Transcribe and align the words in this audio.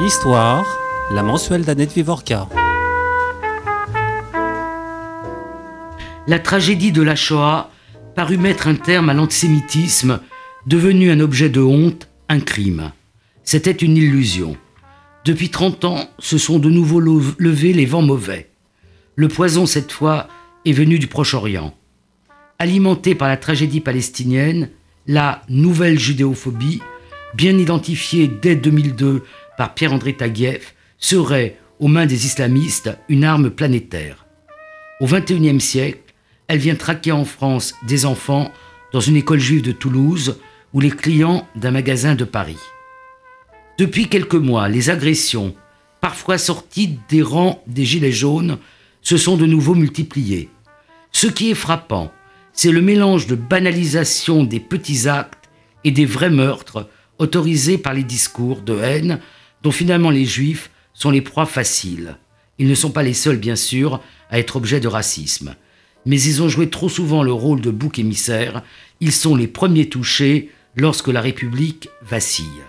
Histoire, 0.00 0.66
la 1.12 1.22
mensuelle 1.22 1.64
d'Annette 1.64 1.92
Vivorca. 1.92 2.48
La 6.26 6.38
tragédie 6.38 6.92
de 6.92 7.02
la 7.02 7.14
Shoah 7.14 7.70
parut 8.16 8.38
mettre 8.38 8.66
un 8.66 8.74
terme 8.74 9.10
à 9.10 9.14
l'antisémitisme, 9.14 10.20
devenu 10.66 11.10
un 11.10 11.20
objet 11.20 11.50
de 11.50 11.60
honte, 11.60 12.08
un 12.28 12.40
crime. 12.40 12.90
C'était 13.44 13.70
une 13.70 13.96
illusion. 13.96 14.56
Depuis 15.24 15.50
30 15.50 15.84
ans, 15.84 16.08
se 16.18 16.38
sont 16.38 16.58
de 16.58 16.70
nouveau 16.70 16.98
levés 16.98 17.72
les 17.72 17.86
vents 17.86 18.02
mauvais. 18.02 18.50
Le 19.14 19.28
poison, 19.28 19.66
cette 19.66 19.92
fois, 19.92 20.26
est 20.64 20.72
venu 20.72 20.98
du 20.98 21.06
Proche-Orient. 21.06 21.74
Alimenté 22.58 23.14
par 23.14 23.28
la 23.28 23.36
tragédie 23.36 23.80
palestinienne, 23.80 24.70
la 25.06 25.42
nouvelle 25.48 25.98
judéophobie, 25.98 26.80
bien 27.34 27.56
identifiée 27.56 28.28
dès 28.28 28.56
2002 28.56 29.22
par 29.56 29.74
Pierre-André 29.74 30.14
Taguieff, 30.14 30.74
serait, 30.98 31.58
aux 31.78 31.88
mains 31.88 32.06
des 32.06 32.26
islamistes, 32.26 32.90
une 33.08 33.24
arme 33.24 33.50
planétaire. 33.50 34.26
Au 35.00 35.06
XXIe 35.06 35.60
siècle, 35.60 36.14
elle 36.48 36.58
vient 36.58 36.74
traquer 36.74 37.12
en 37.12 37.24
France 37.24 37.74
des 37.86 38.06
enfants 38.06 38.52
dans 38.92 39.00
une 39.00 39.16
école 39.16 39.40
juive 39.40 39.62
de 39.62 39.72
Toulouse 39.72 40.38
ou 40.72 40.80
les 40.80 40.90
clients 40.90 41.46
d'un 41.56 41.70
magasin 41.70 42.14
de 42.14 42.24
Paris. 42.24 42.58
Depuis 43.78 44.08
quelques 44.08 44.34
mois, 44.34 44.68
les 44.68 44.90
agressions, 44.90 45.54
parfois 46.00 46.38
sorties 46.38 46.98
des 47.08 47.22
rangs 47.22 47.62
des 47.66 47.84
Gilets 47.84 48.12
jaunes, 48.12 48.58
se 49.00 49.16
sont 49.16 49.36
de 49.36 49.46
nouveau 49.46 49.74
multipliées. 49.74 50.50
Ce 51.10 51.26
qui 51.26 51.50
est 51.50 51.54
frappant, 51.54 52.12
c'est 52.52 52.70
le 52.70 52.82
mélange 52.82 53.26
de 53.26 53.34
banalisation 53.34 54.44
des 54.44 54.60
petits 54.60 55.08
actes 55.08 55.50
et 55.84 55.90
des 55.90 56.06
vrais 56.06 56.30
meurtres 56.30 56.88
autorisés 57.18 57.78
par 57.78 57.94
les 57.94 58.04
discours 58.04 58.62
de 58.62 58.78
haine 58.78 59.20
dont 59.62 59.70
finalement 59.70 60.10
les 60.10 60.24
juifs 60.24 60.70
sont 60.94 61.10
les 61.10 61.20
proies 61.20 61.46
faciles. 61.46 62.16
Ils 62.58 62.68
ne 62.68 62.74
sont 62.74 62.90
pas 62.90 63.02
les 63.02 63.14
seuls, 63.14 63.38
bien 63.38 63.56
sûr, 63.56 64.00
à 64.30 64.38
être 64.38 64.56
objet 64.56 64.80
de 64.80 64.88
racisme. 64.88 65.56
Mais 66.04 66.20
ils 66.20 66.42
ont 66.42 66.48
joué 66.48 66.68
trop 66.68 66.88
souvent 66.88 67.22
le 67.22 67.32
rôle 67.32 67.60
de 67.60 67.70
bouc 67.70 67.98
émissaire. 67.98 68.62
Ils 69.00 69.12
sont 69.12 69.36
les 69.36 69.46
premiers 69.46 69.88
touchés 69.88 70.50
lorsque 70.76 71.08
la 71.08 71.20
République 71.20 71.88
vacille. 72.02 72.62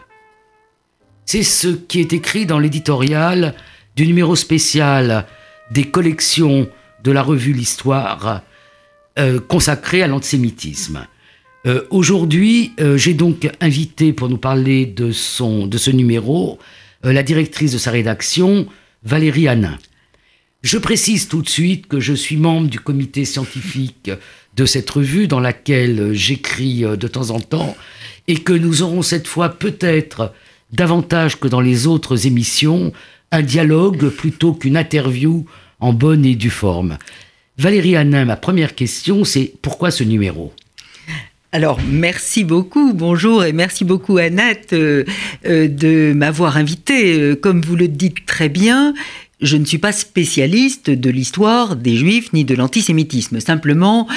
C'est 1.26 1.44
ce 1.44 1.68
qui 1.68 2.00
est 2.00 2.14
écrit 2.14 2.46
dans 2.46 2.60
l'éditorial 2.60 3.56
du 3.96 4.06
numéro 4.06 4.36
spécial 4.36 5.26
des 5.72 5.86
collections 5.86 6.68
de 7.04 7.12
la 7.12 7.24
revue 7.24 7.54
L'Histoire 7.54 8.42
euh, 9.18 9.40
consacrée 9.40 10.04
à 10.04 10.08
l'antisémitisme. 10.08 11.08
Euh, 11.66 11.84
aujourd'hui, 11.92 12.74
euh, 12.80 12.98
j'ai 12.98 13.14
donc 13.14 13.50
invité 13.62 14.12
pour 14.12 14.28
nous 14.28 14.38
parler 14.38 14.86
de, 14.86 15.12
ce 15.12 15.92
numéro 15.92 16.60
la 17.12 17.24
directrice 17.24 17.74
de 17.74 17.78
sa 17.78 17.92
rédaction, 17.92 18.68
Valérie 19.04 19.48
Hanin. 19.48 19.78
Je 20.62 20.78
précise 20.78 21.28
tout 21.28 21.42
de 21.42 21.50
suite 21.50 21.88
que 21.88 22.00
je 22.00 22.14
suis 22.14 22.38
membre 22.38 22.70
du 22.70 22.80
comité 22.80 23.26
scientifique 23.26 24.12
de 24.56 24.66
cette 24.66 24.90
revue 24.90 25.28
dans 25.28 25.42
laquelle 25.42 26.14
j'écris 26.14 26.82
de 26.84 27.08
temps 27.08 27.32
en 27.32 27.42
temps 27.42 27.76
et 28.28 28.36
que 28.36 28.54
nous 28.54 28.82
aurons 28.82 29.02
cette 29.02 29.28
fois 29.28 29.50
peut-être 29.50 30.34
davantage 30.72 31.40
que 31.40 31.50
dans 31.50 31.60
les 31.60 31.86
autres 31.86 32.28
émissions, 32.28 32.94
un 33.32 33.42
dialogue 33.42 34.10
plutôt 34.10 34.54
qu'une 34.54 34.78
interview 34.78 35.46
en 35.80 35.92
bonne 35.92 36.26
et 36.26 36.36
due 36.36 36.50
forme. 36.50 36.98
Valérie 37.58 37.98
Hanin, 37.98 38.26
ma 38.26 38.38
première 38.38 38.74
question, 38.74 39.26
c'est 39.26 39.54
pourquoi 39.62 39.92
ce 39.92 40.04
numéro? 40.04 40.54
Alors, 41.54 41.80
merci 41.88 42.44
beaucoup, 42.44 42.94
bonjour 42.94 43.46
et 43.46 43.54
merci 43.54 43.86
beaucoup 43.86 44.18
Annette 44.18 44.74
euh, 44.74 45.04
euh, 45.46 45.68
de 45.68 46.12
m'avoir 46.12 46.58
invité. 46.58 47.20
Euh, 47.20 47.36
comme 47.36 47.62
vous 47.62 47.76
le 47.76 47.88
dites 47.88 48.26
très 48.26 48.50
bien, 48.50 48.96
je 49.40 49.58
ne 49.58 49.64
suis 49.64 49.78
pas 49.78 49.92
spécialiste 49.92 50.90
de 50.90 51.10
l'histoire 51.12 51.76
des 51.76 51.96
juifs 51.96 52.34
ni 52.34 52.44
de 52.44 52.56
l'antisémitisme. 52.56 53.40
Simplement, 53.40 54.08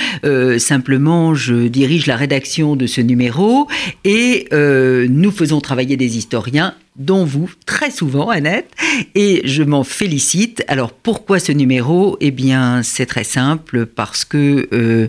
simplement, 0.58 1.34
je 1.34 1.68
dirige 1.68 2.06
la 2.06 2.16
rédaction 2.16 2.74
de 2.74 2.86
ce 2.86 3.02
numéro 3.02 3.68
et 4.04 4.46
euh, 4.54 5.06
nous 5.10 5.30
faisons 5.30 5.60
travailler 5.60 5.98
des 5.98 6.16
historiens 6.16 6.74
dont 6.94 7.26
vous, 7.26 7.50
très 7.66 7.90
souvent, 7.90 8.30
Annette, 8.30 8.70
et 9.14 9.42
je 9.44 9.62
m'en 9.62 9.84
félicite. 9.84 10.64
Alors, 10.68 10.92
pourquoi 10.92 11.38
ce 11.38 11.52
numéro? 11.52 12.16
Eh 12.20 12.30
bien, 12.30 12.82
c'est 12.82 13.04
très 13.04 13.24
simple, 13.24 13.84
parce 13.84 14.24
que... 14.24 15.08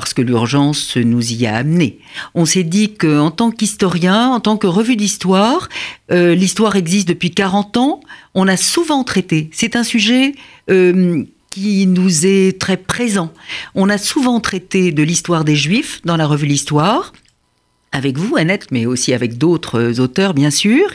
parce 0.00 0.14
que 0.14 0.22
l'urgence 0.22 0.96
nous 0.96 1.32
y 1.32 1.46
a 1.46 1.56
amenés. 1.56 1.98
On 2.34 2.44
s'est 2.44 2.62
dit 2.62 2.94
qu'en 2.94 3.32
tant 3.32 3.50
qu'historien, 3.50 4.28
en 4.30 4.38
tant 4.38 4.56
que 4.56 4.68
revue 4.68 4.94
d'histoire, 4.94 5.68
euh, 6.12 6.36
l'histoire 6.36 6.76
existe 6.76 7.08
depuis 7.08 7.32
40 7.32 7.76
ans, 7.78 8.00
on 8.34 8.46
a 8.46 8.56
souvent 8.56 9.02
traité. 9.02 9.50
C'est 9.52 9.74
un 9.74 9.82
sujet 9.82 10.34
euh, 10.70 11.24
qui 11.50 11.86
nous 11.88 12.26
est 12.26 12.60
très 12.60 12.76
présent. 12.76 13.32
On 13.74 13.88
a 13.88 13.98
souvent 13.98 14.38
traité 14.38 14.92
de 14.92 15.02
l'histoire 15.02 15.44
des 15.44 15.56
Juifs 15.56 16.00
dans 16.04 16.16
la 16.16 16.26
revue 16.26 16.46
L'Histoire, 16.46 17.12
avec 17.90 18.18
vous, 18.18 18.36
Annette, 18.36 18.68
mais 18.70 18.86
aussi 18.86 19.12
avec 19.12 19.36
d'autres 19.36 19.98
auteurs, 19.98 20.32
bien 20.32 20.50
sûr, 20.50 20.94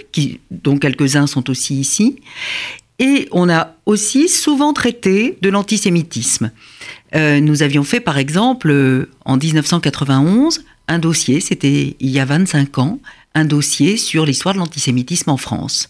dont 0.50 0.78
quelques-uns 0.78 1.28
sont 1.28 1.50
aussi 1.50 1.76
ici. 1.76 2.22
Et 3.00 3.28
on 3.32 3.50
a 3.50 3.76
aussi 3.86 4.30
souvent 4.30 4.72
traité 4.72 5.38
de 5.42 5.50
l'antisémitisme. 5.50 6.52
Euh, 7.16 7.40
nous 7.40 7.64
avions 7.64 7.84
fait, 7.84 8.00
par 8.00 8.18
exemple, 8.18 8.70
euh, 8.70 9.10
en 9.26 9.38
1991, 9.38 10.64
un 10.88 11.00
dossier, 11.00 11.40
c'était 11.40 11.96
il 12.00 12.10
y 12.10 12.20
a 12.20 12.26
25 12.26 12.78
ans, 12.78 13.00
un 13.36 13.46
dossier 13.46 13.98
sur 13.98 14.26
l'histoire 14.26 14.54
de 14.54 14.60
l'antisémitisme 14.60 15.30
en 15.30 15.38
France. 15.38 15.90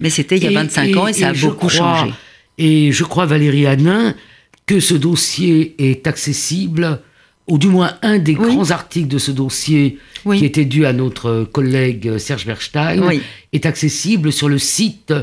Mais 0.00 0.10
c'était 0.10 0.36
il 0.36 0.44
y 0.44 0.46
a 0.46 0.50
25 0.50 0.96
ans 0.96 1.06
et 1.06 1.12
ça 1.12 1.28
a 1.28 1.32
beaucoup 1.32 1.68
changé. 1.68 2.12
Et 2.58 2.92
je 2.92 3.04
crois, 3.04 3.26
Valérie 3.26 3.66
Hanin, 3.66 4.14
que 4.66 4.80
ce 4.80 4.94
dossier 4.94 5.74
est 5.78 6.06
accessible, 6.06 7.00
ou 7.46 7.58
du 7.58 7.68
moins 7.68 7.96
un 8.02 8.18
des 8.18 8.34
grands 8.34 8.70
articles 8.70 9.08
de 9.08 9.18
ce 9.18 9.30
dossier 9.30 9.98
qui 10.24 10.44
était 10.44 10.64
dû 10.64 10.84
à 10.86 10.92
notre 10.92 11.44
collègue 11.44 12.18
Serge 12.18 12.46
Berstein, 12.46 13.00
est 13.52 13.66
accessible 13.66 14.32
sur 14.32 14.48
le 14.48 14.58
site 14.58 15.14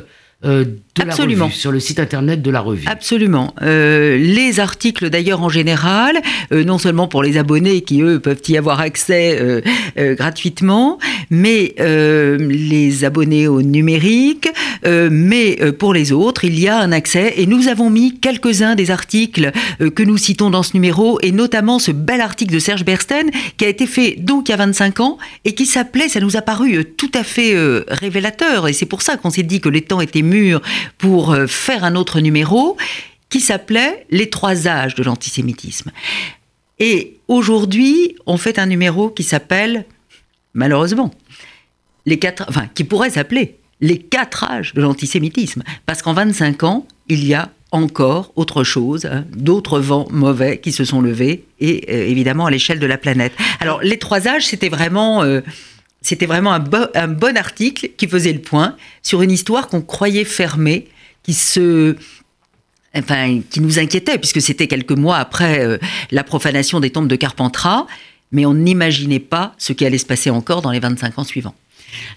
euh, 0.45 0.65
de 0.95 1.01
Absolument. 1.01 1.45
la 1.45 1.45
revue, 1.45 1.55
sur 1.55 1.71
le 1.71 1.79
site 1.79 1.99
internet 1.99 2.41
de 2.41 2.51
la 2.51 2.59
revue. 2.59 2.85
Absolument. 2.85 3.55
Euh, 3.63 4.15
les 4.17 4.59
articles 4.59 5.09
d'ailleurs 5.09 5.41
en 5.41 5.49
général, 5.49 6.21
euh, 6.51 6.63
non 6.63 6.77
seulement 6.77 7.07
pour 7.07 7.23
les 7.23 7.37
abonnés 7.37 7.81
qui 7.81 8.01
eux 8.01 8.19
peuvent 8.19 8.41
y 8.47 8.57
avoir 8.57 8.79
accès 8.79 9.63
gratuitement, 9.97 10.99
mais 11.31 11.73
les 11.79 13.05
abonnés 13.05 13.47
au 13.47 13.63
numérique, 13.63 14.49
mais 14.85 15.57
pour 15.79 15.93
les 15.93 16.11
autres, 16.11 16.43
il 16.43 16.59
y 16.59 16.67
a 16.67 16.77
un 16.77 16.91
accès 16.91 17.33
et 17.37 17.47
nous 17.47 17.69
avons 17.69 17.89
mis 17.89 18.19
quelques-uns 18.19 18.75
des 18.75 18.91
articles 18.91 19.51
que 19.79 20.03
nous 20.03 20.17
citons 20.17 20.51
dans 20.51 20.63
ce 20.63 20.73
numéro 20.75 21.19
et 21.23 21.31
notamment 21.31 21.79
ce 21.79 21.91
bel 21.91 22.21
article 22.21 22.53
de 22.53 22.59
Serge 22.59 22.85
Bersten 22.85 23.31
qui 23.57 23.65
a 23.65 23.67
été 23.67 23.87
fait 23.87 24.15
donc 24.19 24.49
il 24.49 24.51
y 24.51 24.53
a 24.53 24.57
25 24.57 24.99
ans 24.99 25.17
et 25.43 25.53
qui 25.53 25.65
s'appelait, 25.65 26.07
ça 26.07 26.19
nous 26.19 26.37
a 26.37 26.41
paru 26.43 26.85
tout 26.85 27.11
à 27.15 27.23
fait 27.23 27.55
révélateur 27.87 28.67
et 28.67 28.73
c'est 28.73 28.85
pour 28.85 29.01
ça 29.01 29.17
qu'on 29.17 29.31
s'est 29.31 29.43
dit 29.43 29.59
que 29.59 29.69
les 29.69 29.81
temps 29.81 30.01
étaient 30.01 30.21
pour 30.97 31.31
euh, 31.31 31.47
faire 31.47 31.83
un 31.83 31.95
autre 31.95 32.19
numéro 32.19 32.77
qui 33.29 33.39
s'appelait 33.39 34.05
Les 34.11 34.29
trois 34.29 34.67
âges 34.67 34.95
de 34.95 35.03
l'antisémitisme. 35.03 35.91
Et 36.79 37.19
aujourd'hui, 37.27 38.15
on 38.25 38.37
fait 38.37 38.59
un 38.59 38.65
numéro 38.65 39.09
qui 39.09 39.23
s'appelle, 39.23 39.85
malheureusement, 40.53 41.11
les 42.05 42.19
quatre, 42.19 42.45
enfin, 42.47 42.67
qui 42.75 42.83
pourrait 42.83 43.09
s'appeler 43.09 43.57
les 43.81 43.97
quatre 43.97 44.43
âges 44.43 44.73
de 44.73 44.81
l'antisémitisme. 44.81 45.63
Parce 45.85 46.01
qu'en 46.01 46.13
25 46.13 46.63
ans, 46.63 46.87
il 47.09 47.25
y 47.25 47.33
a 47.33 47.49
encore 47.71 48.31
autre 48.35 48.63
chose, 48.63 49.05
hein, 49.05 49.25
d'autres 49.35 49.79
vents 49.79 50.07
mauvais 50.11 50.59
qui 50.59 50.71
se 50.71 50.85
sont 50.85 51.01
levés, 51.01 51.45
et 51.59 51.85
euh, 51.89 52.07
évidemment 52.07 52.45
à 52.45 52.51
l'échelle 52.51 52.79
de 52.79 52.85
la 52.85 52.97
planète. 52.97 53.33
Alors, 53.59 53.81
les 53.81 53.97
trois 53.97 54.27
âges, 54.27 54.45
c'était 54.45 54.69
vraiment. 54.69 55.23
Euh, 55.23 55.41
c'était 56.03 56.25
vraiment 56.25 56.51
un, 56.51 57.07
bon 57.07 57.37
article 57.37 57.89
qui 57.97 58.07
faisait 58.07 58.33
le 58.33 58.41
point 58.41 58.75
sur 59.01 59.21
une 59.21 59.31
histoire 59.31 59.67
qu'on 59.67 59.81
croyait 59.81 60.25
fermée, 60.25 60.87
qui 61.23 61.33
se 61.33 61.95
enfin, 62.95 63.39
qui 63.49 63.61
nous 63.61 63.79
inquiétait, 63.79 64.19
puisque 64.19 64.41
c'était 64.41 64.67
quelques 64.67 64.91
mois 64.91 65.17
après 65.17 65.65
euh, 65.65 65.77
la 66.11 66.23
profanation 66.23 66.79
des 66.79 66.91
tombes 66.91 67.07
de 67.07 67.15
Carpentras, 67.15 67.87
mais 68.31 68.45
on 68.45 68.53
n'imaginait 68.53 69.19
pas 69.19 69.55
ce 69.57 69.73
qui 69.73 69.85
allait 69.85 69.97
se 69.97 70.05
passer 70.05 70.29
encore 70.29 70.61
dans 70.61 70.71
les 70.71 70.79
25 70.79 71.17
ans 71.17 71.23
suivants. 71.23 71.55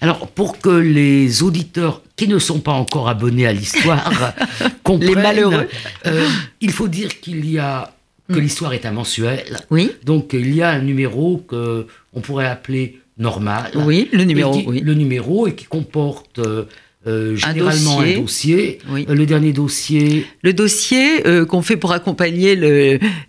Alors, 0.01 0.29
pour 0.29 0.59
que 0.59 0.71
les 0.71 1.43
auditeurs 1.43 2.03
qui 2.17 2.29
ne 2.29 2.39
sont 2.39 2.61
pas 2.61 2.73
encore 2.73 3.09
abonnés 3.09 3.47
à 3.47 3.53
l'histoire 3.53 4.35
comprennent, 4.83 5.09
les 5.09 5.15
malheureux, 5.15 5.69
euh, 6.07 6.29
il 6.61 6.73
faut 6.73 6.89
dire 6.89 7.21
qu'il 7.21 7.49
y 7.49 7.59
a 7.59 7.93
que 8.29 8.39
mm. 8.39 8.41
l'histoire 8.41 8.73
est 8.73 8.85
un 8.87 8.93
mensuel. 8.93 9.61
Oui. 9.71 9.93
Donc, 10.05 10.33
il 10.33 10.55
y 10.55 10.63
a 10.63 10.71
un 10.71 10.81
numéro 10.81 11.39
que 11.49 11.87
on 12.15 12.21
pourrait 12.21 12.47
appeler 12.47 13.01
normal. 13.19 13.71
Oui, 13.75 14.09
le 14.13 14.25
numéro. 14.25 14.61
oui. 14.67 14.81
Le 14.81 14.95
numéro 14.95 15.47
et 15.47 15.55
qui 15.55 15.65
comporte 15.65 16.39
euh, 16.39 16.65
euh, 17.07 17.37
généralement 17.37 18.01
un 18.01 18.21
dossier. 18.21 18.79
Euh, 18.91 19.15
le 19.15 19.27
dernier 19.27 19.53
dossier. 19.53 20.27
Le 20.43 20.53
dossier 20.53 21.23
qu'on 21.49 21.63
fait 21.63 21.77
pour 21.77 21.93
accompagner 21.93 22.57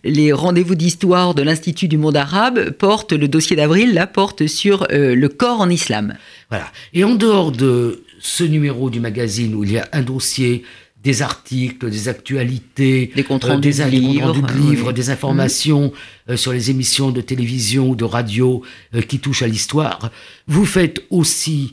les 0.04 0.34
rendez-vous 0.34 0.76
d'histoire 0.76 1.34
de 1.34 1.42
l'Institut 1.42 1.88
du 1.88 1.98
monde 1.98 2.18
arabe 2.18 2.72
porte, 2.72 3.14
le 3.14 3.28
dossier 3.28 3.56
d'avril, 3.56 3.94
là, 3.94 4.08
porte 4.08 4.48
sur 4.48 4.88
le 4.90 5.28
corps 5.28 5.62
en 5.62 5.70
islam. 5.70 6.16
Voilà. 6.50 6.68
Et 6.94 7.04
en 7.04 7.16
dehors 7.16 7.52
de 7.52 8.04
ce 8.20 8.44
numéro 8.44 8.90
du 8.90 9.00
magazine 9.00 9.54
où 9.54 9.64
il 9.64 9.74
y 9.74 9.78
a 9.78 9.88
un 9.94 10.02
dossier, 10.02 10.64
des 11.08 11.22
articles, 11.22 11.90
des 11.90 12.10
actualités, 12.10 13.12
des 13.16 13.24
comptes 13.24 13.46
rendus 13.46 13.70
des, 13.70 13.86
de 13.86 13.90
livres, 13.90 14.34
de 14.34 14.54
livres 14.54 14.92
des 14.92 15.10
informations 15.10 15.94
sur 16.36 16.52
les 16.52 16.70
émissions 16.70 17.12
de 17.12 17.22
télévision 17.22 17.90
ou 17.92 17.96
de 17.96 18.04
radio 18.04 18.62
qui 19.08 19.20
touchent 19.20 19.44
à 19.44 19.48
l'histoire. 19.48 20.12
Vous 20.48 20.66
faites 20.66 21.02
aussi 21.10 21.72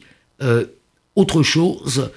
autre 1.16 1.42
chose 1.42 2.10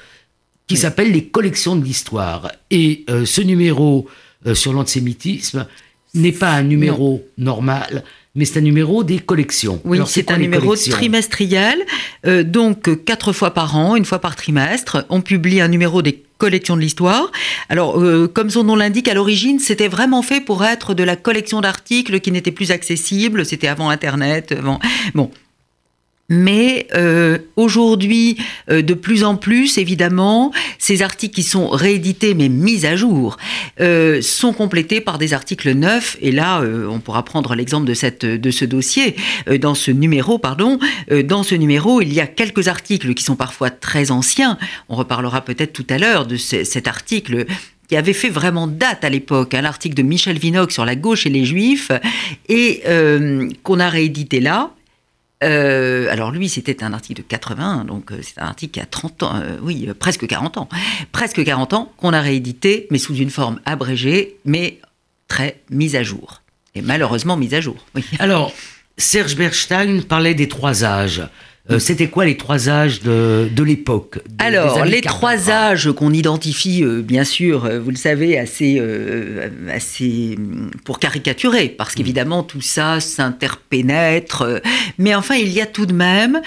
qui 0.67 0.77
s'appelle 0.77 1.11
les 1.11 1.25
collections 1.25 1.75
de 1.75 1.83
l'histoire. 1.83 2.51
Et 2.69 3.03
ce 3.25 3.41
numéro 3.41 4.07
sur 4.53 4.73
l'antisémitisme 4.73 5.65
n'est 6.13 6.31
pas 6.31 6.51
un 6.51 6.63
numéro 6.63 7.25
normal, 7.39 8.03
mais 8.37 8.45
c'est 8.45 8.59
un 8.59 8.61
numéro 8.61 9.03
des 9.03 9.19
collections. 9.19 9.81
Oui, 9.83 9.99
c'est 10.05 10.31
un 10.31 10.37
numéro 10.37 10.75
trimestriel, 10.75 11.79
euh, 12.25 12.43
donc 12.43 13.03
quatre 13.03 13.33
fois 13.33 13.51
par 13.51 13.75
an, 13.75 13.95
une 13.95 14.05
fois 14.05 14.19
par 14.19 14.35
trimestre, 14.35 15.05
on 15.09 15.21
publie 15.21 15.59
un 15.59 15.67
numéro 15.67 16.01
des 16.01 16.23
collections 16.37 16.75
de 16.75 16.81
l'histoire. 16.81 17.31
Alors, 17.67 17.99
euh, 17.99 18.27
comme 18.27 18.51
son 18.51 18.63
nom 18.63 18.75
l'indique, 18.75 19.07
à 19.07 19.15
l'origine, 19.15 19.59
c'était 19.59 19.87
vraiment 19.87 20.21
fait 20.21 20.39
pour 20.39 20.63
être 20.63 20.93
de 20.93 21.03
la 21.03 21.15
collection 21.15 21.61
d'articles 21.61 22.19
qui 22.19 22.31
n'étaient 22.31 22.51
plus 22.51 22.69
accessibles. 22.69 23.43
C'était 23.43 23.67
avant 23.67 23.89
Internet. 23.89 24.51
Avant... 24.51 24.79
Bon, 25.15 25.31
mais 26.29 26.87
euh, 26.93 27.37
aujourd'hui, 27.55 28.37
euh, 28.69 28.81
de 28.81 28.93
plus 28.93 29.23
en 29.23 29.37
plus, 29.37 29.77
évidemment, 29.77 30.51
ces 30.77 31.01
articles 31.01 31.35
qui 31.35 31.43
sont 31.43 31.69
réédités 31.69 32.33
mais 32.33 32.49
mis 32.49 32.85
à 32.85 32.97
jour 32.97 33.37
euh, 33.79 34.21
sont 34.21 34.51
complétés 34.51 34.99
par 34.99 35.19
des 35.19 35.33
articles 35.33 35.71
neufs. 35.73 36.17
Et 36.21 36.31
là, 36.33 36.61
on 36.89 36.99
pourra 36.99 37.23
prendre 37.23 37.55
l'exemple 37.55 37.87
de, 37.87 37.93
cette, 37.93 38.25
de 38.25 38.51
ce 38.51 38.65
dossier, 38.65 39.15
dans 39.59 39.75
ce 39.75 39.91
numéro, 39.91 40.37
pardon. 40.37 40.79
dans 41.25 41.43
ce 41.43 41.55
numéro, 41.55 42.01
il 42.01 42.13
y 42.13 42.19
a 42.19 42.27
quelques 42.27 42.67
articles 42.67 43.13
qui 43.13 43.23
sont 43.23 43.35
parfois 43.35 43.69
très 43.69 44.11
anciens. 44.11 44.57
On 44.89 44.95
reparlera 44.95 45.41
peut-être 45.41 45.73
tout 45.73 45.85
à 45.89 45.97
l'heure 45.97 46.25
de 46.25 46.35
cet 46.37 46.87
article 46.87 47.45
qui 47.87 47.95
avait 47.95 48.13
fait 48.13 48.29
vraiment 48.29 48.67
date 48.67 49.03
à 49.05 49.09
l'époque, 49.09 49.53
un 49.53 49.63
article 49.63 49.95
de 49.95 50.01
Michel 50.01 50.37
Vinocq 50.37 50.71
sur 50.71 50.83
la 50.83 50.95
gauche 50.95 51.25
et 51.25 51.29
les 51.29 51.45
juifs, 51.45 51.91
et 52.49 52.83
qu'on 53.63 53.79
a 53.79 53.89
réédité 53.89 54.39
là. 54.39 54.71
Euh, 55.43 56.11
alors 56.11 56.31
lui, 56.31 56.49
c'était 56.49 56.83
un 56.83 56.93
article 56.93 57.21
de 57.21 57.27
80, 57.27 57.85
donc 57.85 58.11
euh, 58.11 58.19
c'est 58.21 58.39
un 58.39 58.47
article 58.47 58.73
qui 58.73 58.79
a 58.79 58.85
30 58.85 59.23
ans, 59.23 59.35
euh, 59.35 59.57
oui, 59.61 59.87
presque 59.99 60.25
40 60.25 60.57
ans, 60.57 60.69
presque 61.11 61.43
40 61.43 61.73
ans, 61.73 61.91
qu'on 61.97 62.13
a 62.13 62.21
réédité, 62.21 62.87
mais 62.89 62.97
sous 62.97 63.15
une 63.15 63.29
forme 63.29 63.59
abrégée, 63.65 64.37
mais 64.45 64.79
très 65.27 65.61
mise 65.69 65.95
à 65.95 66.01
jour. 66.01 66.41
Et 66.73 66.81
malheureusement 66.81 67.37
mise 67.37 67.53
à 67.53 67.61
jour. 67.61 67.75
Alors, 68.19 68.51
Serge 68.97 69.35
Berstein 69.35 70.01
parlait 70.01 70.33
des 70.33 70.47
trois 70.47 70.83
âges. 70.83 71.27
Euh, 71.69 71.79
c'était 71.79 72.07
quoi 72.07 72.25
les 72.25 72.37
trois 72.37 72.69
âges 72.69 73.01
de, 73.01 73.49
de 73.51 73.63
l'époque 73.63 74.19
Alors, 74.39 74.85
les 74.85 75.01
trois 75.01 75.49
âges 75.49 75.91
qu'on 75.91 76.13
identifie, 76.13 76.83
euh, 76.83 77.01
bien 77.01 77.25
sûr, 77.25 77.65
euh, 77.65 77.79
vous 77.79 77.89
le 77.89 77.97
savez, 77.97 78.37
assez, 78.37 78.81
assez 79.69 80.37
pour 80.85 80.99
caricaturer, 80.99 81.67
parce 81.69 81.93
mm. 81.93 81.95
qu'évidemment, 81.95 82.43
tout 82.43 82.61
ça 82.61 82.99
s'interpénètre. 82.99 84.61
mais 84.97 85.13
enfin, 85.13 85.35
il 85.35 85.49
y 85.49 85.61
a 85.61 85.65
tout 85.65 85.85
de 85.85 85.93
même 85.93 86.41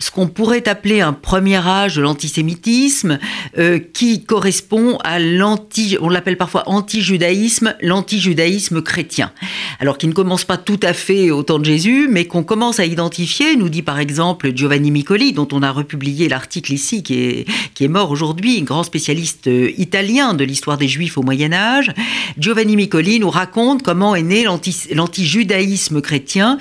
ce 0.00 0.10
qu'on 0.10 0.26
pourrait 0.26 0.66
appeler 0.66 1.02
un 1.02 1.12
premier 1.12 1.58
âge 1.58 1.96
de 1.96 2.02
l'antisémitisme, 2.02 3.18
euh, 3.58 3.78
qui 3.78 4.24
correspond 4.24 4.96
à 5.04 5.18
l'anti, 5.20 5.96
on 6.00 6.08
l'appelle 6.08 6.38
parfois 6.38 6.64
anti-judaïsme, 6.66 7.74
l'anti-judaïsme 7.82 8.82
chrétien. 8.82 9.30
Alors 9.78 9.98
qui 9.98 10.08
ne 10.08 10.12
commence 10.12 10.44
pas 10.44 10.56
tout 10.56 10.80
à 10.82 10.94
fait 10.94 11.30
au 11.30 11.42
temps 11.42 11.58
de 11.58 11.64
Jésus, 11.66 12.08
mais 12.10 12.24
qu'on 12.24 12.42
commence 12.42 12.80
à 12.80 12.86
identifier, 12.86 13.56
nous 13.56 13.68
dit 13.68 13.82
par 13.82 14.00
exemple 14.00 14.52
Giovanni 14.54 14.90
Micoli, 14.90 15.32
dont 15.32 15.48
on 15.52 15.62
a 15.62 15.70
republié 15.70 16.28
l'article 16.28 16.72
ici, 16.72 17.02
qui 17.02 17.14
est, 17.22 17.46
qui 17.74 17.84
est 17.84 17.88
mort 17.88 18.10
aujourd'hui, 18.10 18.58
un 18.58 18.64
grand 18.64 18.82
spécialiste 18.82 19.48
euh, 19.48 19.70
italien 19.76 20.32
de 20.32 20.44
l'histoire 20.44 20.78
des 20.78 20.88
Juifs 20.88 21.18
au 21.18 21.22
Moyen 21.22 21.52
Âge. 21.52 21.92
Giovanni 22.38 22.74
Micoli 22.74 23.20
nous 23.20 23.30
raconte 23.30 23.82
comment 23.82 24.14
est 24.14 24.22
né 24.22 24.44
l'anti-judaïsme 24.44 26.00
chrétien 26.00 26.56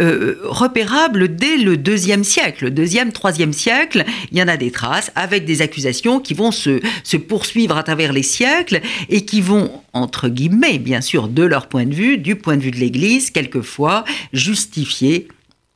euh, 0.00 0.38
repérable 0.44 1.34
dès 1.34 1.56
le 1.56 1.76
deuxième 1.76 2.24
siècle, 2.24 2.70
deuxième, 2.70 3.12
troisième 3.12 3.52
siècle. 3.52 4.04
Il 4.30 4.38
y 4.38 4.42
en 4.42 4.48
a 4.48 4.56
des 4.56 4.70
traces 4.70 5.10
avec 5.14 5.44
des 5.44 5.62
accusations 5.62 6.20
qui 6.20 6.34
vont 6.34 6.50
se, 6.50 6.80
se 7.04 7.16
poursuivre 7.16 7.76
à 7.76 7.82
travers 7.82 8.12
les 8.12 8.22
siècles 8.22 8.80
et 9.08 9.24
qui 9.24 9.40
vont, 9.40 9.70
entre 9.92 10.28
guillemets, 10.28 10.78
bien 10.78 11.00
sûr, 11.00 11.28
de 11.28 11.42
leur 11.42 11.68
point 11.68 11.86
de 11.86 11.94
vue, 11.94 12.18
du 12.18 12.36
point 12.36 12.56
de 12.56 12.62
vue 12.62 12.70
de 12.70 12.76
l'Église, 12.76 13.30
quelquefois 13.30 14.04
justifier, 14.32 15.28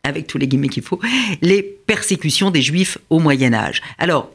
avec 0.04 0.26
tous 0.26 0.38
les 0.38 0.48
guillemets 0.48 0.68
qu'il 0.68 0.82
faut, 0.82 1.00
les 1.40 1.62
persécutions 1.62 2.50
des 2.50 2.62
Juifs 2.62 2.98
au 3.10 3.18
Moyen 3.18 3.54
Âge. 3.54 3.82
Alors, 3.98 4.30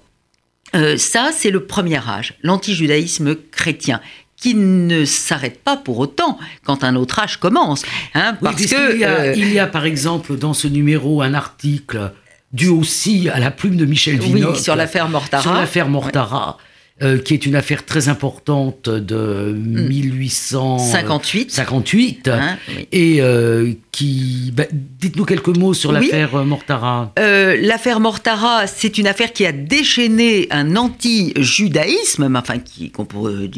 euh, 0.75 0.97
ça, 0.97 1.31
c'est 1.33 1.51
le 1.51 1.65
premier 1.65 1.97
âge, 2.07 2.35
l'antijudaïsme 2.43 3.35
chrétien 3.51 4.01
qui 4.39 4.53
ne 4.53 5.03
s'arrête 5.03 5.59
pas 5.63 5.75
pour 5.77 5.97
autant 5.99 6.37
quand 6.63 6.83
un 6.83 6.95
autre 6.95 7.19
âge 7.19 7.37
commence. 7.37 7.83
Hein, 8.13 8.37
parce 8.41 8.65
que, 8.65 8.93
il, 8.93 8.99
y 8.99 9.03
a, 9.03 9.09
euh, 9.19 9.33
il, 9.35 9.51
y 9.51 9.59
a, 9.59 9.67
par 9.67 9.85
exemple 9.85 10.37
dans 10.37 10.53
ce 10.53 10.67
numéro 10.67 11.21
un 11.21 11.33
article 11.33 12.11
dû 12.53 12.69
aussi 12.69 13.29
à 13.29 13.39
la 13.39 13.51
plume 13.51 13.75
de 13.75 13.85
Michel 13.85 14.19
Vinocq. 14.19 14.55
Oui, 14.55 14.61
sur 14.61 14.75
l'affaire 14.75 15.09
Mortara. 15.09 15.41
Sur 15.41 15.53
l'affaire 15.53 15.89
Mortara. 15.89 16.57
Euh, 17.03 17.19
qui 17.19 17.35
est 17.35 17.45
une 17.45 17.53
affaire 17.53 17.85
très 17.85 18.09
importante 18.09 18.89
de 18.89 19.53
1858. 19.55 21.51
58, 21.51 22.27
hein, 22.27 22.57
et 22.91 23.21
euh, 23.21 23.73
qui. 23.97 24.51
Bah, 24.55 24.63
dites-nous 24.71 25.25
quelques 25.25 25.55
mots 25.55 25.73
sur 25.73 25.91
l'affaire 25.91 26.35
euh, 26.35 26.43
Mortara. 26.43 27.13
l'affaire 27.17 27.99
Mortara, 27.99 28.67
c'est 28.67 28.97
une 28.97 29.07
affaire 29.07 29.33
qui 29.33 29.45
a 29.45 29.51
déchaîné 29.51 30.47
un 30.51 30.75
anti-judaïsme, 30.75 32.35
enfin 32.35 32.55
qu'on 32.93 33.05
pourrait 33.05 33.49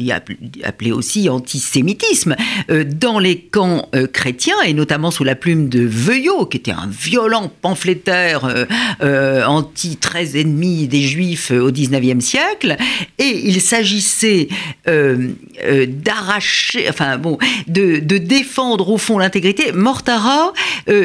appeler 0.64 0.92
aussi 0.92 1.28
antisémitisme, 1.28 2.36
dans 2.68 3.18
les 3.18 3.38
camps 3.38 3.88
chrétiens 4.12 4.60
et 4.66 4.72
notamment 4.72 5.10
sous 5.10 5.24
la 5.24 5.34
plume 5.34 5.68
de 5.68 5.80
Veuillot, 5.80 6.46
qui 6.46 6.56
était 6.56 6.70
un 6.70 6.88
violent 6.88 7.50
pamphlétaire 7.60 8.66
anti 9.00 9.96
très 9.96 10.38
ennemi 10.38 10.88
des 10.88 11.02
Juifs 11.02 11.50
au 11.50 11.70
XIXe 11.70 12.24
siècle, 12.24 12.76
et 13.18 13.48
il 13.48 13.60
s'agissait 13.60 14.48
euh, 14.88 15.28
euh, 15.64 15.86
d'arracher, 15.86 16.86
enfin 16.88 17.18
bon, 17.18 17.38
de, 17.66 17.98
défendre 18.18 18.90
au 18.90 18.98
fond 18.98 19.18
l'intégrité. 19.18 19.72
Mortara, 19.72 20.29
euh, 20.29 20.29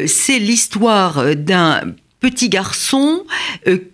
c'est 0.06 0.38
l'histoire 0.38 1.34
d'un 1.36 1.82
petit 2.18 2.48
garçon 2.48 3.24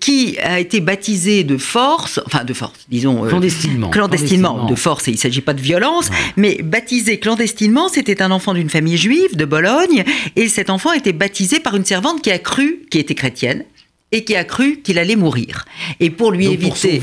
qui 0.01 0.39
a 0.39 0.61
été 0.61 0.81
baptisé 0.81 1.45
de 1.45 1.57
force, 1.57 2.21
enfin 2.25 2.45
de 2.45 2.55
force, 2.55 2.87
disons 2.89 3.27
clandestinement, 3.27 3.91
clandestinement, 3.91 4.67
de 4.67 4.75
force. 4.75 5.09
Et 5.09 5.11
il 5.11 5.15
ne 5.15 5.21
s'agit 5.21 5.41
pas 5.41 5.55
de 5.55 5.61
violence, 5.61 6.09
mais 6.37 6.63
baptisé 6.63 7.19
clandestinement, 7.19 7.89
c'était 7.89 8.23
un 8.23 8.31
enfant 8.31 8.55
d'une 8.55 8.71
famille 8.71 8.97
juive 8.97 9.37
de 9.37 9.45
Bologne, 9.45 10.05
et 10.37 10.49
cet 10.49 10.71
enfant 10.71 10.91
a 10.91 10.97
été 10.97 11.13
baptisé 11.13 11.61
par 11.61 11.75
une 11.77 11.85
servante 11.85 12.23
qui 12.23 12.31
a 12.31 12.39
cru, 12.39 12.87
qui 12.91 12.99
était 12.99 13.15
chrétienne, 13.15 13.65
et 14.13 14.25
qui 14.25 14.37
a 14.37 14.45
cru 14.45 14.81
qu'il 14.83 14.99
allait 14.99 15.17
mourir. 15.17 15.65
Et 15.99 16.11
pour 16.11 16.31
lui 16.31 16.47
éviter, 16.47 17.01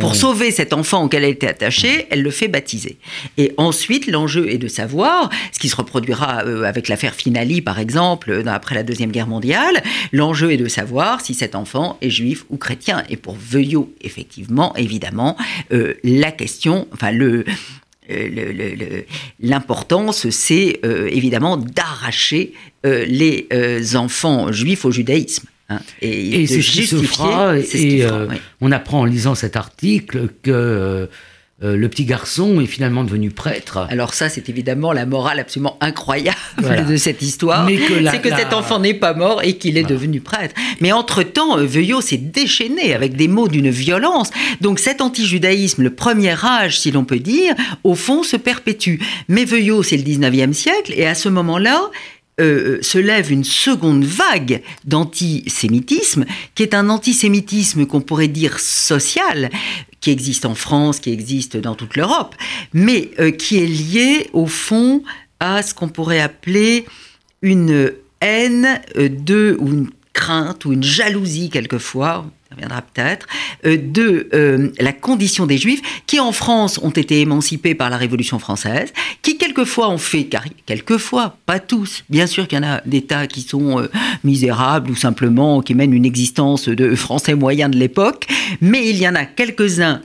pour 0.00 0.14
sauver, 0.14 0.52
cet 0.52 0.72
enfant 0.72 1.04
auquel 1.04 1.24
elle 1.24 1.30
était 1.30 1.48
attachée, 1.48 2.06
elle 2.10 2.22
le 2.22 2.30
fait 2.30 2.48
baptiser. 2.48 2.98
Et 3.36 3.52
ensuite, 3.56 4.06
l'enjeu 4.06 4.48
est 4.48 4.58
de 4.58 4.68
savoir, 4.68 5.28
ce 5.50 5.58
qui 5.58 5.68
se 5.68 5.76
reproduira 5.76 6.44
euh, 6.44 6.62
avec 6.62 6.88
l'affaire 6.88 7.14
Finali, 7.14 7.60
par 7.60 7.80
exemple, 7.80 8.30
euh, 8.30 8.44
après 8.46 8.76
la 8.76 8.84
Deuxième 8.84 9.10
Guerre 9.10 9.26
mondiale, 9.26 9.82
l'enjeu 10.12 10.52
est 10.52 10.56
de 10.56 10.68
savoir 10.68 11.20
si 11.20 11.34
cet 11.34 11.56
enfant 11.56 11.98
est 12.00 12.10
juif 12.10 12.44
ou 12.48 12.56
chrétien. 12.56 13.02
Et 13.08 13.16
pour 13.16 13.34
Veuillot, 13.34 13.92
effectivement, 14.00 14.74
évidemment, 14.76 15.36
euh, 15.72 15.94
la 16.04 16.30
question, 16.30 16.86
enfin 16.92 17.10
le, 17.10 17.44
l'importance, 19.40 20.28
c'est 20.30 20.80
évidemment 20.82 21.56
d'arracher 21.56 22.52
les 22.84 23.46
enfants 23.96 24.50
juifs 24.52 24.84
au 24.84 24.90
judaïsme. 24.90 25.46
Hein, 25.72 25.80
et, 26.00 26.46
c'est 26.46 26.62
ce 26.62 26.70
qui 26.70 26.86
se 26.86 26.96
fera. 26.96 27.56
Et, 27.58 28.04
euh, 28.04 28.26
on 28.60 28.72
apprend 28.72 29.00
en 29.00 29.04
lisant 29.04 29.34
cet 29.34 29.56
article 29.56 30.28
que 30.42 30.50
euh, 30.50 31.06
euh, 31.64 31.76
le 31.76 31.88
petit 31.88 32.04
garçon 32.04 32.60
est 32.60 32.66
finalement 32.66 33.04
devenu 33.04 33.30
prêtre. 33.30 33.86
Alors 33.88 34.14
ça, 34.14 34.28
c'est 34.28 34.48
évidemment 34.48 34.92
la 34.92 35.06
morale 35.06 35.38
absolument 35.38 35.76
incroyable 35.80 36.88
de 36.88 36.96
cette 36.96 37.22
histoire. 37.22 37.68
C'est 37.68 38.20
que 38.20 38.30
cet 38.30 38.52
enfant 38.52 38.80
n'est 38.80 38.94
pas 38.94 39.14
mort 39.14 39.42
et 39.44 39.56
qu'il 39.58 39.78
est 39.78 39.84
devenu 39.84 40.20
prêtre. 40.20 40.54
Mais 40.80 40.90
entre-temps, 40.90 41.58
Veuillot 41.58 42.00
s'est 42.00 42.16
déchaîné 42.16 42.94
avec 42.94 43.14
des 43.14 43.28
mots 43.28 43.46
d'une 43.46 43.70
violence. 43.70 44.30
Donc 44.60 44.80
cet 44.80 45.00
anti-judaïsme, 45.00 45.82
le 45.82 45.94
premier 45.94 46.34
âge, 46.44 46.80
si 46.80 46.90
l'on 46.90 47.04
peut 47.04 47.20
dire, 47.20 47.54
au 47.84 47.94
fond, 47.94 48.24
se 48.24 48.36
perpétue. 48.36 48.96
Mais 49.28 49.44
Veuillot, 49.44 49.84
c'est 49.84 49.96
le 49.96 50.02
19e 50.02 50.52
siècle, 50.52 50.92
et 50.96 51.06
à 51.06 51.14
ce 51.14 51.28
moment-là, 51.28 51.80
euh, 52.42 52.82
se 52.82 52.98
lève 52.98 53.30
une 53.32 53.44
seconde 53.44 54.04
vague 54.04 54.62
d'antisémitisme, 54.84 56.24
qui 56.54 56.62
est 56.62 56.74
un 56.74 56.88
antisémitisme 56.88 57.86
qu'on 57.86 58.00
pourrait 58.00 58.28
dire 58.28 58.58
social, 58.58 59.50
qui 60.00 60.10
existe 60.10 60.44
en 60.44 60.54
France, 60.54 60.98
qui 60.98 61.10
existe 61.10 61.56
dans 61.56 61.74
toute 61.74 61.96
l'Europe, 61.96 62.34
mais 62.72 63.10
euh, 63.18 63.30
qui 63.30 63.58
est 63.58 63.66
lié 63.66 64.28
au 64.32 64.46
fond 64.46 65.02
à 65.40 65.62
ce 65.62 65.74
qu'on 65.74 65.88
pourrait 65.88 66.20
appeler 66.20 66.86
une 67.40 67.92
haine 68.20 68.80
euh, 68.96 69.08
de, 69.08 69.56
ou 69.58 69.68
une 69.68 69.90
crainte, 70.12 70.64
ou 70.64 70.72
une 70.72 70.82
jalousie 70.82 71.50
quelquefois, 71.50 72.26
ça 72.52 72.58
viendra 72.58 72.82
peut-être, 72.82 73.26
euh, 73.66 73.78
de 73.80 74.28
euh, 74.34 74.70
la 74.78 74.92
condition 74.92 75.46
des 75.46 75.58
juifs 75.58 75.80
qui 76.06 76.20
en 76.20 76.32
France 76.32 76.78
ont 76.82 76.90
été 76.90 77.20
émancipés 77.20 77.74
par 77.74 77.90
la 77.90 77.96
Révolution 77.96 78.38
française, 78.38 78.92
qui 79.22 79.38
quelquefois 79.38 79.88
ont 79.88 79.98
fait, 79.98 80.24
car 80.24 80.44
quelquefois, 80.66 81.36
pas 81.46 81.58
tous, 81.58 82.04
bien 82.10 82.26
sûr 82.26 82.46
qu'il 82.46 82.58
y 82.58 82.60
en 82.60 82.68
a 82.68 82.80
des 82.84 83.02
tas 83.02 83.26
qui 83.26 83.42
sont 83.42 83.80
euh, 83.80 83.90
misérables 84.24 84.90
ou 84.90 84.96
simplement 84.96 85.62
qui 85.62 85.74
mènent 85.74 85.94
une 85.94 86.04
existence 86.04 86.68
de 86.68 86.94
français 86.94 87.34
moyen 87.34 87.68
de 87.68 87.76
l'époque, 87.76 88.26
mais 88.60 88.88
il 88.88 88.98
y 88.98 89.08
en 89.08 89.14
a 89.14 89.24
quelques-uns 89.24 90.02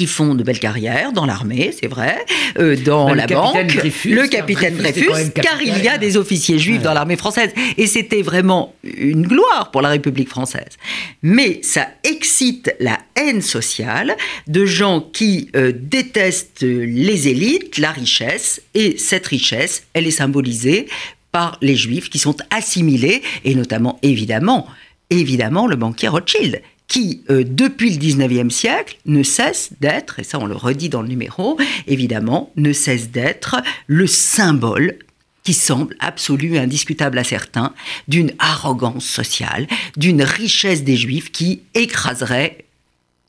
qui 0.00 0.06
font 0.06 0.34
de 0.34 0.42
belles 0.42 0.58
carrières 0.58 1.12
dans 1.12 1.26
l'armée, 1.26 1.74
c'est 1.78 1.86
vrai, 1.86 2.24
euh, 2.58 2.74
dans 2.74 3.12
la 3.12 3.26
banque, 3.26 3.66
Dreyfus, 3.66 4.14
le 4.14 4.28
capitaine 4.28 4.74
Dreyfus, 4.78 5.10
même 5.12 5.30
car 5.30 5.60
il 5.60 5.76
y 5.84 5.88
a 5.88 5.98
des 5.98 6.16
officiers 6.16 6.58
juifs 6.58 6.78
Ouais. 6.78 6.82
dans 6.84 6.94
l'armée 6.94 7.18
française, 7.18 7.50
et 7.76 7.86
c'était 7.86 8.22
vraiment 8.22 8.74
une 8.82 9.26
gloire 9.26 9.70
pour 9.70 9.82
la 9.82 9.90
République 9.90 10.30
française. 10.30 10.78
Mais 11.22 11.60
ça 11.62 11.86
excite 12.02 12.74
la 12.80 12.98
haine 13.14 13.42
sociale 13.42 14.16
de 14.46 14.64
gens 14.64 15.02
qui 15.02 15.50
euh, 15.54 15.70
détestent 15.78 16.62
les 16.62 17.28
élites, 17.28 17.76
la 17.76 17.90
richesse, 17.90 18.62
et 18.72 18.96
cette 18.96 19.26
richesse, 19.26 19.82
elle 19.92 20.06
est 20.06 20.12
symbolisée 20.12 20.86
par 21.30 21.58
les 21.60 21.76
juifs 21.76 22.08
qui 22.08 22.18
sont 22.18 22.36
assimilés, 22.50 23.20
et 23.44 23.54
notamment, 23.54 23.98
évidemment, 24.02 24.66
évidemment, 25.10 25.66
le 25.66 25.76
banquier 25.76 26.08
Rothschild 26.08 26.62
qui, 26.90 27.22
euh, 27.30 27.44
depuis 27.46 27.90
le 27.90 27.96
19e 27.98 28.50
siècle, 28.50 28.98
ne 29.06 29.22
cesse 29.22 29.70
d'être, 29.80 30.18
et 30.18 30.24
ça 30.24 30.38
on 30.40 30.46
le 30.46 30.56
redit 30.56 30.88
dans 30.88 31.02
le 31.02 31.08
numéro, 31.08 31.56
évidemment, 31.86 32.50
ne 32.56 32.72
cesse 32.72 33.10
d'être 33.10 33.56
le 33.86 34.08
symbole 34.08 34.96
qui 35.44 35.54
semble 35.54 35.94
absolu 36.00 36.56
et 36.56 36.58
indiscutable 36.58 37.16
à 37.18 37.24
certains, 37.24 37.72
d'une 38.08 38.32
arrogance 38.40 39.06
sociale, 39.06 39.68
d'une 39.96 40.22
richesse 40.22 40.82
des 40.82 40.96
juifs 40.96 41.30
qui 41.30 41.62
écraserait, 41.74 42.58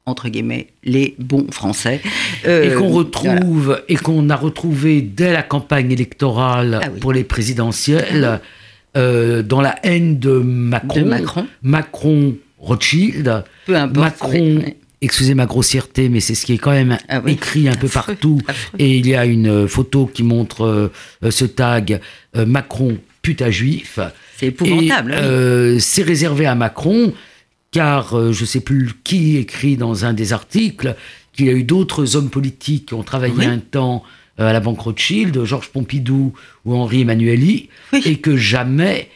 entre 0.07 0.27
guillemets, 0.29 0.67
les 0.83 1.15
bons 1.19 1.45
Français. 1.51 2.01
Euh, 2.47 2.63
et 2.63 2.73
qu'on 2.75 2.89
voilà. 2.89 2.97
retrouve 3.35 3.83
et 3.87 3.95
qu'on 3.95 4.27
a 4.31 4.35
retrouvé 4.35 5.03
dès 5.03 5.31
la 5.31 5.43
campagne 5.43 5.91
électorale 5.91 6.79
Ah 6.83 6.89
oui. 6.91 6.99
pour 6.99 7.13
les 7.13 7.23
présidentielles 7.23 8.41
euh, 8.97 9.43
dans 9.43 9.61
la 9.61 9.75
haine 9.83 10.17
de 10.17 10.31
Macron, 10.31 10.99
De 10.99 11.05
Macron. 11.05 11.47
Macron 11.61 12.35
Rothschild, 12.61 13.43
Peu 13.65 13.75
importe, 13.75 14.21
Macron. 14.21 14.31
oui. 14.65 14.73
Excusez 15.03 15.33
ma 15.33 15.47
grossièreté, 15.47 16.09
mais 16.09 16.19
c'est 16.19 16.35
ce 16.35 16.45
qui 16.45 16.53
est 16.53 16.57
quand 16.59 16.71
même 16.71 16.97
Ah 17.09 17.21
oui. 17.25 17.31
écrit 17.31 17.67
un 17.67 17.73
peu 17.73 17.87
Affreux, 17.87 18.13
partout. 18.13 18.39
affreux. 18.47 18.77
Et 18.77 18.97
il 18.97 19.07
y 19.07 19.15
a 19.15 19.25
une 19.25 19.47
euh, 19.49 19.67
photo 19.67 20.05
qui 20.05 20.21
montre 20.21 20.63
euh, 20.63 20.91
euh, 21.23 21.31
ce 21.31 21.43
tag 21.45 21.99
euh, 22.37 22.45
Macron 22.45 22.97
putain 23.23 23.49
juif. 23.49 23.97
C'est 24.37 24.47
épouvantable. 24.47 25.11
Oui. 25.11 25.17
euh, 25.19 25.79
c'est 25.79 26.03
réservé 26.03 26.45
à 26.45 26.53
Macron, 26.53 27.13
car 27.71 28.11
je 28.31 28.41
ne 28.41 28.45
sais 28.45 28.59
plus 28.59 28.91
qui 29.03 29.37
écrit 29.37 29.75
dans 29.75 30.05
un 30.05 30.13
des 30.13 30.33
articles 30.33 30.95
qu'il 31.33 31.47
y 31.47 31.49
a 31.49 31.53
eu 31.53 31.63
d'autres 31.63 32.15
hommes 32.15 32.29
politiques 32.29 32.87
qui 32.87 32.93
ont 32.93 33.01
travaillé 33.03 33.45
un 33.45 33.57
temps 33.59 34.03
à 34.37 34.53
la 34.53 34.59
Banque 34.59 34.81
Rothschild, 34.81 35.43
Georges 35.45 35.69
Pompidou 35.69 36.33
ou 36.65 36.75
Henri 36.75 37.01
Emmanuelli, 37.01 37.69
Oui. 37.93 38.01
et 38.05 38.17
que 38.17 38.37
jamais 38.37 39.09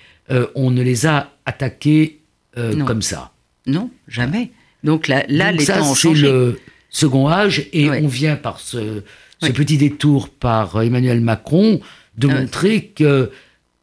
on 0.56 0.72
ne 0.72 0.82
les 0.82 1.06
a 1.06 1.32
attaqués 1.46 2.22
euh, 2.58 2.84
comme 2.86 3.02
ça. 3.04 3.32
Non, 3.68 3.90
jamais. 4.08 4.52
Donc 4.84 5.08
là, 5.08 5.24
là 5.28 5.52
Donc 5.52 5.60
les 5.60 5.66
ça, 5.66 5.78
temps 5.80 5.92
ont 5.92 5.96
c'est 5.96 6.10
changé. 6.10 6.28
le 6.28 6.60
second 6.90 7.30
âge, 7.30 7.68
et 7.74 7.90
Ouais. 7.90 8.02
on 8.04 8.08
vient 8.08 8.36
par 8.36 8.60
ce, 8.60 9.02
petit 9.54 9.78
détour 9.78 10.30
par 10.30 10.82
Emmanuel 10.82 11.22
Macron 11.22 11.80
de 12.18 12.28
Ah 12.28 12.34
ouais. 12.34 12.42
montrer 12.42 12.86
que 12.88 13.32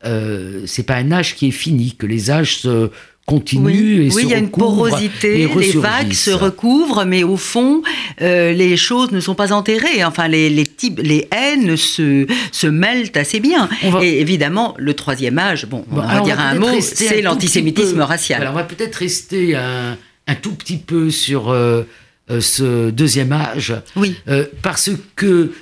euh, 0.05 0.63
c'est 0.67 0.83
pas 0.83 0.97
un 0.97 1.13
âge 1.13 1.35
qui 1.37 1.49
est 1.49 1.53
fini, 1.53 1.95
que 1.95 2.07
les 2.07 2.31
âges 2.31 2.57
se 2.59 2.91
continuent 3.27 4.01
Oui, 4.01 4.07
et 4.07 4.11
se 4.11 4.21
il 4.21 4.29
y 4.29 4.35
a 4.35 4.39
une 4.39 4.51
porosité, 4.51 5.49
les 5.57 5.73
vagues 5.73 6.13
se 6.13 6.31
recouvrent, 6.31 7.05
mais 7.05 7.23
au 7.23 7.37
fond, 7.37 7.83
euh, 8.21 8.53
les 8.53 8.77
choses 8.77 9.13
ne 9.13 9.21
sont 9.21 9.35
pas 9.37 9.53
enterrées. 9.53 10.03
Enfin, 10.05 10.27
les, 10.29 10.51
les, 10.51 10.67
types, 10.67 10.99
les 11.03 11.29
haines 11.31 11.77
se, 11.77 12.27
se 12.51 12.67
mêlent 12.67 13.11
assez 13.15 13.39
bien. 13.41 13.69
Va- 13.85 14.05
Et 14.05 14.21
évidemment, 14.21 14.75
le 14.79 14.95
troisième 14.95 15.39
âge, 15.39 15.67
bon, 15.67 15.85
on 15.91 15.95
Bon, 15.95 16.01
va 16.03 16.09
alors, 16.09 16.25
dire 16.25 16.37
va 16.37 16.43
un 16.49 16.55
mot, 16.57 16.81
c'est 16.81 17.23
l'antisémitisme 17.23 18.01
racial. 18.01 18.39
Voilà, 18.41 18.53
on 18.53 18.57
va 18.57 18.65
peut-être 18.65 18.97
rester 18.97 19.55
un, 19.55 19.97
un 20.27 20.35
tout 20.35 20.53
petit 20.55 20.79
peu 20.79 21.11
sur 21.11 21.51
euh, 21.51 21.83
euh, 22.31 22.41
ce 22.41 22.91
deuxième 22.91 23.33
âge, 23.33 23.73
Oui, 23.97 24.17
euh, 24.29 24.47
parce 24.63 24.91
que 25.17 25.53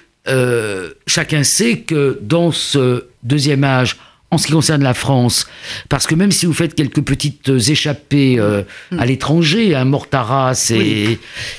chacun 1.07 1.43
sait 1.43 1.79
que 1.79 2.19
dans 2.23 2.53
ce 2.53 3.05
deuxième 3.23 3.65
âge, 3.65 3.97
en 4.31 4.39
ce 4.39 4.47
qui 4.47 4.53
concerne 4.53 4.83
la 4.83 4.95
France, 4.95 5.47
parce 5.89 6.07
que 6.07 6.15
même 6.15 6.31
si 6.31 6.47
vous 6.47 6.53
faites 6.53 6.75
quelques 6.75 7.03
petites 7.03 7.49
échappées 7.49 8.39
euh, 8.39 8.63
à 8.97 9.07
l'étranger, 9.07 9.75
à 9.75 9.85
Mortara, 9.85 10.55
c'est 10.55 10.81
Mm. 10.81 11.09
Oui. 11.09 11.19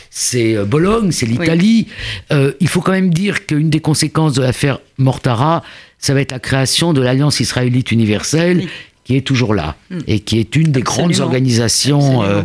c'est 0.10 0.56
euh, 0.56 0.66
Bologne, 0.66 1.12
c'est 1.12 1.26
l'Italie, 1.26 1.88
euh, 2.32 2.54
il 2.60 2.68
faut 2.68 2.82
quand 2.82 2.92
même 2.92 3.14
dire 3.14 3.46
qu'une 3.46 3.70
des 3.70 3.80
conséquences 3.80 4.34
de 4.34 4.42
l'affaire 4.42 4.80
Mortara, 4.98 5.64
ça 5.98 6.14
va 6.14 6.22
être 6.22 6.32
la 6.32 6.40
création 6.40 6.94
de 6.94 7.02
l'Alliance 7.02 7.40
israélite 7.40 7.92
universelle. 7.92 8.58
Oui. 8.58 8.70
qui 9.04 9.18
est 9.18 9.26
toujours 9.26 9.56
là 9.56 9.76
et 10.06 10.20
qui 10.20 10.40
est 10.40 10.56
une 10.56 10.72
des 10.72 10.84
grandes 10.84 11.20
organisations 11.22 12.24
euh, 12.24 12.44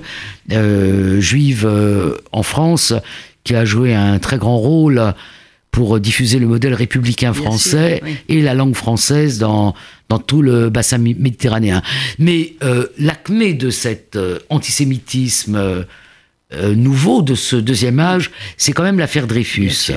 euh, 0.53 1.21
juives 1.21 1.67
euh, 1.67 2.17
en 2.33 2.43
France, 2.43 2.95
qui 3.45 3.55
a 3.55 3.67
joué 3.67 3.95
un 3.95 4.19
très 4.19 4.39
grand 4.39 4.57
rôle 4.57 5.15
pour 5.77 6.01
diffuser 6.01 6.39
le 6.39 6.47
modèle 6.47 6.73
républicain 6.73 7.35
français 7.35 7.99
sûr, 7.99 8.09
oui. 8.09 8.17
et 8.31 8.41
la 8.41 8.55
langue 8.55 8.75
française 8.75 9.39
dans, 9.39 9.75
dans 10.09 10.19
tout 10.19 10.41
le 10.41 10.71
bassin 10.71 10.97
méditerranéen. 10.97 11.83
Mais 12.19 12.55
euh, 12.63 12.87
l'acmé 12.99 13.53
de 13.53 13.69
cet 13.69 14.17
euh, 14.17 14.39
antisémitisme 14.49 15.55
euh, 15.55 15.85
nouveau, 16.75 17.21
de 17.21 17.35
ce 17.35 17.57
deuxième 17.57 18.01
âge, 18.01 18.31
c'est 18.57 18.73
quand 18.73 18.85
même 18.85 18.99
l'affaire 18.99 19.27
Dreyfus. 19.27 19.93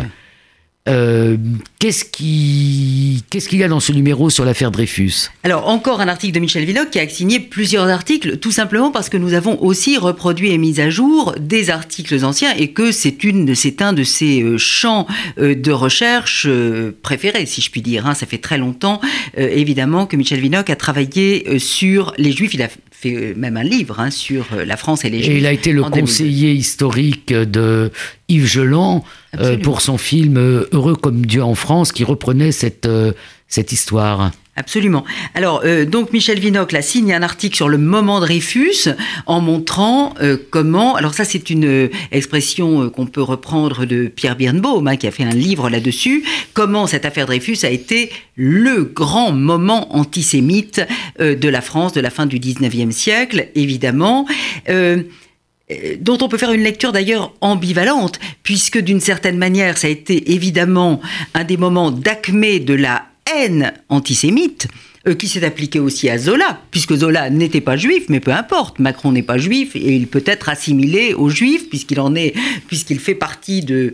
Euh, 0.88 1.38
qu'est-ce 1.78 2.06
qui- 2.06 3.24
qu'est-ce 3.30 3.48
qu'il 3.50 3.60
y 3.60 3.64
a 3.64 3.68
dans 3.68 3.82
ce 3.82 3.92
numéro 3.92 4.30
sur 4.30 4.46
l'affaire 4.46 4.72
Dreyfus? 4.72 5.30
Alors, 5.44 5.68
encore 5.68 6.00
un 6.02 6.08
article 6.08 6.34
de 6.34 6.40
Michel 6.40 6.66
Vinocq 6.66 6.90
qui 6.90 7.00
a 7.00 7.08
signé 7.08 7.40
plusieurs 7.40 7.88
articles, 7.90 8.38
tout 8.38 8.52
simplement 8.52 8.90
parce 8.90 9.10
que 9.10 9.18
nous 9.18 9.34
avons 9.34 9.62
aussi 9.62 9.98
reproduit 9.98 10.52
et 10.52 10.58
mis 10.58 10.80
à 10.80 10.90
jour 10.90 11.36
des 11.40 11.70
articles 11.70 12.24
anciens 12.24 12.56
et 12.56 12.70
que 12.72 12.92
c'est 12.92 13.82
un 13.82 13.94
de 13.94 14.04
ses 14.04 14.42
euh, 14.42 14.58
champs 14.58 15.06
euh, 15.38 15.54
de 15.54 15.72
recherche 15.72 16.46
euh, 16.48 16.98
préférés, 17.04 17.46
si 17.46 17.62
je 17.62 17.70
puis 17.70 17.82
dire. 17.82 18.08
hein. 18.08 18.16
Ça 18.16 18.26
fait 18.26 18.38
très 18.40 18.58
longtemps, 18.58 19.00
évidemment, 19.38 20.06
que 20.06 20.16
Michel 20.16 20.40
Vinocq 20.40 20.70
a 20.70 20.76
travaillé 20.76 21.60
sur 21.60 22.14
les 22.18 22.32
Juifs. 22.32 22.56
Fait 23.00 23.16
euh, 23.16 23.34
même 23.36 23.58
un 23.58 23.64
livre 23.64 24.00
hein, 24.00 24.12
sur 24.12 24.48
euh, 24.54 24.66
la 24.66 24.78
France 24.78 25.06
et 25.06 25.10
les 25.10 25.24
Juifs. 25.24 25.36
Et 25.36 25.38
il 25.38 25.46
a 25.46 25.52
été 25.52 25.72
le 25.72 25.84
en 25.84 25.90
2002. 25.90 26.02
conseiller 26.02 26.54
historique 26.54 27.34
de 27.34 27.92
Yves 28.28 28.46
Geland 28.46 29.04
euh, 29.40 29.58
pour 29.58 29.82
son 29.82 29.98
film 29.98 30.38
Heureux 30.38 30.96
comme 30.96 31.26
Dieu 31.26 31.44
en 31.44 31.56
France, 31.56 31.92
qui 31.92 32.04
reprenait 32.04 32.52
cette, 32.52 32.86
euh, 32.86 33.14
cette 33.48 33.72
histoire. 33.72 34.32
Absolument. 34.60 35.06
Alors, 35.36 35.62
euh, 35.64 35.86
donc 35.86 36.12
Michel 36.12 36.38
Vinocq 36.38 36.74
là, 36.74 36.82
signe 36.82 37.14
un 37.14 37.24
article 37.24 37.56
sur 37.56 37.70
le 37.70 37.78
moment 37.78 38.20
Dreyfus 38.20 38.90
en 39.26 39.40
montrant 39.40 40.14
euh, 40.22 40.36
comment. 40.50 40.98
Alors, 40.98 41.14
ça, 41.14 41.24
c'est 41.24 41.50
une 41.50 41.66
euh, 41.66 41.90
expression 42.12 42.90
qu'on 42.90 43.06
peut 43.06 43.22
reprendre 43.22 43.86
de 43.86 44.08
Pierre 44.08 44.36
Birnbaum, 44.36 44.86
hein, 44.86 44.98
qui 44.98 45.08
a 45.08 45.12
fait 45.12 45.24
un 45.24 45.30
livre 45.30 45.70
là-dessus. 45.70 46.26
Comment 46.54 46.88
cette 46.88 47.06
affaire 47.06 47.26
Dreyfus 47.26 47.60
a 47.64 47.70
été 47.70 48.12
le 48.36 48.84
grand 48.84 49.32
moment 49.32 49.96
antisémite 49.96 50.82
de 51.20 51.48
la 51.48 51.62
France 51.62 51.94
de 51.94 52.02
la 52.02 52.10
fin 52.10 52.26
du 52.26 52.38
19e 52.38 52.92
siècle, 52.92 53.48
évidemment. 53.56 54.26
Dont 54.68 56.18
on 56.22 56.28
peut 56.28 56.38
faire 56.38 56.52
une 56.52 56.64
lecture 56.64 56.92
d'ailleurs 56.92 57.34
ambivalente, 57.42 58.20
puisque 58.44 58.80
d'une 58.80 59.00
certaine 59.00 59.38
manière, 59.38 59.78
ça 59.78 59.88
a 59.88 59.90
été 59.90 60.34
évidemment 60.34 61.00
un 61.34 61.44
des 61.44 61.58
moments 61.58 61.92
d'acmé 61.92 62.60
de 62.60 62.74
la 62.74 63.09
haine 63.36 63.74
antisémite, 63.90 64.68
euh, 65.08 65.16
qui 65.16 65.30
s'est 65.30 65.46
appliqué 65.46 65.80
aussi 65.80 66.10
à 66.10 66.18
Zola, 66.18 66.62
puisque 66.72 66.94
Zola 66.94 67.30
n'était 67.30 67.62
pas 67.62 67.78
juif, 67.78 68.04
mais 68.10 68.20
peu 68.20 68.32
importe, 68.32 68.80
Macron 68.80 69.14
n'est 69.14 69.24
pas 69.24 69.38
juif, 69.38 69.76
et 69.76 69.96
il 69.96 70.08
peut 70.08 70.24
être 70.26 70.50
assimilé 70.50 71.14
aux 71.14 71.30
juifs, 71.30 71.70
puisqu'il 71.70 72.02
en 72.02 72.16
est, 72.16 72.34
puisqu'il 72.68 73.00
fait 73.00 73.16
partie 73.16 73.62
de, 73.62 73.94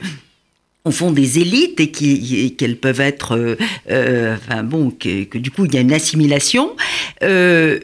au 0.83 0.89
fond 0.89 1.11
des 1.11 1.37
élites 1.39 1.79
et 1.79 1.91
qu'elles 1.91 2.77
peuvent 2.77 3.01
être, 3.01 3.37
euh, 3.37 3.55
euh, 3.91 4.35
enfin 4.35 4.63
bon, 4.63 4.89
que, 4.89 5.37
du 5.37 5.51
coup 5.51 5.65
il 5.65 5.75
y 5.75 5.77
a 5.77 5.81
une 5.81 5.93
assimilation. 5.93 6.75
Le, 7.21 7.79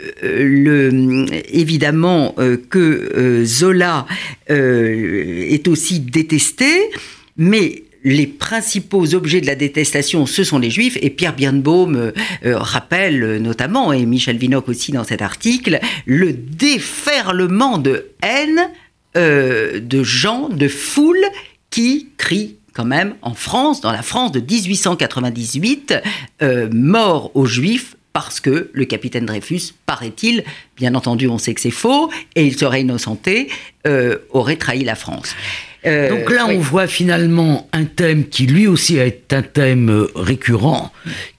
évidemment 1.53 2.35
que 2.69 3.43
Zola 3.45 4.07
est 4.47 5.67
aussi 5.67 5.99
détesté, 5.99 6.89
mais 7.37 7.83
les 8.03 8.27
principaux 8.27 9.13
objets 9.13 9.41
de 9.41 9.45
la 9.45 9.55
détestation, 9.55 10.25
ce 10.25 10.43
sont 10.43 10.59
les 10.59 10.69
juifs, 10.69 10.97
et 11.01 11.09
Pierre 11.09 11.35
Birnbaum 11.35 11.95
euh, 11.95 12.11
euh, 12.45 12.57
rappelle 12.57 13.23
euh, 13.23 13.39
notamment, 13.39 13.93
et 13.93 14.05
Michel 14.05 14.37
Vinocq 14.37 14.69
aussi 14.69 14.91
dans 14.91 15.03
cet 15.03 15.21
article, 15.21 15.79
le 16.05 16.33
déferlement 16.33 17.77
de 17.77 18.07
haine 18.23 18.69
de 19.13 20.03
gens, 20.03 20.47
de 20.47 20.69
foules 20.69 21.25
qui 21.69 22.07
crient 22.17 22.55
quand 22.73 22.85
même 22.85 23.15
en 23.21 23.33
France, 23.33 23.81
dans 23.81 23.91
la 23.91 24.03
France 24.03 24.31
de 24.31 24.39
1898, 24.39 25.95
euh, 26.41 26.69
mort 26.71 27.31
aux 27.35 27.45
juifs, 27.45 27.97
parce 28.13 28.39
que 28.39 28.69
le 28.71 28.85
capitaine 28.85 29.25
Dreyfus, 29.25 29.73
paraît-il, 29.85 30.45
bien 30.77 30.95
entendu 30.95 31.27
on 31.27 31.37
sait 31.37 31.53
que 31.53 31.59
c'est 31.59 31.71
faux, 31.71 32.09
et 32.35 32.45
il 32.45 32.57
serait 32.57 32.81
innocenté, 32.81 33.49
aurait 34.29 34.55
trahi 34.55 34.85
la 34.85 34.95
France. 34.95 35.35
Euh, 35.85 36.09
Donc 36.09 36.31
là, 36.31 36.47
on 36.47 36.59
voit 36.59 36.87
finalement 36.87 37.67
un 37.73 37.85
thème 37.85 38.27
qui 38.27 38.45
lui 38.45 38.67
aussi 38.67 38.97
est 38.97 39.33
un 39.33 39.41
thème 39.41 39.89
euh, 39.89 40.07
récurrent, 40.15 40.91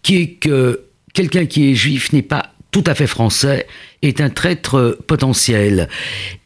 qui 0.02 0.16
est 0.16 0.28
que 0.32 0.80
quelqu'un 1.14 1.46
qui 1.46 1.70
est 1.70 1.75
juif 1.75 2.12
n'est 2.12 2.22
pas 2.22 2.50
tout 2.70 2.84
à 2.87 2.94
fait 2.94 3.06
français, 3.06 3.66
est 4.00 4.20
un 4.20 4.30
traître 4.30 4.99
potentiel. 5.06 5.88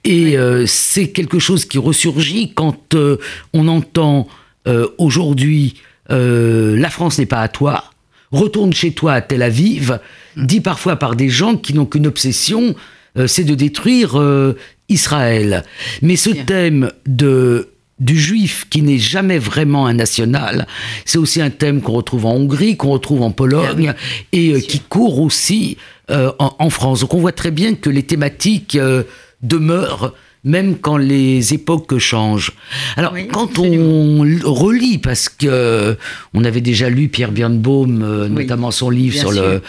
Et 0.05 0.37
c'est 0.67 1.11
quelque 1.11 1.39
chose 1.39 1.65
qui 1.67 1.79
ressurgit 1.79 2.53
quand 2.53 2.97
on 3.53 3.69
entend 3.69 4.27
aujourd'hui 4.99 5.77
la 6.09 6.91
France 6.91 7.21
n'est 7.21 7.27
pas 7.27 7.43
à 7.43 7.49
toi 7.49 7.93
retourne 8.33 8.73
chez 8.73 8.93
toi 8.93 9.15
à 9.15 9.21
Tel 9.21 9.43
Aviv, 9.43 9.99
dit 10.37 10.61
parfois 10.61 10.97
par 10.97 11.17
des 11.17 11.29
gens 11.29 11.57
qui 11.57 11.75
n'ont 11.75 11.87
qu'une 11.87 12.07
obsession, 12.07 12.75
euh, 13.19 13.27
c'est 13.27 13.45
de 13.45 13.55
détruire 13.55 14.19
euh, 14.19 14.57
Israël. 14.89 15.65
Mais 16.03 16.17
ce 16.17 16.31
thème 16.31 16.91
de 17.07 17.69
du 17.99 18.19
juif 18.19 18.67
qui 18.69 18.83
n'est 18.83 18.99
jamais 18.99 19.39
vraiment 19.39 19.87
un 19.87 19.95
national, 19.95 20.67
c'est 21.05 21.19
aussi 21.19 21.41
un 21.41 21.51
thème 21.51 21.81
qu'on 21.81 21.93
retrouve 21.93 22.27
en 22.27 22.35
Hongrie, 22.35 22.77
qu'on 22.77 22.91
retrouve 22.91 23.23
en 23.23 23.31
Pologne 23.31 23.95
et 24.33 24.53
euh, 24.53 24.61
qui 24.61 24.81
court 24.81 25.21
aussi 25.21 25.77
en, 26.09 26.55
en, 26.59 26.71
France. 26.71 27.01
Donc 27.01 27.15
on 27.15 27.19
voit 27.19 27.33
très 27.33 27.51
bien 27.51 27.75
que 27.75 27.91
les 27.91 28.05
thématiques 28.05 28.79
demeurent 29.43 30.15
même 30.47 30.79
quand 30.79 30.97
les 30.97 31.53
époques 31.53 31.99
changent. 31.99 32.53
Alors, 32.97 33.15
quand 33.33 33.59
on 33.59 34.21
relit, 34.45 34.99
parce 34.99 35.29
que 35.29 35.99
on 36.33 36.45
avait 36.45 36.61
déjà 36.61 36.89
lu 36.89 37.09
Pierre 37.09 37.33
Birnbaum, 37.33 38.03
euh, 38.03 38.29
notamment 38.29 38.71
son 38.71 38.89
livre 38.89 39.19
sur 39.19 39.33
le, 39.33 39.61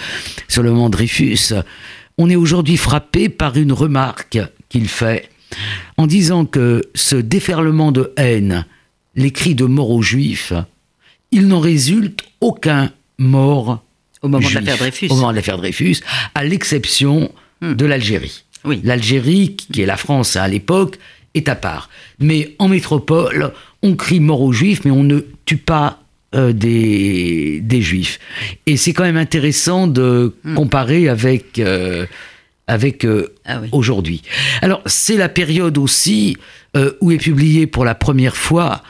sur 0.47 0.61
le 0.61 0.71
monde 0.71 0.91
Dreyfus, 0.93 1.53
on 2.19 2.29
est 2.29 2.35
aujourd'hui 2.35 2.77
frappé 2.77 3.27
par 3.27 3.57
une 3.57 3.73
remarque 3.73 4.37
qu'il 4.69 4.87
fait 4.87 5.29
en 5.97 6.07
disant 6.07 6.45
que 6.45 6.83
ce 6.95 7.15
déferlement 7.15 7.91
de 7.91 8.13
haine, 8.17 8.65
les 9.15 9.31
cris 9.31 9.55
de 9.55 9.65
mort 9.65 9.91
aux 9.91 10.01
juifs, 10.01 10.53
il 11.31 11.47
n'en 11.47 11.59
résulte 11.59 12.21
aucun 12.41 12.91
mort 13.17 13.83
au 14.21 14.27
moment 14.27 14.47
de 14.47 14.53
l'affaire 14.53 14.77
Dreyfus. 14.77 15.07
Au 15.09 15.15
moment 15.15 15.31
de 15.31 15.35
l'affaire 15.35 15.57
Dreyfus, 15.57 15.97
à 16.35 16.43
l'exception 16.43 17.31
hmm. 17.61 17.73
de 17.73 17.85
l'Algérie. 17.85 18.43
L'Algérie, 18.83 19.55
qui 19.55 19.81
est 19.81 19.85
la 19.85 19.97
France 19.97 20.35
à 20.35 20.47
l'époque, 20.47 20.97
est 21.33 21.47
à 21.47 21.55
part. 21.55 21.89
Mais 22.19 22.55
en 22.59 22.67
métropole, 22.67 23.53
on 23.81 23.95
crie 23.95 24.19
mort 24.19 24.41
aux 24.41 24.51
juifs, 24.51 24.81
mais 24.83 24.91
on 24.91 25.03
ne 25.03 25.19
tue 25.45 25.57
pas 25.57 26.01
euh, 26.35 26.51
des, 26.51 27.61
des, 27.61 27.81
juifs. 27.81 28.19
Et 28.65 28.75
c'est 28.75 28.91
quand 28.91 29.03
même 29.03 29.17
intéressant 29.17 29.87
de 29.87 30.35
hmm. 30.43 30.55
comparer 30.55 31.07
avec, 31.07 31.59
euh, 31.59 32.05
avec 32.67 33.05
euh, 33.05 33.33
ah 33.45 33.61
aujourd'hui. 33.71 34.21
Alors, 34.61 34.81
c'est 34.85 35.15
la 35.17 35.29
période 35.29 35.77
aussi 35.77 36.37
où 37.01 37.11
est 37.11 37.17
publié 37.17 37.65
pour 37.65 37.85
la 37.85 37.95
première 37.95 38.37
fois 38.37 38.83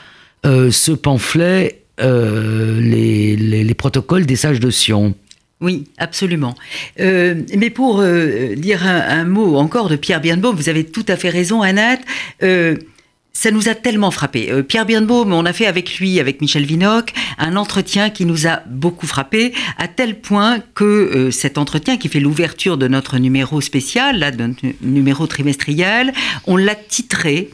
ce 0.44 0.92
pamphlet, 0.92 1.80
les, 1.98 3.34
les, 3.34 3.74
protocoles 3.74 4.26
des 4.26 4.36
sages 4.36 4.60
de 4.60 4.68
Sion. 4.68 5.14
Oui, 5.60 5.86
absolument. 5.98 6.54
Euh, 7.00 7.34
mais 7.56 7.70
pour 7.70 8.00
euh, 8.00 8.54
dire 8.54 8.86
un, 8.86 9.24
mot 9.24 9.56
encore 9.56 9.88
de 9.88 9.96
Pierre 9.96 10.20
Birnbaum, 10.20 10.54
vous 10.54 10.68
avez 10.68 10.84
tout 10.84 11.04
à 11.08 11.16
fait 11.16 11.30
raison, 11.30 11.62
Annette. 11.62 12.00
Euh, 12.44 12.76
ça 13.32 13.50
nous 13.50 13.68
a 13.68 13.74
tellement 13.74 14.10
frappé. 14.10 14.50
Pierre 14.64 14.84
Birnbaum, 14.84 15.32
on 15.32 15.44
a 15.44 15.52
fait 15.52 15.66
avec 15.66 15.98
lui, 15.98 16.18
avec 16.18 16.40
Michel 16.40 16.64
Vinoc, 16.64 17.12
un 17.38 17.56
entretien 17.56 18.10
qui 18.10 18.24
nous 18.24 18.48
a 18.48 18.62
beaucoup 18.66 19.06
frappé, 19.06 19.52
à 19.76 19.86
tel 19.86 20.20
point 20.20 20.58
que 20.74 21.30
cet 21.30 21.56
entretien, 21.56 21.98
qui 21.98 22.08
fait 22.08 22.18
l'ouverture 22.18 22.76
de 22.76 22.88
notre 22.88 23.18
numéro 23.18 23.60
spécial, 23.60 24.18
là, 24.18 24.32
de 24.32 24.44
notre 24.44 24.62
numéro 24.80 25.26
trimestriel, 25.28 26.12
on 26.48 26.56
l'a 26.56 26.74
titré. 26.74 27.50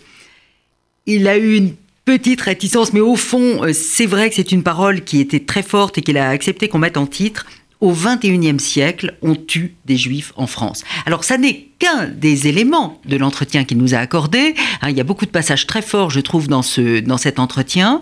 Il 1.04 1.28
a 1.28 1.36
eu 1.36 1.56
une 1.56 1.74
petite 2.06 2.40
réticence, 2.40 2.94
mais 2.94 3.00
au 3.00 3.16
fond, 3.16 3.60
c'est 3.74 4.06
vrai 4.06 4.30
que 4.30 4.36
c'est 4.36 4.52
une 4.52 4.62
parole 4.62 5.02
qui 5.02 5.20
était 5.20 5.40
très 5.40 5.62
forte 5.62 5.98
et 5.98 6.02
qu'il 6.02 6.16
a 6.16 6.30
accepté 6.30 6.68
qu'on 6.68 6.78
mette 6.78 6.96
en 6.96 7.06
titre 7.06 7.46
au 7.84 7.92
XXIe 7.92 8.58
siècle, 8.58 9.14
on 9.20 9.34
tue 9.34 9.74
des 9.84 9.98
juifs 9.98 10.32
en 10.36 10.46
France. 10.46 10.84
Alors 11.04 11.22
ça 11.22 11.36
n'est 11.36 11.68
qu'un 11.78 12.06
des 12.06 12.48
éléments 12.48 12.98
de 13.04 13.18
l'entretien 13.18 13.64
qu'il 13.64 13.76
nous 13.76 13.94
a 13.94 13.98
accordé. 13.98 14.54
Hein, 14.80 14.88
il 14.88 14.96
y 14.96 15.02
a 15.02 15.04
beaucoup 15.04 15.26
de 15.26 15.30
passages 15.30 15.66
très 15.66 15.82
forts, 15.82 16.08
je 16.08 16.20
trouve, 16.20 16.48
dans, 16.48 16.62
ce, 16.62 17.00
dans 17.00 17.18
cet 17.18 17.38
entretien. 17.38 18.00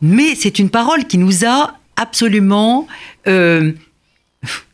Mais 0.00 0.34
c'est 0.34 0.58
une 0.58 0.70
parole 0.70 1.06
qui 1.06 1.18
nous 1.18 1.44
a 1.46 1.78
absolument, 1.94 2.88
euh, 3.28 3.70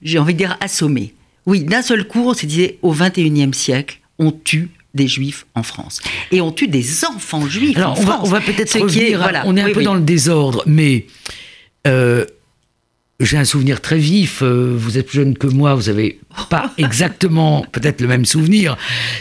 j'ai 0.01 0.19
envie 0.19 0.33
de 0.33 0.39
dire, 0.39 0.57
assommés. 0.61 1.13
Oui, 1.45 1.65
d'un 1.65 1.83
seul 1.83 2.09
coup, 2.09 2.31
on 2.31 2.33
se 2.33 2.47
disait, 2.47 2.79
au 2.81 2.95
XXIe 2.95 3.53
siècle, 3.53 4.01
on 4.19 4.33
tue 4.33 4.71
des 4.95 5.09
juifs 5.09 5.45
en 5.55 5.63
France. 5.63 6.01
Et 6.33 6.41
on 6.41 6.53
tue 6.53 6.69
des 6.69 7.05
enfants 7.05 7.47
juifs 7.47 7.77
en 7.77 7.93
on 7.93 7.97
France. 7.97 8.07
Va, 8.07 8.21
on 8.23 8.29
va 8.29 8.41
peut-être 8.41 8.81
revenir, 8.81 9.19
voilà, 9.19 9.43
on 9.45 9.59
est 9.59 9.63
un 9.63 9.73
peu 9.73 9.83
dans 9.83 9.95
le 9.95 10.01
désordre, 10.01 10.63
mais... 10.65 11.05
Euh, 11.87 12.25
j'ai 13.21 13.37
un 13.37 13.45
souvenir 13.45 13.81
très 13.81 13.99
vif. 13.99 14.43
Euh, 14.43 14.75
vous 14.77 14.99
êtes 14.99 15.07
plus 15.07 15.17
jeune 15.17 15.37
que 15.37 15.47
moi, 15.47 15.75
vous 15.75 15.85
n'avez 15.85 16.21
pas 16.51 16.73
exactement 16.79 17.65
peut-être 17.73 18.01
le 18.01 18.09
même 18.09 18.25
souvenir, 18.25 18.77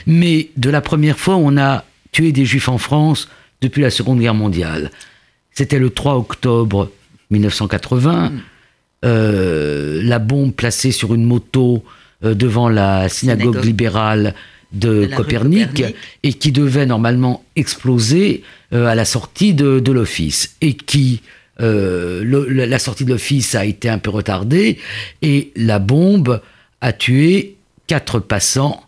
mais 0.05 0.49
de 0.57 0.69
la 0.69 0.81
première 0.81 1.17
fois 1.17 1.35
où 1.35 1.41
on 1.45 1.57
a 1.57 1.83
tué 2.11 2.31
des 2.31 2.45
juifs 2.45 2.69
en 2.69 2.77
France 2.77 3.27
depuis 3.61 3.81
la 3.81 3.89
Seconde 3.89 4.19
Guerre 4.19 4.35
mondiale. 4.35 4.91
C'était 5.51 5.79
le 5.79 5.89
3 5.89 6.15
octobre 6.15 6.91
1980. 7.31 8.29
Mm. 8.29 8.41
Euh, 9.05 10.01
la 10.03 10.19
bombe 10.19 10.53
placée 10.53 10.91
sur 10.91 11.13
une 11.13 11.23
moto 11.23 11.83
euh, 12.23 12.33
devant 12.33 12.67
la 12.67 13.09
synagogue, 13.09 13.63
libérale 13.63 14.33
de 14.73 15.05
Copernic, 15.15 15.83
et 16.23 16.33
qui 16.33 16.51
devait 16.51 16.85
normalement 16.85 17.43
exploser 17.55 18.43
à 18.73 18.95
la 18.95 19.05
sortie 19.05 19.53
de, 19.53 19.79
de 19.79 19.91
l'office 19.93 20.57
et 20.59 20.73
qui 20.73 21.21
euh, 21.59 22.23
la 22.49 22.79
sortie 22.79 23.05
de 23.05 23.09
l'office 23.09 23.55
a 23.55 23.65
été 23.65 23.89
un 23.89 23.97
peu 23.97 24.09
retardée 24.09 24.77
et 25.21 25.51
la 25.55 25.79
bombe 25.79 26.41
a 26.81 26.93
tué 26.93 27.55
quatre 27.87 28.19
passants. 28.19 28.83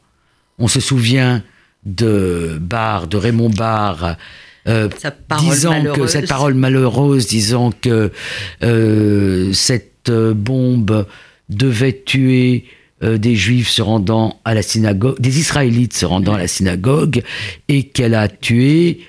On 0.60 0.68
se 0.68 0.80
souvient 0.80 1.44
de 1.86 2.58
Barr, 2.62 3.08
de 3.08 3.18
Raymond 3.18 3.50
Barr, 3.50 4.18
euh, 4.68 4.90
disant 5.40 5.84
que 5.94 6.06
cette 6.06 6.28
parole 6.28 6.54
malheureuse, 6.54 7.28
disant 7.28 7.72
que 7.72 8.12
euh, 8.62 9.54
cette 9.54 10.12
bombe 10.12 11.08
devait 11.50 12.02
tuer 12.06 12.66
des 13.02 13.36
juifs 13.36 13.70
se 13.70 13.82
rendant 13.82 14.42
à 14.44 14.54
la 14.54 14.62
synagogue, 14.62 15.20
des 15.22 15.40
israélites 15.40 15.94
se 15.94 16.06
rendant 16.06 16.34
à 16.34 16.38
la 16.38 16.50
synagogue, 16.50 17.24
et 17.70 17.84
qu'elle 17.84 18.14
a 18.14 18.28
tué 18.28 19.00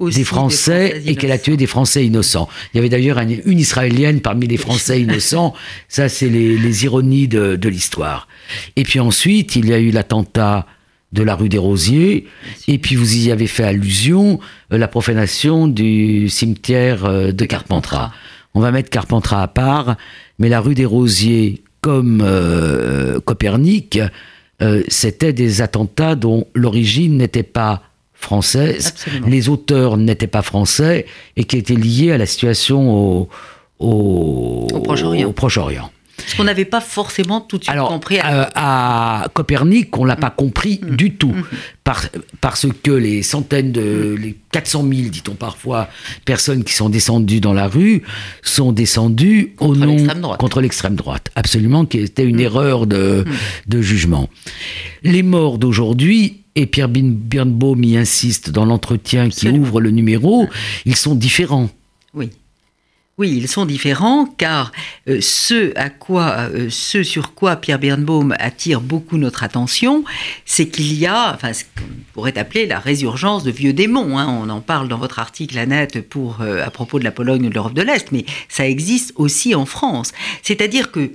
des 0.00 0.24
Français, 0.24 1.02
et 1.06 1.16
qu'elle 1.16 1.32
a 1.32 1.38
tué 1.38 1.56
des 1.56 1.66
Français 1.66 2.04
innocents. 2.04 2.48
Il 2.72 2.76
y 2.76 2.80
avait 2.80 2.88
d'ailleurs 2.88 3.18
une 3.18 3.58
Israélienne 3.58 4.20
parmi 4.20 4.46
les 4.46 4.56
Français 4.56 5.00
innocents. 5.02 5.54
Ça, 5.88 6.08
c'est 6.08 6.28
les, 6.28 6.84
ironies 6.84 7.28
de, 7.28 7.68
l'histoire. 7.68 8.28
Et 8.76 8.82
puis 8.82 9.00
ensuite, 9.00 9.56
il 9.56 9.68
y 9.68 9.72
a 9.72 9.78
eu 9.78 9.90
l'attentat 9.90 10.66
de 11.12 11.22
la 11.22 11.34
rue 11.34 11.48
des 11.48 11.58
Rosiers. 11.58 12.26
Et 12.68 12.78
puis 12.78 12.96
vous 12.96 13.16
y 13.16 13.32
avez 13.32 13.46
fait 13.46 13.64
allusion, 13.64 14.38
euh, 14.72 14.78
la 14.78 14.88
profanation 14.88 15.68
du 15.68 16.28
cimetière 16.28 17.04
euh, 17.04 17.32
de 17.32 17.44
Carpentras. 17.44 18.12
On 18.54 18.60
va 18.60 18.72
mettre 18.72 18.90
Carpentras 18.90 19.42
à 19.42 19.48
part, 19.48 19.96
mais 20.38 20.48
la 20.48 20.60
rue 20.60 20.74
des 20.74 20.84
Rosiers, 20.84 21.62
comme 21.80 22.22
euh, 22.24 23.20
Copernic, 23.20 23.98
c'était 24.88 25.34
des 25.34 25.60
attentats 25.60 26.14
dont 26.14 26.46
l'origine 26.54 27.18
n'était 27.18 27.42
pas 27.42 27.82
française, 28.18 28.94
les 29.26 29.48
auteurs 29.48 29.96
n'étaient 29.96 30.26
pas 30.26 30.42
français 30.42 31.06
et 31.36 31.44
qui 31.44 31.56
étaient 31.58 31.74
liés 31.74 32.12
à 32.12 32.18
la 32.18 32.26
situation 32.26 32.92
au, 32.92 33.28
au, 33.78 34.66
Proche-Orient. 35.34 35.90
Ce 36.26 36.36
qu'on 36.36 36.44
n'avait 36.44 36.64
pas 36.64 36.80
forcément 36.80 37.40
tout 37.40 37.58
de 37.58 37.64
suite 37.64 37.76
compris. 37.76 38.18
À, 38.18 38.34
euh, 38.34 38.46
à 38.54 39.28
Copernic, 39.34 39.96
on 39.98 40.04
l'a 40.04 40.16
pas 40.16 40.30
compris 40.30 40.80
mm. 40.82 40.96
du 40.96 41.12
tout. 41.14 41.32
Mm. 41.32 41.44
parce 42.40 42.66
que 42.82 42.90
les 42.90 43.22
centaines 43.22 43.72
de, 43.72 44.16
mm. 44.16 44.22
les 44.22 44.36
400 44.52 44.84
000, 44.88 45.08
dit-on 45.10 45.34
parfois, 45.34 45.88
personnes 46.24 46.64
qui 46.64 46.72
sont 46.72 46.88
descendues 46.88 47.40
dans 47.40 47.52
la 47.52 47.68
rue, 47.68 48.02
sont 48.42 48.72
descendues 48.72 49.52
contre 49.56 49.82
au 49.82 49.84
nom 49.84 50.36
contre 50.38 50.60
l'extrême 50.60 50.96
droite. 50.96 51.30
Absolument, 51.34 51.84
qui 51.84 51.98
était 51.98 52.24
une 52.24 52.40
erreur 52.40 52.86
de, 52.86 53.24
de 53.66 53.82
jugement. 53.82 54.28
Les 55.02 55.22
morts 55.22 55.58
d'aujourd'hui 55.58 56.42
et 56.56 56.66
Pierre 56.66 56.88
Birnbaum 56.88 57.84
y 57.84 57.96
insiste 57.96 58.50
dans 58.50 58.64
l'entretien 58.64 59.28
qui 59.28 59.48
ouvre 59.48 59.80
le 59.80 59.90
numéro, 59.90 60.48
ils 60.86 60.96
sont 60.96 61.14
différents. 61.14 61.68
Oui. 62.14 62.30
Oui, 63.18 63.32
ils 63.34 63.48
sont 63.48 63.64
différents 63.64 64.26
car 64.26 64.72
euh, 65.08 65.22
ce, 65.22 65.72
à 65.78 65.88
quoi, 65.88 66.50
euh, 66.50 66.68
ce 66.68 67.02
sur 67.02 67.32
quoi 67.32 67.56
Pierre 67.56 67.78
Birnbaum 67.78 68.34
attire 68.38 68.82
beaucoup 68.82 69.16
notre 69.16 69.42
attention, 69.42 70.04
c'est 70.44 70.68
qu'il 70.68 70.92
y 70.92 71.06
a, 71.06 71.32
enfin, 71.34 71.54
ce 71.54 71.64
qu'on 71.64 71.88
pourrait 72.12 72.36
appeler 72.36 72.66
la 72.66 72.78
résurgence 72.78 73.42
de 73.42 73.50
vieux 73.50 73.72
démons. 73.72 74.18
Hein. 74.18 74.26
On 74.28 74.50
en 74.50 74.60
parle 74.60 74.88
dans 74.88 74.98
votre 74.98 75.18
article, 75.18 75.56
Annette, 75.56 76.06
pour, 76.06 76.42
euh, 76.42 76.62
à 76.62 76.70
propos 76.70 76.98
de 76.98 77.04
la 77.04 77.10
Pologne 77.10 77.46
ou 77.46 77.48
de 77.48 77.54
l'Europe 77.54 77.72
de 77.72 77.80
l'Est, 77.80 78.12
mais 78.12 78.26
ça 78.50 78.68
existe 78.68 79.14
aussi 79.16 79.54
en 79.54 79.64
France. 79.64 80.12
C'est-à-dire 80.42 80.92
que 80.92 81.12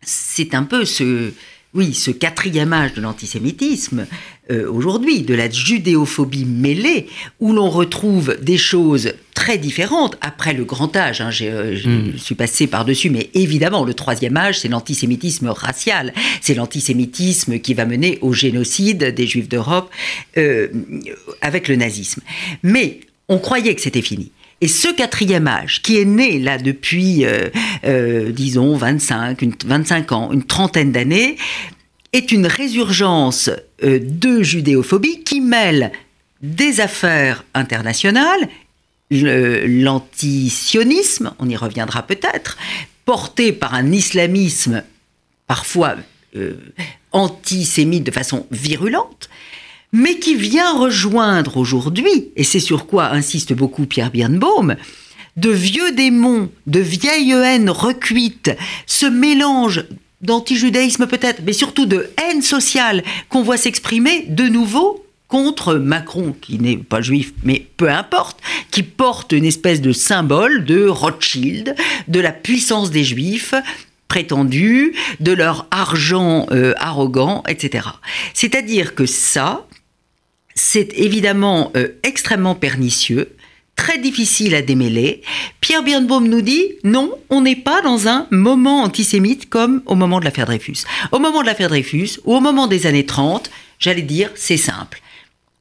c'est 0.00 0.54
un 0.54 0.62
peu 0.62 0.86
ce, 0.86 1.34
oui, 1.74 1.92
ce 1.92 2.10
quatrième 2.10 2.72
âge 2.72 2.94
de 2.94 3.02
l'antisémitisme, 3.02 4.06
euh, 4.50 4.70
aujourd'hui, 4.70 5.22
de 5.22 5.34
la 5.34 5.50
judéophobie 5.50 6.46
mêlée, 6.46 7.06
où 7.38 7.52
l'on 7.52 7.68
retrouve 7.68 8.38
des 8.40 8.56
choses 8.56 9.12
très 9.34 9.58
différentes. 9.58 10.16
Après 10.22 10.54
le 10.54 10.64
grand 10.64 10.96
âge, 10.96 11.20
hein, 11.20 11.30
euh, 11.42 11.76
je 11.76 11.88
hmm. 11.88 12.18
suis 12.18 12.34
passé 12.34 12.66
par-dessus, 12.66 13.10
mais 13.10 13.28
évidemment, 13.34 13.84
le 13.84 13.92
troisième 13.92 14.38
âge, 14.38 14.60
c'est 14.60 14.68
l'antisémitisme 14.68 15.48
racial. 15.48 16.14
C'est 16.40 16.54
l'antisémitisme 16.54 17.58
qui 17.58 17.74
va 17.74 17.84
mener 17.84 18.18
au 18.22 18.32
génocide 18.32 19.14
des 19.14 19.26
Juifs 19.26 19.50
d'Europe 19.50 19.90
euh, 20.38 20.68
avec 21.42 21.68
le 21.68 21.76
nazisme. 21.76 22.22
Mais 22.62 23.00
on 23.28 23.38
croyait 23.38 23.74
que 23.74 23.82
c'était 23.82 24.00
fini. 24.00 24.32
Et 24.62 24.68
ce 24.68 24.88
quatrième 24.88 25.46
âge, 25.46 25.82
qui 25.82 25.98
est 25.98 26.06
né 26.06 26.40
là 26.40 26.58
depuis, 26.58 27.24
disons, 28.32 28.76
25, 28.76 29.44
25 29.64 30.12
ans, 30.12 30.32
une 30.32 30.42
trentaine 30.42 30.90
d'années, 30.90 31.36
est 32.12 32.32
une 32.32 32.46
résurgence 32.46 33.48
euh, 33.82 33.98
de 34.02 34.42
judéophobie 34.42 35.24
qui 35.24 35.40
mêle 35.40 35.92
des 36.40 36.80
affaires 36.80 37.44
internationales, 37.54 38.48
l'antisionisme, 39.10 41.32
on 41.38 41.48
y 41.48 41.56
reviendra 41.56 42.02
peut-être, 42.02 42.58
porté 43.04 43.52
par 43.52 43.74
un 43.74 43.90
islamisme 43.90 44.84
parfois 45.46 45.96
euh, 46.36 46.54
antisémite 47.12 48.04
de 48.04 48.10
façon 48.10 48.46
virulente, 48.50 49.30
mais 49.92 50.18
qui 50.18 50.34
vient 50.34 50.78
rejoindre 50.78 51.56
aujourd'hui, 51.56 52.28
et 52.36 52.44
c'est 52.44 52.60
sur 52.60 52.86
quoi 52.86 53.10
insiste 53.10 53.54
beaucoup 53.54 53.86
Pierre 53.86 54.10
Birnbaum, 54.10 54.76
de 55.38 55.50
vieux 55.50 55.92
démons, 55.92 56.50
de 56.66 56.80
vieilles 56.80 57.32
haines 57.32 57.70
recuites, 57.70 58.50
ce 58.86 59.06
mélange 59.06 59.84
d'antijudaïsme 60.20 61.06
peut-être, 61.06 61.42
mais 61.44 61.52
surtout 61.52 61.86
de 61.86 62.10
haine 62.22 62.42
sociale 62.42 63.02
qu'on 63.28 63.42
voit 63.42 63.56
s'exprimer 63.56 64.26
de 64.28 64.44
nouveau 64.44 65.04
contre 65.28 65.74
Macron, 65.74 66.34
qui 66.40 66.58
n'est 66.58 66.78
pas 66.78 67.02
juif, 67.02 67.32
mais 67.44 67.66
peu 67.76 67.90
importe, 67.90 68.40
qui 68.70 68.82
porte 68.82 69.32
une 69.32 69.44
espèce 69.44 69.80
de 69.80 69.92
symbole 69.92 70.64
de 70.64 70.88
Rothschild, 70.88 71.76
de 72.08 72.20
la 72.20 72.32
puissance 72.32 72.90
des 72.90 73.04
juifs 73.04 73.54
prétendus, 74.08 74.94
de 75.20 75.32
leur 75.32 75.66
argent 75.70 76.46
euh, 76.50 76.72
arrogant, 76.78 77.42
etc. 77.46 77.88
C'est-à-dire 78.32 78.94
que 78.94 79.04
ça, 79.04 79.66
c'est 80.54 80.98
évidemment 80.98 81.70
euh, 81.76 81.88
extrêmement 82.02 82.54
pernicieux, 82.54 83.36
très 83.78 83.96
difficile 83.96 84.54
à 84.56 84.60
démêler. 84.60 85.22
Pierre 85.62 85.84
Birnbaum 85.84 86.28
nous 86.28 86.42
dit 86.42 86.72
non, 86.82 87.12
on 87.30 87.40
n'est 87.40 87.56
pas 87.56 87.80
dans 87.80 88.08
un 88.08 88.26
moment 88.30 88.82
antisémite 88.82 89.48
comme 89.48 89.82
au 89.86 89.94
moment 89.94 90.18
de 90.18 90.24
l'affaire 90.24 90.46
Dreyfus. 90.46 90.78
Au 91.12 91.20
moment 91.20 91.40
de 91.40 91.46
l'affaire 91.46 91.68
Dreyfus 91.68 92.18
ou 92.24 92.34
au 92.34 92.40
moment 92.40 92.66
des 92.66 92.86
années 92.86 93.06
30, 93.06 93.50
j'allais 93.78 94.02
dire, 94.02 94.30
c'est 94.34 94.56
simple. 94.56 95.00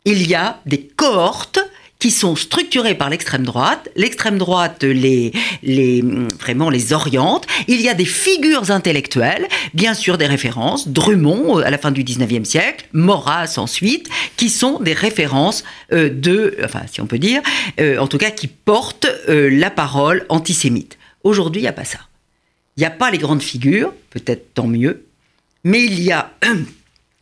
Il 0.03 0.27
y 0.27 0.33
a 0.33 0.59
des 0.65 0.89
cohortes 0.95 1.59
qui 1.99 2.11
sont 2.11 2.35
structurés 2.35 2.95
par 2.95 3.09
l'extrême 3.09 3.43
droite. 3.43 3.89
L'extrême 3.95 4.37
droite 4.37 4.83
les, 4.83 5.31
les, 5.63 6.03
vraiment 6.39 6.69
les 6.69 6.93
oriente. 6.93 7.45
Il 7.67 7.81
y 7.81 7.89
a 7.89 7.93
des 7.93 8.05
figures 8.05 8.71
intellectuelles, 8.71 9.47
bien 9.73 9.93
sûr 9.93 10.17
des 10.17 10.27
références, 10.27 10.87
Drummond 10.87 11.59
euh, 11.59 11.65
à 11.65 11.69
la 11.69 11.77
fin 11.77 11.91
du 11.91 12.03
19e 12.03 12.45
siècle, 12.45 12.87
Maurras 12.93 13.55
ensuite, 13.57 14.09
qui 14.35 14.49
sont 14.49 14.79
des 14.79 14.93
références 14.93 15.63
euh, 15.91 16.09
de, 16.09 16.57
enfin 16.63 16.81
si 16.91 17.01
on 17.01 17.07
peut 17.07 17.19
dire, 17.19 17.41
euh, 17.79 17.97
en 17.97 18.07
tout 18.07 18.17
cas 18.17 18.31
qui 18.31 18.47
portent 18.47 19.07
la 19.27 19.69
parole 19.69 20.25
antisémite. 20.29 20.97
Aujourd'hui, 21.23 21.61
il 21.61 21.63
n'y 21.63 21.69
a 21.69 21.73
pas 21.73 21.85
ça. 21.85 21.99
Il 22.75 22.81
n'y 22.81 22.85
a 22.85 22.91
pas 22.91 23.09
les 23.11 23.17
grandes 23.17 23.41
figures, 23.41 23.93
peut-être 24.11 24.53
tant 24.53 24.67
mieux, 24.67 25.05
mais 25.63 25.83
il 25.83 26.01
y 26.01 26.11
a 26.11 26.31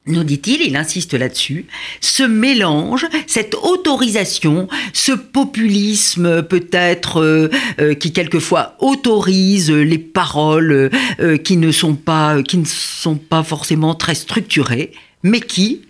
nous 0.07 0.23
dit-il, 0.23 0.61
il 0.61 0.75
insiste 0.75 1.13
là-dessus, 1.13 1.65
ce 1.99 2.23
mélange, 2.23 3.07
cette 3.27 3.55
autorisation, 3.55 4.67
ce 4.93 5.11
populisme 5.11 6.43
peut-être 6.43 7.21
euh, 7.21 7.49
euh, 7.79 7.95
qui 7.95 8.13
quelquefois 8.13 8.75
autorise 8.79 9.71
les 9.71 9.97
paroles 9.97 10.91
euh, 11.19 11.37
qui 11.37 11.57
ne 11.57 11.71
sont 11.71 11.95
pas 11.95 12.43
qui 12.43 12.57
ne 12.57 12.65
sont 12.65 13.15
pas 13.15 13.43
forcément 13.43 13.95
très 13.95 14.15
structurées, 14.15 14.91
mais 15.23 15.39
qui, 15.39 15.81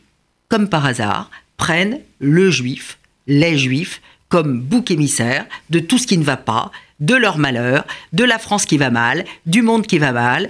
comme 0.47 0.69
par 0.69 0.86
hasard, 0.86 1.30
prennent 1.58 1.99
le 2.19 2.49
juif, 2.49 2.97
les 3.28 3.58
juifs 3.58 4.01
comme 4.30 4.60
bouc 4.60 4.91
émissaire 4.91 5.45
de 5.69 5.80
tout 5.80 5.97
ce 5.97 6.08
qui 6.08 6.17
ne 6.17 6.23
va 6.23 6.38
pas, 6.38 6.71
de 6.99 7.15
leur 7.15 7.38
malheur, 7.38 7.86
de 8.13 8.23
la 8.23 8.39
France 8.39 8.65
qui 8.65 8.78
va 8.78 8.89
mal, 8.89 9.25
du 9.45 9.62
monde 9.62 9.86
qui 9.86 9.99
va 9.99 10.13
mal, 10.13 10.49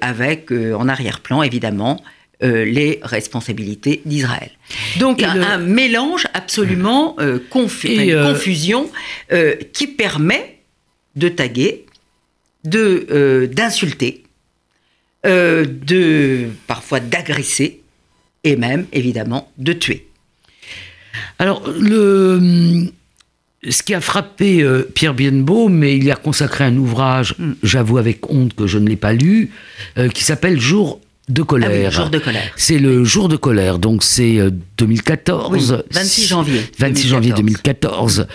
avec 0.00 0.52
en 0.52 0.88
arrière-plan 0.88 1.42
évidemment 1.42 2.00
euh, 2.42 2.64
les 2.64 3.00
responsabilités 3.02 4.00
d'Israël. 4.06 4.50
Donc 4.98 5.22
un, 5.22 5.58
mélange 5.58 6.26
absolument 6.32 7.14
euh, 7.20 7.34
euh, 7.34 7.38
confusion 8.30 8.90
qui 9.74 9.86
permet 9.86 10.60
de 11.16 11.28
taguer, 11.28 11.84
de 12.64 13.46
d'insulter, 13.52 14.24
de 15.22 16.46
parfois 16.66 17.00
d'agresser 17.00 17.82
et 18.42 18.56
même 18.56 18.86
évidemment 18.94 19.52
de 19.58 19.74
tuer. 19.74 20.08
Alors 21.38 21.70
le 21.78 22.90
ce 23.68 23.82
qui 23.82 23.92
a 23.92 24.00
frappé 24.00 24.66
Pierre 24.94 25.12
Bienbaum, 25.12 25.74
mais 25.74 25.94
il 25.94 26.04
y 26.04 26.10
a 26.10 26.16
consacré 26.16 26.64
un 26.64 26.76
ouvrage, 26.78 27.34
mm. 27.38 27.52
j'avoue 27.62 27.98
avec 27.98 28.30
honte 28.30 28.54
que 28.54 28.66
je 28.66 28.78
ne 28.78 28.88
l'ai 28.88 28.96
pas 28.96 29.12
lu, 29.12 29.50
qui 30.14 30.24
s'appelle 30.24 30.58
Jour 30.58 31.02
de 31.30 31.42
colère. 31.42 32.00
Ah 32.06 32.08
de 32.08 32.18
colère. 32.18 32.52
C'est 32.56 32.78
le 32.78 33.04
jour 33.04 33.28
de 33.28 33.36
colère, 33.36 33.78
donc 33.78 34.02
c'est 34.02 34.38
2014. 34.78 35.72
Euh, 35.72 35.82
26 35.90 36.26
janvier. 36.26 36.60
26 36.78 37.08
janvier 37.08 37.32
2014. 37.32 38.26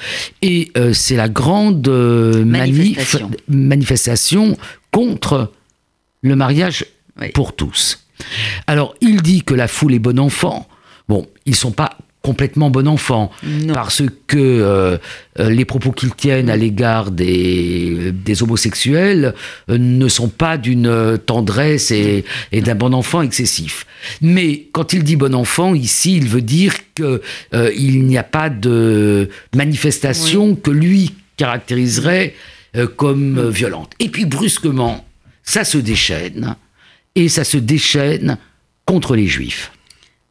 Et 0.42 0.72
euh, 0.78 0.94
c'est 0.94 1.16
la 1.16 1.30
grande 1.30 1.88
euh, 1.88 2.44
manifestation. 3.48 4.58
contre 4.92 5.52
le 6.22 6.36
mariage 6.36 6.86
pour 7.34 7.56
tous. 7.56 8.08
Alors, 8.68 8.96
il 9.02 9.22
dit 9.22 9.44
que 9.44 9.54
la 9.54 9.68
foule 9.68 9.94
est 9.94 10.00
bon 10.00 10.20
enfant. 10.20 10.68
Bon, 11.08 11.28
ils 11.46 11.56
sont 11.56 11.72
pas 11.72 11.98
complètement 12.26 12.72
bon 12.72 12.88
enfant, 12.88 13.30
parce 13.72 14.02
que 14.26 14.38
euh, 14.40 14.98
euh, 15.40 15.50
les 15.52 15.64
propos 15.64 15.92
qu'ils 15.92 16.16
tiennent 16.16 16.50
à 16.50 16.58
l'égard 16.58 17.12
des, 17.12 18.12
des, 18.12 18.42
homosexuels 18.42 19.36
euh, 19.70 19.78
ne 19.78 20.08
sont 20.08 20.30
pas 20.30 20.58
d'une 20.58 21.20
tendresse 21.24 21.92
et, 21.92 22.26
et 22.52 22.62
d'un 22.62 22.74
bon 22.74 22.96
enfant 22.96 23.22
excessif. 23.22 23.86
Mais 24.24 24.70
quand 24.72 24.92
il 24.94 25.04
dit 25.04 25.18
bon 25.18 25.36
enfant, 25.36 25.76
ici, 25.76 26.18
il 26.18 26.28
veut 26.28 26.42
dire 26.42 26.74
qu'il 26.96 28.06
n'y 28.08 28.18
a 28.18 28.24
pas 28.24 28.50
de 28.50 29.30
manifestation 29.56 30.56
que 30.56 30.72
lui 30.72 31.14
caractériserait 31.38 32.34
comme 32.96 33.50
violente. 33.50 33.92
Et 34.00 34.10
puis 34.10 34.26
brusquement, 34.26 35.06
ça 35.44 35.64
se 35.64 35.78
déchaîne, 35.78 36.56
et 37.14 37.30
ça 37.30 37.44
se 37.44 37.58
déchaîne 37.58 38.40
contre 38.86 39.16
les 39.16 39.28
juifs. 39.28 39.72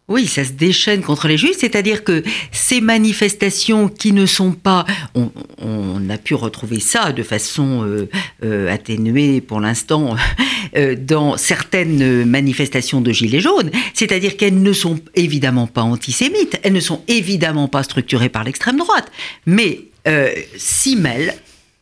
Oui, 0.07 0.27
ça 0.27 0.45
se 0.45 0.53
déchaîne 0.53 1.01
contre 1.01 1.29
les 1.29 1.38
juifs, 1.38 1.57
c'est-à-dire 1.59 2.05
que 2.05 2.23
ces 2.53 2.83
manifestations 2.83 3.88
qui 3.88 4.12
ne 4.12 4.27
sont 4.27 4.53
pas, 4.53 4.85
on, 5.14 6.11
a 6.11 6.19
pu 6.19 6.35
retrouver 6.35 6.79
ça 6.79 7.12
de 7.12 7.23
façon 7.23 7.85
euh, 7.85 8.11
euh, 8.45 8.71
atténuée 8.71 9.40
pour 9.40 9.61
l'instant 9.61 10.14
euh, 10.77 10.95
dans 10.95 11.38
certaines 11.38 12.27
manifestations 12.27 13.01
de 13.01 13.12
gilets 13.12 13.40
jaunes, 13.40 13.71
c'est-à-dire 13.95 14.37
qu'elles 14.37 14.62
ne 14.62 14.73
sont 14.75 15.01
évidemment 15.14 15.67
pas 15.67 15.83
antisémites, 15.83 16.61
elles 16.62 16.75
ne 16.75 16.81
sont 16.81 17.03
évidemment 17.09 17.69
pas 17.69 17.83
structurées 17.83 18.29
par 18.29 18.45
l'extrême 18.45 18.77
droite, 18.77 19.11
mais 19.47 19.87
s'y 20.59 20.97
mêlent 20.97 21.35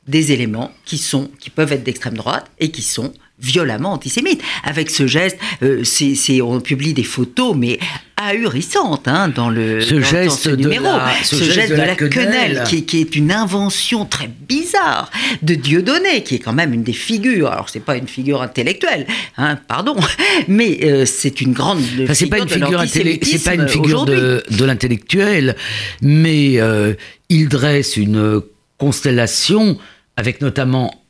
des 0.07 0.31
éléments 0.31 0.71
qui 0.85 1.05
qui 1.41 1.51
peuvent 1.51 1.73
être 1.73 1.83
d'extrême 1.83 2.15
droite 2.15 2.49
et 2.61 2.71
qui 2.71 2.83
sont 2.83 3.13
violemment 3.43 3.93
antisémites. 3.93 4.43
Avec 4.65 4.91
ce 4.91 5.07
geste, 5.07 5.39
c'est, 5.85 6.41
on 6.41 6.61
publie 6.61 6.95
des 6.95 7.05
photos, 7.05 7.55
mais 7.57 7.79
ahurissante 8.23 9.09
hein, 9.09 9.29
dans 9.29 9.51
le 9.51 9.81
ce 9.81 10.01
geste 10.01 10.47
numéro. 10.47 10.85
La, 10.85 11.13
ce, 11.25 11.37
geste, 11.37 11.73
de, 11.73 11.77
la, 11.77 11.97
quenelle, 11.97 12.63
qui, 12.67 13.01
est 13.01 13.17
une 13.17 13.33
invention 13.33 14.05
très 14.05 14.29
bizarre 14.29 15.11
de 15.43 15.55
Dieudonné, 15.55 16.23
qui 16.23 16.37
est 16.37 16.39
quand 16.39 16.53
même 16.53 16.73
une 16.73 16.83
des 16.83 16.93
figures. 16.93 17.51
Alors 17.51 17.69
c'est 17.69 17.81
pas 17.81 17.97
une 17.97 18.07
figure 18.07 18.43
intellectuelle, 18.43 19.07
hein, 19.37 19.59
pardon, 19.67 19.97
mais 20.49 20.79
euh, 20.85 21.05
c'est 21.05 21.41
une 21.41 21.53
grande 21.53 21.81
enfin, 22.03 22.15
c'est 22.15 22.27
pas 22.27 22.39
une 22.39 22.49
figure 22.49 22.83
c'est 22.87 23.45
pas 23.45 23.55
une 23.55 23.69
figure 23.69 24.05
de, 24.05 24.43
de 24.51 24.65
l'intellectuel, 24.65 25.57
mais 26.01 26.61
euh, 26.61 26.95
il 27.29 27.49
dresse 27.49 27.97
une 27.97 28.41
constellation 28.79 29.79
avec 30.17 30.41
notamment 30.41 31.02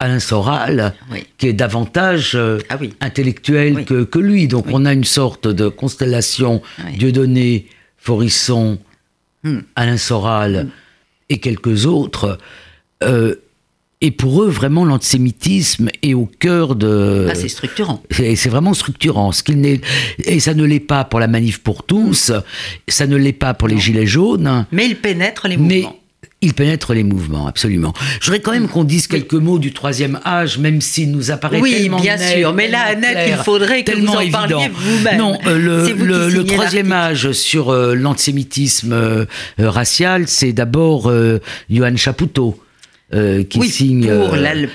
Alain 0.00 0.18
Soral, 0.18 0.94
qui 1.36 1.46
est 1.46 1.52
davantage 1.52 2.32
euh, 2.34 2.58
ah 2.70 2.78
intellectuel 3.00 3.84
que, 3.84 4.18
lui. 4.18 4.48
Donc 4.48 4.66
on 4.72 4.86
a 4.86 4.92
une 4.94 5.04
sorte 5.04 5.46
de 5.46 5.68
constellation 5.68 6.62
Dieudonné, 6.96 7.66
Forisson, 7.98 8.78
hmm. 9.44 9.58
Alain 9.76 9.98
Soral 9.98 10.64
hmm. 10.64 10.70
et 11.28 11.38
quelques 11.38 11.84
autres. 11.86 12.38
Euh, 13.04 13.36
et 14.02 14.10
pour 14.10 14.42
eux, 14.42 14.48
vraiment, 14.48 14.86
l'antisémitisme 14.86 15.90
est 16.02 16.14
au 16.14 16.24
cœur 16.24 16.74
de. 16.74 17.28
Ah, 17.30 17.34
c'est 17.34 17.48
structurant. 17.48 18.02
C'est 18.10 18.48
vraiment 18.48 18.72
structurant. 18.72 19.30
Ce 19.32 19.42
n'est 19.52 19.82
et 20.24 20.40
ça 20.40 20.54
ne 20.54 20.64
l'est 20.64 20.80
pas 20.80 21.04
pour 21.04 21.20
la 21.20 21.26
manif 21.26 21.58
pour 21.58 21.82
tous, 21.82 22.32
ça 22.88 23.06
ne 23.06 23.16
l'est 23.16 23.34
pas 23.34 23.52
pour 23.52 23.68
les 23.68 23.76
gilets 23.76 24.06
jaunes. 24.06 24.64
Mais 24.72 24.86
il 24.86 24.96
pénètre 24.96 25.46
les 25.48 25.58
mouvements. 25.58 25.99
Il 26.42 26.54
pénètre 26.54 26.94
les 26.94 27.02
mouvements, 27.02 27.46
absolument. 27.46 27.92
Je 28.18 28.26
voudrais 28.26 28.40
quand 28.40 28.52
même 28.52 28.68
qu'on 28.68 28.84
dise 28.84 29.06
quelques 29.06 29.34
mots 29.34 29.58
du 29.58 29.74
troisième 29.74 30.18
âge, 30.24 30.56
même 30.56 30.80
s'il 30.80 31.10
nous 31.10 31.30
apparaît 31.30 31.60
oui, 31.60 31.72
tellement 31.72 31.98
Oui, 31.98 32.02
bien 32.02 32.16
sûr. 32.16 32.54
Mais 32.54 32.66
là, 32.66 32.80
Annette, 32.86 33.28
il 33.28 33.36
faudrait 33.44 33.84
que 33.84 33.92
vous 33.92 34.06
en 34.06 34.30
parliez 34.30 34.70
vous-même. 34.72 35.18
Non, 35.18 35.38
euh, 35.46 35.58
le, 35.58 36.30
le, 36.30 36.44
troisième 36.44 36.92
âge 36.92 37.32
sur 37.32 37.68
euh, 37.68 37.94
l'antisémitisme 37.94 38.92
euh, 38.94 39.26
racial, 39.58 40.28
c'est 40.28 40.54
d'abord 40.54 41.12
Johan 41.68 41.96
Chapoutot. 41.96 42.58
Euh, 43.12 43.42
qui 43.42 43.68
signe 43.68 44.08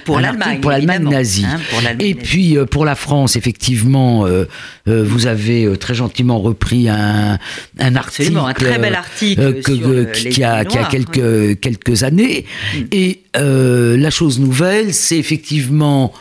pour 0.03 0.19
l'Allemagne 0.19 0.59
pour 0.59 0.69
l'Allemagne 0.69 1.07
nazie. 1.07 1.45
Hein, 1.45 1.95
et 1.99 2.15
puis 2.15 2.57
pour 2.69 2.83
la 2.83 2.95
France, 2.95 3.37
effectivement, 3.37 4.27
euh, 4.27 4.45
vous 4.85 5.25
avez 5.25 5.77
très 5.77 5.93
gentiment 5.93 6.39
repris 6.39 6.89
un, 6.89 7.39
un 7.79 7.95
article, 7.95 8.37
un 8.37 8.53
très 8.53 8.77
bel 8.77 8.93
article 8.93 9.61
qui, 9.61 10.43
a, 10.43 10.65
qui 10.65 10.77
a 10.77 10.83
quelques 10.83 11.61
quelques 11.61 12.03
années. 12.03 12.45
Mm. 12.75 12.79
Et 12.91 13.21
la 13.35 14.09
chose 14.09 14.39
nouvelle, 14.39 14.93
c'est 14.93 15.17
effectivement 15.17 16.11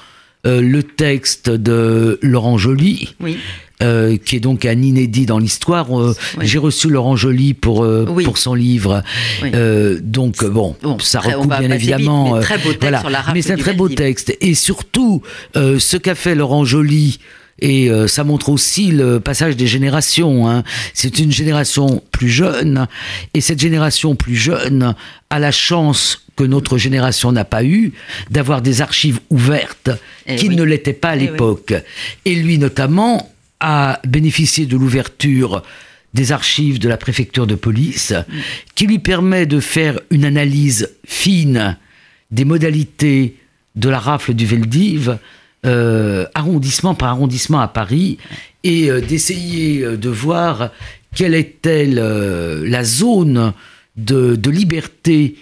le 0.44 0.82
texte 0.82 1.50
de 1.50 2.20
Laurent 2.22 2.58
Joly. 2.58 3.16
Oui. 3.18 3.38
Euh, 3.82 4.16
qui 4.18 4.36
est 4.36 4.40
donc 4.40 4.64
un 4.66 4.80
inédit 4.80 5.26
dans 5.26 5.40
l'histoire. 5.40 6.00
Euh, 6.00 6.14
j'ai 6.40 6.58
reçu 6.58 6.88
Laurent 6.88 7.16
Joly 7.16 7.54
pour, 7.54 7.82
euh, 7.82 8.06
pour 8.24 8.38
son 8.38 8.54
livre. 8.54 9.02
donc, 10.00 10.44
bon, 10.44 10.76
ça 11.00 11.18
recoupe 11.18 11.48
bien 11.48 11.72
évidemment. 11.72 12.34
mais 12.36 12.40
très 12.40 12.58
beau 12.58 12.72
texte 12.72 13.00
sur 13.00 13.10
la 13.10 13.24
Mais 13.34 13.42
c'est 13.42 13.54
un 13.54 13.56
très 13.56 13.72
beau 13.72 13.88
texte. 13.88 14.36
Et 14.40 14.54
surtout, 14.54 15.22
ce 15.54 15.96
qu'a 15.96 16.14
fait 16.14 16.36
Laurent 16.36 16.64
Joly. 16.64 17.18
Et 17.60 17.90
ça 18.06 18.24
montre 18.24 18.48
aussi 18.48 18.92
le 18.92 19.18
passage 19.18 19.56
des 19.56 19.66
générations. 19.66 20.48
Hein. 20.48 20.62
C'est 20.92 21.18
une 21.18 21.32
génération 21.32 22.02
plus 22.12 22.28
jeune, 22.28 22.86
et 23.32 23.40
cette 23.40 23.60
génération 23.60 24.14
plus 24.14 24.36
jeune 24.36 24.94
a 25.30 25.38
la 25.38 25.52
chance 25.52 26.22
que 26.36 26.44
notre 26.44 26.78
génération 26.78 27.32
n'a 27.32 27.44
pas 27.44 27.64
eu, 27.64 27.92
d'avoir 28.30 28.60
des 28.60 28.82
archives 28.82 29.20
ouvertes 29.30 29.90
eh 30.26 30.34
qui 30.34 30.48
ne 30.48 30.64
l'étaient 30.64 30.92
pas 30.92 31.10
à 31.10 31.16
eh 31.16 31.20
l'époque. 31.20 31.74
Et 32.24 32.34
lui 32.34 32.58
notamment 32.58 33.30
a 33.64 33.98
bénéficié 34.06 34.66
de 34.66 34.76
l'ouverture 34.76 35.62
des 36.12 36.32
archives 36.32 36.78
de 36.78 36.88
la 36.88 36.98
préfecture 36.98 37.46
de 37.46 37.54
police, 37.54 38.12
qui 38.74 38.86
lui 38.86 38.98
permet 38.98 39.46
de 39.46 39.58
faire 39.58 39.98
une 40.10 40.26
analyse 40.26 40.90
fine 41.06 41.76
des 42.30 42.44
modalités 42.44 43.36
de 43.74 43.88
la 43.88 43.98
rafle 43.98 44.34
du 44.34 44.44
Veldiv, 44.44 45.18
euh, 45.64 46.26
arrondissement 46.34 46.94
par 46.94 47.08
arrondissement 47.08 47.60
à 47.60 47.68
Paris, 47.68 48.18
et 48.62 48.90
euh, 48.90 49.00
d'essayer 49.00 49.82
euh, 49.82 49.96
de 49.96 50.10
voir 50.10 50.70
quelle 51.14 51.34
était 51.34 51.86
la 51.86 52.84
zone 52.84 53.54
de, 53.96 54.50
liberté 54.50 55.36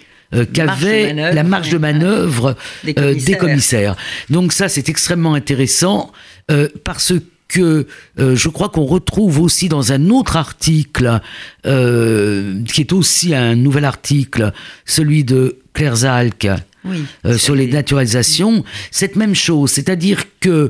qu'avait 0.53 1.13
la 1.13 1.43
marge 1.43 1.69
de 1.69 1.77
manœuvre 1.77 2.55
des 2.83 2.93
des 2.93 3.37
commissaires. 3.37 3.95
Donc 4.29 4.53
ça, 4.53 4.69
c'est 4.69 4.87
extrêmement 4.87 5.33
intéressant 5.33 6.11
parce 6.83 7.13
que 7.53 7.85
euh, 8.19 8.35
je 8.35 8.49
crois 8.49 8.69
qu'on 8.69 8.85
retrouve 8.85 9.39
aussi 9.39 9.69
dans 9.69 9.91
un 9.91 10.09
autre 10.09 10.35
article, 10.37 11.21
euh, 11.67 12.61
qui 12.63 12.81
est 12.81 12.91
aussi 12.91 13.35
un 13.35 13.55
nouvel 13.55 13.85
article, 13.85 14.51
celui 14.85 15.23
de 15.23 15.59
Claire 15.73 15.97
Zalk. 15.97 16.49
Euh, 17.25 17.37
sur 17.37 17.55
les 17.55 17.67
naturalisations, 17.67 18.65
cette 18.91 19.15
même 19.15 19.35
chose, 19.35 19.71
c'est-à-dire 19.71 20.25
que 20.41 20.69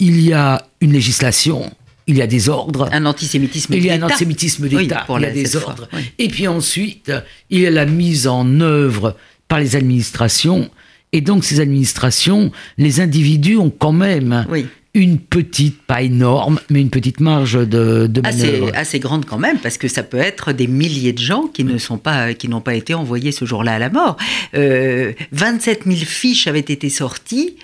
il 0.00 0.20
y 0.20 0.34
a 0.34 0.68
une 0.82 0.92
législation, 0.92 1.72
il 2.06 2.18
y 2.18 2.22
a 2.22 2.26
des 2.26 2.50
ordres. 2.50 2.90
Un 2.92 3.06
antisémitisme 3.06 3.72
Il 3.72 3.86
y 3.86 3.90
a 3.90 3.94
un 3.94 4.02
antisémitisme 4.02 4.68
d'État. 4.68 5.06
il 5.08 5.22
y 5.22 5.24
a 5.24 5.30
des 5.30 5.56
ordres. 5.56 5.88
Et 6.18 6.28
puis 6.28 6.46
ensuite, 6.46 7.10
il 7.48 7.60
y 7.60 7.66
a 7.66 7.70
la 7.70 7.86
mise 7.86 8.26
en 8.26 8.60
œuvre 8.60 9.16
par 9.48 9.58
les 9.58 9.76
administrations. 9.76 10.68
Et 11.12 11.22
donc, 11.22 11.42
ces 11.42 11.60
administrations, 11.60 12.52
les 12.76 13.00
individus 13.00 13.56
ont 13.56 13.70
quand 13.70 13.92
même 13.92 14.44
oui 14.50 14.66
une 14.96 15.18
petite, 15.18 15.82
pas 15.82 16.02
énorme, 16.02 16.58
mais 16.70 16.80
une 16.80 16.90
petite 16.90 17.20
marge 17.20 17.54
de, 17.54 18.06
de 18.06 18.20
manœuvre. 18.20 18.68
Assez, 18.68 18.76
assez, 18.76 18.98
grande 18.98 19.26
quand 19.26 19.38
même, 19.38 19.58
parce 19.58 19.76
que 19.76 19.88
ça 19.88 20.02
peut 20.02 20.16
être 20.16 20.52
des 20.52 20.66
milliers 20.66 21.12
de 21.12 21.18
gens 21.18 21.46
qui 21.48 21.64
ne 21.64 21.76
sont 21.78 21.98
pas, 21.98 22.34
qui 22.34 22.48
n'ont 22.48 22.62
pas 22.62 22.74
été 22.74 22.94
envoyés 22.94 23.30
ce 23.30 23.44
jour-là 23.44 23.74
à 23.74 23.78
la 23.78 23.90
mort. 23.90 24.16
Euh, 24.54 25.12
27 25.32 25.82
000 25.84 25.96
fiches 25.98 26.46
avaient 26.46 26.60
été 26.60 26.88
sorties. 26.88 27.56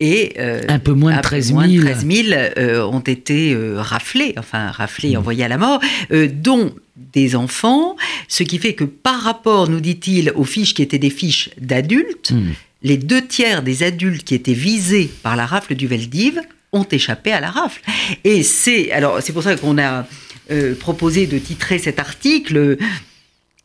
Et 0.00 0.32
euh, 0.40 0.62
un 0.66 0.80
peu 0.80 0.94
moins 0.94 1.16
de 1.16 1.20
13 1.20 1.54
000, 1.54 1.84
13 1.84 2.06
000 2.10 2.28
euh, 2.32 2.84
ont 2.84 2.98
été 2.98 3.52
euh, 3.52 3.76
raflés, 3.80 4.34
enfin 4.36 4.66
raflés 4.72 5.14
mmh. 5.14 5.18
envoyés 5.18 5.44
à 5.44 5.48
la 5.48 5.58
mort, 5.58 5.80
dont 6.10 6.74
des 6.96 7.36
enfants, 7.36 7.96
ce 8.26 8.42
qui 8.42 8.58
fait 8.58 8.74
que 8.74 8.82
par 8.82 9.20
rapport, 9.20 9.68
nous 9.68 9.78
dit-il, 9.78 10.32
aux 10.34 10.42
fiches 10.42 10.74
qui 10.74 10.82
étaient 10.82 10.98
des 10.98 11.10
fiches 11.10 11.50
d'adultes, 11.56 12.32
mmh. 12.32 12.40
les 12.82 12.96
deux 12.96 13.24
tiers 13.24 13.62
des 13.62 13.84
adultes 13.84 14.24
qui 14.24 14.34
étaient 14.34 14.54
visés 14.54 15.08
par 15.22 15.36
la 15.36 15.46
rafle 15.46 15.76
du 15.76 15.86
Veldiv 15.86 16.40
ont 16.72 16.86
échappé 16.90 17.32
à 17.32 17.40
la 17.40 17.50
rafle. 17.50 17.82
Et 18.24 18.42
c'est 18.42 18.90
alors 18.92 19.20
c'est 19.22 19.32
pour 19.32 19.42
ça 19.42 19.56
qu'on 19.56 19.78
a 19.78 20.06
euh, 20.50 20.74
proposé 20.74 21.26
de 21.26 21.38
titrer 21.38 21.78
cet 21.78 21.98
article 21.98 22.76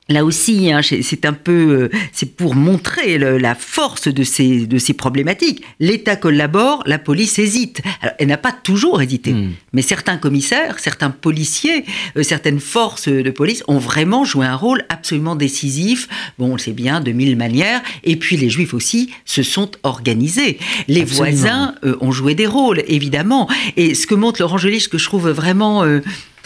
Là 0.09 0.23
aussi, 0.23 0.71
hein, 0.71 0.79
c'est 0.81 1.25
un 1.25 1.33
peu, 1.33 1.89
euh, 1.91 1.97
c'est 2.13 2.37
pour 2.37 2.55
montrer 2.55 3.17
la 3.17 3.55
force 3.55 4.07
de 4.07 4.23
ces, 4.23 4.65
de 4.65 4.77
ces 4.77 4.93
problématiques. 4.93 5.63
L'État 5.81 6.15
collabore, 6.15 6.81
la 6.85 6.97
police 6.97 7.39
hésite. 7.39 7.81
elle 8.17 8.29
n'a 8.29 8.37
pas 8.37 8.53
toujours 8.53 9.01
hésité, 9.01 9.33
hmm. 9.33 9.51
mais 9.73 9.81
certains 9.81 10.17
commissaires, 10.17 10.79
certains 10.79 11.09
policiers, 11.09 11.83
euh, 12.15 12.23
certaines 12.23 12.61
forces 12.61 13.09
de 13.09 13.29
police 13.31 13.63
ont 13.67 13.79
vraiment 13.79 14.23
joué 14.23 14.45
un 14.45 14.55
rôle 14.55 14.85
absolument 14.87 15.35
décisif. 15.35 16.07
Bon, 16.39 16.51
on 16.51 16.53
le 16.53 16.59
sait 16.59 16.71
bien, 16.71 17.01
de 17.01 17.11
mille 17.11 17.35
manières. 17.35 17.81
Et 18.05 18.15
puis 18.15 18.37
les 18.37 18.49
Juifs 18.49 18.73
aussi 18.73 19.11
se 19.25 19.43
sont 19.43 19.71
organisés. 19.83 20.57
Les 20.87 21.03
voisins 21.03 21.75
euh, 21.83 21.97
ont 21.99 22.13
joué 22.13 22.33
des 22.33 22.47
rôles, 22.47 22.81
évidemment. 22.87 23.49
Et 23.75 23.93
ce 23.93 24.07
que 24.07 24.15
montre 24.15 24.41
Laurent 24.41 24.57
Joly, 24.57 24.79
ce 24.79 24.87
que 24.87 24.97
je 24.97 25.05
trouve 25.05 25.29
vraiment 25.29 25.83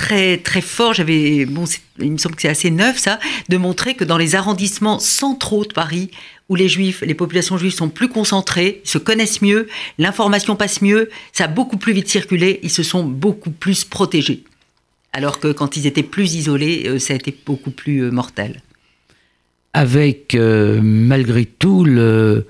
très 0.02 0.38
très 0.38 0.62
fort. 0.62 0.94
J'avais 0.94 1.46
bon, 1.46 1.66
il 2.00 2.12
me 2.14 2.18
semble 2.18 2.36
que 2.36 2.42
c'est 2.42 2.50
assez 2.50 2.72
neuf 2.72 2.98
ça, 2.98 3.20
de 3.50 3.58
montrer 3.58 3.94
que 3.94 4.04
dans 4.04 4.18
les 4.18 4.36
arrondissements 4.36 4.98
centraux 4.98 5.64
de 5.64 5.74
Paris, 5.74 6.10
où 6.50 6.56
les 6.56 6.68
juifs, 6.68 7.02
les 7.02 7.14
populations 7.14 7.58
juives 7.58 7.74
sont 7.74 7.90
plus 7.90 8.10
concentrées, 8.10 8.82
se 8.84 8.98
connaissent 8.98 9.42
mieux, 9.42 9.68
l'information 10.00 10.56
passe 10.56 10.82
mieux, 10.82 11.10
ça 11.34 11.46
a 11.46 11.48
beaucoup 11.48 11.78
plus 11.78 11.94
vite 11.94 12.10
circulé, 12.10 12.60
ils 12.64 12.72
se 12.72 12.84
sont 12.84 13.04
beaucoup 13.04 13.52
plus 13.52 13.86
protégés. 13.86 14.44
Alors 15.14 15.40
que 15.40 15.52
quand 15.52 15.78
ils 15.78 15.86
étaient 15.86 16.04
plus 16.04 16.34
isolés, 16.36 16.84
euh, 16.88 16.98
ça 16.98 17.14
a 17.14 17.18
été 17.18 17.36
beaucoup 17.46 17.72
plus 17.72 18.00
euh, 18.04 18.12
mortel. 18.12 18.62
Avec 19.74 20.34
euh, 20.34 20.82
malgré 20.82 21.46
tout 21.46 21.86
le 21.86 22.48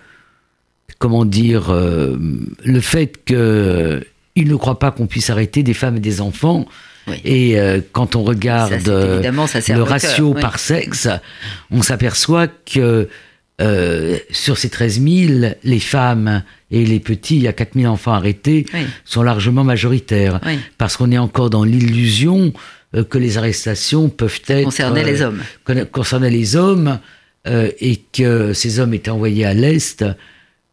comment 0.99 1.25
dire 1.25 1.73
le 1.73 2.79
fait 2.79 3.25
qu'ils 3.25 4.47
ne 4.47 4.55
croient 4.55 4.77
pas 4.77 4.91
qu'on 4.91 5.07
puisse 5.07 5.31
arrêter 5.31 5.63
des 5.63 5.73
femmes 5.73 5.97
et 5.97 5.99
des 5.99 6.21
enfants 6.21 6.67
et 7.23 7.59
euh, 7.59 7.81
quand 7.91 8.15
on 8.15 8.23
regarde 8.23 8.87
euh, 8.87 9.21
le 9.21 9.83
ratio 9.83 10.33
par 10.33 10.59
sexe, 10.59 11.07
on 11.71 11.81
s'aperçoit 11.81 12.47
que 12.47 13.07
euh, 13.59 14.17
sur 14.31 14.57
ces 14.57 14.69
13 14.69 15.01
000, 15.01 15.53
les 15.63 15.79
femmes 15.79 16.43
et 16.71 16.85
les 16.85 16.99
petits, 16.99 17.35
il 17.35 17.43
y 17.43 17.47
a 17.47 17.53
4 17.53 17.73
000 17.75 17.91
enfants 17.91 18.13
arrêtés, 18.13 18.65
sont 19.05 19.23
largement 19.23 19.63
majoritaires. 19.63 20.39
Parce 20.77 20.97
qu'on 20.97 21.11
est 21.11 21.17
encore 21.17 21.49
dans 21.49 21.63
l'illusion 21.63 22.53
que 23.09 23.17
les 23.17 23.37
arrestations 23.37 24.09
peuvent 24.09 24.41
être... 24.47 24.65
Concerner 24.65 25.03
les 25.03 25.21
hommes. 25.21 25.41
Concerner 25.91 26.29
les 26.29 26.55
hommes, 26.55 26.99
et 27.45 28.01
que 28.13 28.53
ces 28.53 28.79
hommes 28.79 28.93
étaient 28.93 29.11
envoyés 29.11 29.45
à 29.45 29.53
l'Est 29.53 30.05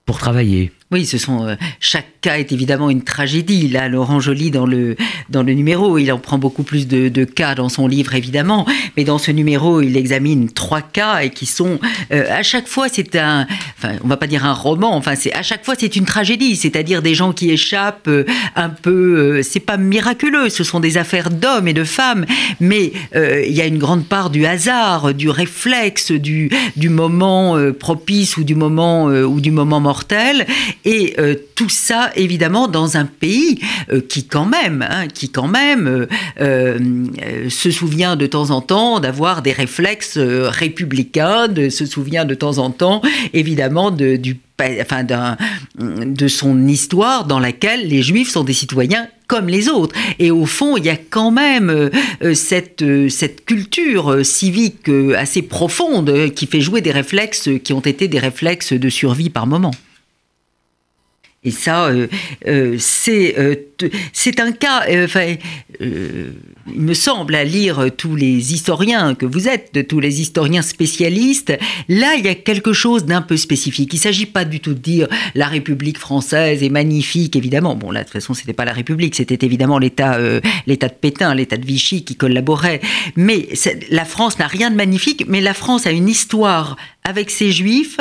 pour 0.06 0.18
travailler. 0.18 0.72
Oui, 0.90 1.04
ce 1.04 1.18
sont 1.18 1.46
euh, 1.46 1.54
chaque 1.80 2.06
cas 2.22 2.38
est 2.38 2.50
évidemment 2.50 2.88
une 2.88 3.02
tragédie. 3.02 3.68
Là, 3.68 3.90
Laurent 3.90 4.20
Joly 4.20 4.50
dans 4.50 4.64
le 4.64 4.96
dans 5.28 5.42
le 5.42 5.52
numéro, 5.52 5.98
il 5.98 6.10
en 6.10 6.18
prend 6.18 6.38
beaucoup 6.38 6.62
plus 6.62 6.88
de, 6.88 7.10
de, 7.10 7.24
cas 7.26 7.54
dans 7.54 7.68
son 7.68 7.86
livre 7.86 8.14
évidemment, 8.14 8.64
mais 8.96 9.04
dans 9.04 9.18
ce 9.18 9.30
numéro, 9.30 9.82
il 9.82 9.98
examine 9.98 10.50
trois 10.50 10.80
cas 10.80 11.20
et 11.20 11.28
qui 11.28 11.44
sont 11.44 11.78
euh, 12.10 12.24
à 12.30 12.42
chaque 12.42 12.66
fois 12.66 12.86
c'est 12.90 13.16
un, 13.16 13.46
enfin 13.76 13.96
on 14.02 14.08
va 14.08 14.16
pas 14.16 14.26
dire 14.26 14.46
un 14.46 14.54
roman, 14.54 14.96
enfin 14.96 15.14
c'est 15.14 15.30
à 15.34 15.42
chaque 15.42 15.62
fois 15.62 15.74
c'est 15.78 15.94
une 15.94 16.06
tragédie, 16.06 16.56
c'est-à-dire 16.56 17.02
des 17.02 17.14
gens 17.14 17.34
qui 17.34 17.50
échappent 17.50 18.08
euh, 18.08 18.24
un 18.56 18.70
peu, 18.70 19.42
c'est 19.42 19.60
pas 19.60 19.76
miraculeux, 19.76 20.48
ce 20.48 20.64
sont 20.64 20.80
des 20.80 20.96
affaires 20.96 21.28
d'hommes 21.28 21.68
et 21.68 21.74
de 21.74 21.84
femmes, 21.84 22.24
mais 22.60 22.92
il 23.14 23.52
y 23.52 23.60
a 23.60 23.66
une 23.66 23.78
grande 23.78 24.06
part 24.06 24.30
du 24.30 24.46
hasard, 24.46 25.12
du 25.12 25.28
réflexe, 25.28 26.12
du 26.12 26.50
du 26.76 26.88
moment 26.88 27.56
propice 27.78 28.38
ou 28.38 28.44
du 28.44 28.54
moment 28.54 29.06
ou 29.06 29.40
du 29.40 29.50
moment 29.50 29.80
mortel 29.80 30.46
Et 30.90 31.16
tout 31.54 31.68
ça, 31.68 32.10
évidemment, 32.16 32.66
dans 32.66 32.96
un 32.96 33.04
pays 33.04 33.60
qui 34.08 34.24
quand 34.24 34.46
même, 34.46 34.86
hein, 34.88 35.06
qui 35.06 35.28
quand 35.28 35.48
même 35.48 36.06
se 36.38 37.70
souvient 37.70 38.16
de 38.16 38.26
temps 38.26 38.50
en 38.50 38.62
temps 38.62 38.98
d'avoir 38.98 39.42
des 39.42 39.52
réflexes 39.52 40.16
républicains, 40.18 41.48
se 41.68 41.84
souvient 41.84 42.24
de 42.24 42.34
temps 42.34 42.56
en 42.56 42.70
temps, 42.70 43.02
évidemment, 43.34 43.90
de, 43.90 44.16
du 44.16 44.38
de 44.58 46.28
son 46.28 46.66
histoire 46.66 47.24
dans 47.24 47.38
laquelle 47.38 47.86
les 47.86 48.02
juifs 48.02 48.30
sont 48.30 48.42
des 48.42 48.52
citoyens 48.52 49.06
comme 49.28 49.46
les 49.46 49.68
autres. 49.68 49.94
Et 50.18 50.30
au 50.30 50.46
fond, 50.46 50.76
il 50.76 50.84
y 50.84 50.88
a 50.88 50.96
quand 50.96 51.30
même 51.30 51.70
euh, 51.70 51.90
euh, 52.22 52.34
euh, 52.82 53.08
cette 53.08 53.44
culture 53.44 54.24
civique 54.24 54.90
assez 55.16 55.42
profonde 55.42 56.30
qui 56.34 56.46
fait 56.46 56.60
jouer 56.60 56.80
des 56.80 56.90
réflexes 56.90 57.48
qui 57.62 57.72
ont 57.72 57.80
été 57.80 58.08
des 58.08 58.18
réflexes 58.18 58.72
de 58.72 58.88
survie 58.88 59.30
par 59.30 59.46
moment. 59.46 59.72
Et 61.48 61.50
ça, 61.50 61.86
euh, 61.86 62.08
euh, 62.46 62.76
euh, 63.08 63.54
c'est 64.12 64.38
un 64.38 64.52
cas, 64.52 64.84
enfin, 65.02 65.34
il 65.80 66.80
me 66.80 66.92
semble, 66.92 67.34
à 67.34 67.44
lire 67.44 67.86
tous 67.96 68.16
les 68.16 68.52
historiens 68.52 69.14
que 69.14 69.24
vous 69.24 69.48
êtes, 69.48 69.72
de 69.72 69.80
tous 69.80 69.98
les 69.98 70.20
historiens 70.20 70.60
spécialistes, 70.60 71.56
là, 71.88 72.16
il 72.18 72.26
y 72.26 72.28
a 72.28 72.34
quelque 72.34 72.74
chose 72.74 73.06
d'un 73.06 73.22
peu 73.22 73.38
spécifique. 73.38 73.94
Il 73.94 73.96
ne 73.96 74.02
s'agit 74.02 74.26
pas 74.26 74.44
du 74.44 74.60
tout 74.60 74.74
de 74.74 74.78
dire 74.78 75.08
la 75.34 75.46
République 75.46 75.96
française 75.96 76.62
est 76.62 76.68
magnifique, 76.68 77.34
évidemment. 77.34 77.76
Bon, 77.76 77.90
là, 77.90 78.00
de 78.00 78.04
toute 78.04 78.12
façon, 78.12 78.34
ce 78.34 78.40
n'était 78.40 78.52
pas 78.52 78.66
la 78.66 78.74
République, 78.74 79.14
c'était 79.14 79.46
évidemment 79.46 79.78
l'État 79.78 80.18
l'État 80.66 80.88
de 80.88 80.94
Pétain, 80.94 81.34
l'État 81.34 81.56
de 81.56 81.64
Vichy 81.64 82.04
qui 82.04 82.14
collaborait. 82.14 82.82
Mais 83.16 83.48
la 83.90 84.04
France 84.04 84.38
n'a 84.38 84.48
rien 84.48 84.70
de 84.70 84.76
magnifique, 84.76 85.24
mais 85.28 85.40
la 85.40 85.54
France 85.54 85.86
a 85.86 85.92
une 85.92 86.08
histoire 86.08 86.76
avec 87.04 87.30
ses 87.30 87.52
juifs 87.52 87.98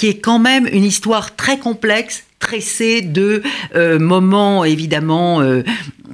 qui 0.00 0.06
est 0.06 0.18
quand 0.18 0.38
même 0.38 0.66
une 0.72 0.84
histoire 0.84 1.36
très 1.36 1.58
complexe, 1.58 2.24
tressé 2.40 3.02
de 3.02 3.42
euh, 3.76 3.98
moments 3.98 4.64
évidemment 4.64 5.42
euh, 5.42 5.62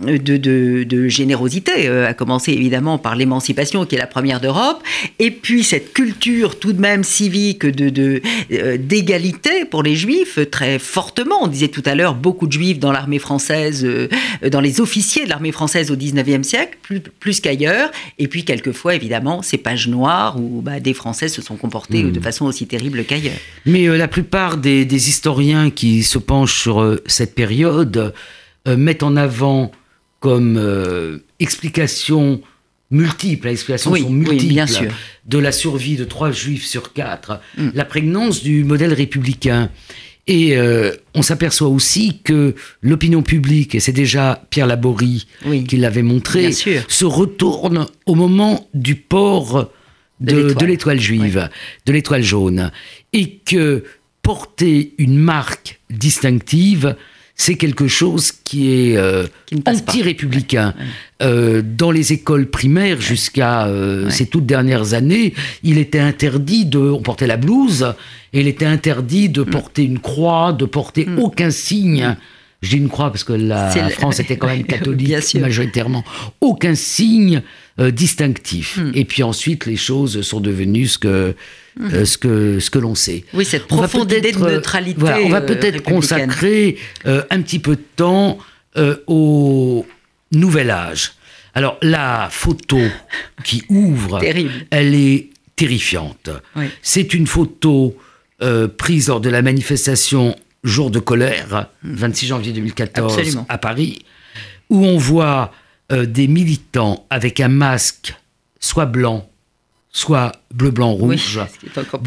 de, 0.04 1.08
générosité, 1.08 1.88
euh, 1.88 2.06
à 2.06 2.12
commencer 2.12 2.52
évidemment 2.52 2.98
par 2.98 3.16
l'émancipation 3.16 3.86
qui 3.86 3.94
est 3.94 3.98
la 3.98 4.06
première 4.06 4.40
d'Europe, 4.40 4.82
et 5.18 5.30
puis 5.30 5.62
cette 5.64 5.94
culture 5.94 6.58
tout 6.58 6.74
de 6.74 6.80
même 6.80 7.04
civique 7.04 7.64
de 7.64 8.20
d'égalité 8.76 9.64
pour 9.64 9.82
les 9.82 9.94
juifs 9.94 10.38
très 10.50 10.78
fortement. 10.78 11.36
On 11.42 11.46
disait 11.46 11.68
tout 11.68 11.82
à 11.86 11.94
l'heure 11.94 12.14
beaucoup 12.14 12.46
de 12.46 12.52
juifs 12.52 12.78
dans 12.78 12.92
l'armée 12.92 13.18
française, 13.18 13.86
dans 14.50 14.60
les 14.60 14.80
officiers 14.80 15.24
de 15.24 15.30
l'armée 15.30 15.52
française 15.52 15.90
au 15.90 15.96
19e 15.96 16.42
siècle, 16.42 16.76
plus, 17.20 17.40
qu'ailleurs, 17.40 17.90
et 18.18 18.26
puis 18.26 18.44
quelquefois 18.44 18.94
évidemment 18.96 19.42
ces 19.42 19.56
pages 19.56 19.88
noires 19.88 20.38
où 20.38 20.60
bah, 20.60 20.80
des 20.80 20.94
Français 20.94 21.28
se 21.28 21.40
sont 21.40 21.56
comportés 21.56 22.02
mmh. 22.02 22.12
de 22.12 22.20
façon 22.20 22.46
aussi 22.46 22.66
terrible 22.66 23.04
qu'ailleurs. 23.04 23.38
Mais 23.64 23.86
la 23.86 24.08
plupart 24.08 24.56
des, 24.56 24.84
des 24.84 25.08
historiens 25.08 25.70
qui 25.70 26.02
se 26.02 26.15
penche 26.18 26.60
sur 26.60 26.80
euh, 26.80 27.02
cette 27.06 27.34
période 27.34 28.12
euh, 28.68 28.76
met 28.76 29.02
en 29.02 29.16
avant 29.16 29.70
comme 30.20 30.56
euh, 30.56 31.18
explication 31.40 32.40
multiple, 32.90 33.48
explication 33.48 33.94
sont 33.94 34.10
multiples 34.10 34.88
de 35.26 35.38
la 35.38 35.52
survie 35.52 35.96
de 35.96 36.04
trois 36.04 36.30
juifs 36.30 36.64
sur 36.64 36.92
quatre, 36.92 37.40
mm. 37.58 37.70
la 37.74 37.84
prégnance 37.84 38.42
du 38.42 38.64
modèle 38.64 38.92
républicain. 38.92 39.70
Et 40.28 40.58
on 41.14 41.22
s'aperçoit 41.22 41.68
aussi 41.68 42.20
que 42.24 42.56
l'opinion 42.82 43.22
publique, 43.22 43.76
et 43.76 43.80
c'est 43.80 43.92
déjà 43.92 44.42
Pierre 44.50 44.66
Laborie 44.66 45.28
qui 45.68 45.76
l'avait 45.76 46.02
montré, 46.02 46.50
se 46.50 47.04
retourne 47.04 47.86
au 48.06 48.16
moment 48.16 48.68
du 48.74 48.96
port 48.96 49.70
de, 50.20 50.64
l'étoile 50.64 51.00
juive, 51.00 51.48
de 51.86 51.92
l'étoile 51.92 52.22
jaune. 52.22 52.70
Et 53.12 53.38
que 53.38 53.84
porter 54.26 54.92
une 54.98 55.18
marque 55.18 55.78
distinctive, 55.88 56.96
c'est 57.36 57.54
quelque 57.54 57.86
chose 57.86 58.32
qui 58.32 58.72
est 58.72 58.96
euh, 58.96 59.28
anti-républicain. 59.66 60.74
Euh, 61.22 61.62
dans 61.64 61.92
les 61.92 62.12
écoles 62.12 62.50
primaires, 62.50 63.00
jusqu'à 63.00 63.68
euh, 63.68 64.10
ces 64.10 64.26
toutes 64.26 64.46
dernières 64.46 64.94
années, 64.94 65.32
il 65.62 65.78
était 65.78 66.00
interdit 66.00 66.64
de... 66.64 66.80
On 66.80 67.02
portait 67.02 67.28
la 67.28 67.36
blouse, 67.36 67.94
et 68.32 68.40
il 68.40 68.48
était 68.48 68.66
interdit 68.66 69.28
de 69.28 69.42
mm. 69.42 69.50
porter 69.50 69.84
une 69.84 70.00
croix, 70.00 70.52
de 70.52 70.64
porter 70.64 71.06
mm. 71.06 71.20
aucun 71.20 71.52
signe. 71.52 72.16
Je 72.62 72.70
dis 72.70 72.78
une 72.78 72.88
croix 72.88 73.12
parce 73.12 73.22
que 73.22 73.32
la, 73.32 73.70
France 73.90 74.18
était 74.18 74.38
quand 74.38 74.48
même 74.48 74.64
catholique 74.74 75.36
majoritairement. 75.36 76.02
Aucun 76.40 76.74
signe 76.74 77.42
distinctif. 77.78 78.78
Mm. 78.78 78.90
Et 78.94 79.04
puis 79.04 79.22
ensuite, 79.22 79.66
les 79.66 79.76
choses 79.76 80.20
sont 80.22 80.40
devenues 80.40 80.88
ce 80.88 80.98
que 80.98 81.36
euh, 81.78 82.06
ce 82.06 82.16
que, 82.16 82.58
ce 82.58 82.70
que 82.70 82.78
l'on 82.78 82.94
sait. 82.94 83.24
Oui, 83.34 83.44
cette 83.44 83.66
profonde 83.66 84.10
idée 84.10 84.32
de 84.32 84.38
neutralité. 84.38 85.02
on 85.02 85.28
va 85.28 85.38
euh, 85.38 85.46
peut-être 85.46 85.82
consacrer 85.82 86.78
euh, 87.06 87.22
un 87.30 87.42
petit 87.42 87.58
peu 87.58 87.76
de 87.76 87.84
temps 87.96 88.38
au 89.06 89.86
nouvel 90.32 90.70
âge. 90.70 91.12
Alors, 91.54 91.78
la 91.80 92.28
photo 92.30 92.78
qui 93.42 93.62
ouvre, 93.70 94.20
elle 94.70 94.94
est 94.94 95.30
terrifiante. 95.54 96.28
C'est 96.82 97.14
une 97.14 97.26
photo 97.26 97.96
prise 98.76 99.08
lors 99.08 99.20
de 99.20 99.30
la 99.30 99.42
manifestation 99.42 100.36
Jour 100.64 100.90
de 100.90 100.98
colère, 100.98 101.68
26 101.84 102.26
janvier 102.26 102.52
2014 102.52 103.44
à 103.48 103.56
Paris, 103.56 104.04
où 104.68 104.84
on 104.84 104.98
voit 104.98 105.52
des 105.90 106.26
militants 106.26 107.06
avec 107.08 107.40
un 107.40 107.48
masque 107.48 108.14
soit 108.60 108.86
blanc, 108.86 109.26
soit 109.96 110.32
bleu, 110.52 110.70
blanc, 110.70 110.92
rouge, 110.92 111.40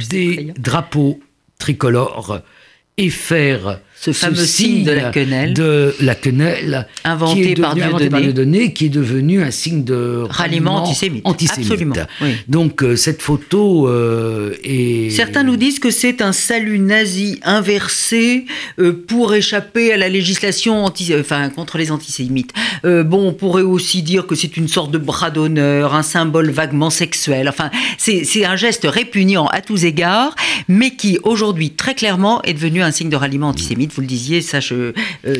des 0.09 0.53
drapeaux 0.59 1.19
tricolores 1.57 2.41
et 2.97 3.09
faire 3.09 3.81
ce 3.99 4.13
fameux 4.13 4.45
signe 4.45 4.85
de 4.85 4.91
la 4.91 5.11
quenelle, 5.11 5.53
de 5.53 5.93
la 5.99 6.15
quenelle 6.15 6.87
inventé, 7.03 7.53
par, 7.55 7.75
Dieudonné, 7.75 8.71
qui 8.71 8.85
est 8.85 8.89
devenu 8.89 9.43
un 9.43 9.51
signe 9.51 9.83
de 9.83 10.23
ralliement 10.29 10.83
antisémite. 10.83 11.25
Absolument. 11.25 11.95
Donc 12.47 12.81
euh, 12.81 12.95
cette 12.95 13.21
photo 13.21 13.89
euh, 13.89 14.55
est. 14.63 15.09
Certains 15.09 15.43
nous 15.43 15.57
disent 15.57 15.79
que 15.79 15.91
c'est 15.91 16.21
un 16.21 16.31
salut 16.31 16.79
nazi 16.79 17.41
inversé 17.43 18.45
euh, 18.79 18.93
pour 18.93 19.33
échapper 19.33 19.91
à 19.91 19.97
la 19.97 20.07
législation 20.07 20.85
anti... 20.85 21.13
enfin, 21.19 21.49
contre 21.49 21.77
les 21.77 21.91
antisémites. 21.91 22.53
bon, 22.83 23.27
on 23.27 23.33
pourrait 23.33 23.63
aussi 23.63 24.01
dire 24.01 24.27
que 24.27 24.35
c'est 24.35 24.55
une 24.55 24.69
sorte 24.69 24.91
de 24.91 24.97
bras 24.97 25.29
d'honneur, 25.29 25.93
un 25.93 26.03
symbole 26.03 26.51
vaguement 26.51 26.89
sexuel. 26.89 27.49
Enfin, 27.49 27.69
c'est 27.97 28.45
un 28.45 28.55
geste 28.55 28.87
répugnant 28.89 29.47
à 29.47 29.59
tous 29.59 29.83
égards, 29.83 30.35
mais 30.69 30.91
qui 30.91 31.19
aujourd'hui 31.23 31.71
très 31.71 31.95
clairement 31.95 32.41
est 32.43 32.53
devenu 32.53 32.81
un 32.81 32.91
signe 32.91 33.09
de 33.09 33.17
ralliement 33.17 33.49
antisémite. 33.49 33.88
Vous 33.93 34.01
le 34.01 34.07
disiez, 34.07 34.41
ça, 34.41 34.59
euh, 34.71 34.93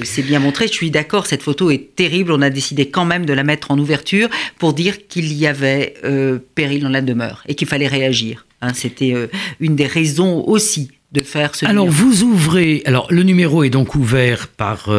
c'est 0.04 0.22
bien 0.22 0.40
montré. 0.40 0.68
Je 0.68 0.74
suis 0.74 0.92
d'accord, 0.92 1.28
cette 1.28 1.44
photo 1.44 1.70
est 1.72 1.96
terrible. 1.96 2.32
On 2.32 2.42
a 2.42 2.50
décidé 2.50 2.90
quand 2.90 3.06
même 3.06 3.26
de 3.26 3.34
la 3.34 3.44
mettre 3.44 3.72
en 3.72 3.80
ouverture 3.80 4.30
pour 4.58 4.74
dire 4.74 5.08
qu'il 5.08 5.32
y 5.34 5.48
avait 5.48 5.96
euh, 6.04 6.40
péril 6.56 6.82
dans 6.82 6.90
la 6.90 7.02
demeure 7.02 7.44
et 7.48 7.56
qu'il 7.56 7.68
fallait 7.68 7.88
réagir. 7.88 8.46
Hein. 8.62 8.74
C'était 8.74 9.14
euh, 9.14 9.28
une 9.60 9.76
des 9.76 9.88
raisons 9.88 10.44
aussi 10.48 10.92
de 11.12 11.22
faire 11.22 11.56
ce 11.56 11.66
Alors, 11.66 11.88
vous 11.88 12.24
ouvrez. 12.24 12.84
Alors, 12.86 13.08
le 13.10 13.24
numéro 13.24 13.64
est 13.64 13.70
donc 13.70 13.96
ouvert 13.96 14.48
par 14.48 14.90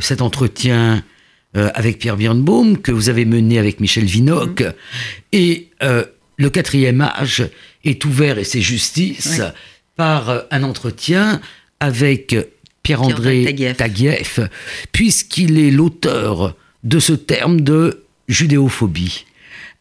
cet 0.00 0.20
entretien 0.20 1.04
avec 1.54 2.00
Pierre 2.00 2.16
Birnbaum 2.16 2.76
que 2.76 2.90
vous 2.90 3.08
avez 3.08 3.24
mené 3.24 3.60
avec 3.60 3.78
Michel 3.78 4.04
Vinoc. 4.04 4.62
Mm-hmm. 4.62 4.72
Et 5.30 5.68
le 5.80 6.50
quatrième 6.50 7.00
âge 7.02 7.48
est 7.84 8.04
ouvert, 8.04 8.38
et 8.38 8.44
c'est 8.44 8.60
justice, 8.60 9.40
par 9.96 10.44
un 10.50 10.62
entretien 10.62 11.40
avec 11.80 12.36
Pierre-André 12.88 13.74
Taguieff, 13.76 14.40
puisqu'il 14.92 15.58
est 15.58 15.70
l'auteur 15.70 16.56
de 16.84 16.98
ce 16.98 17.12
terme 17.12 17.60
de 17.60 18.04
judéophobie. 18.28 19.26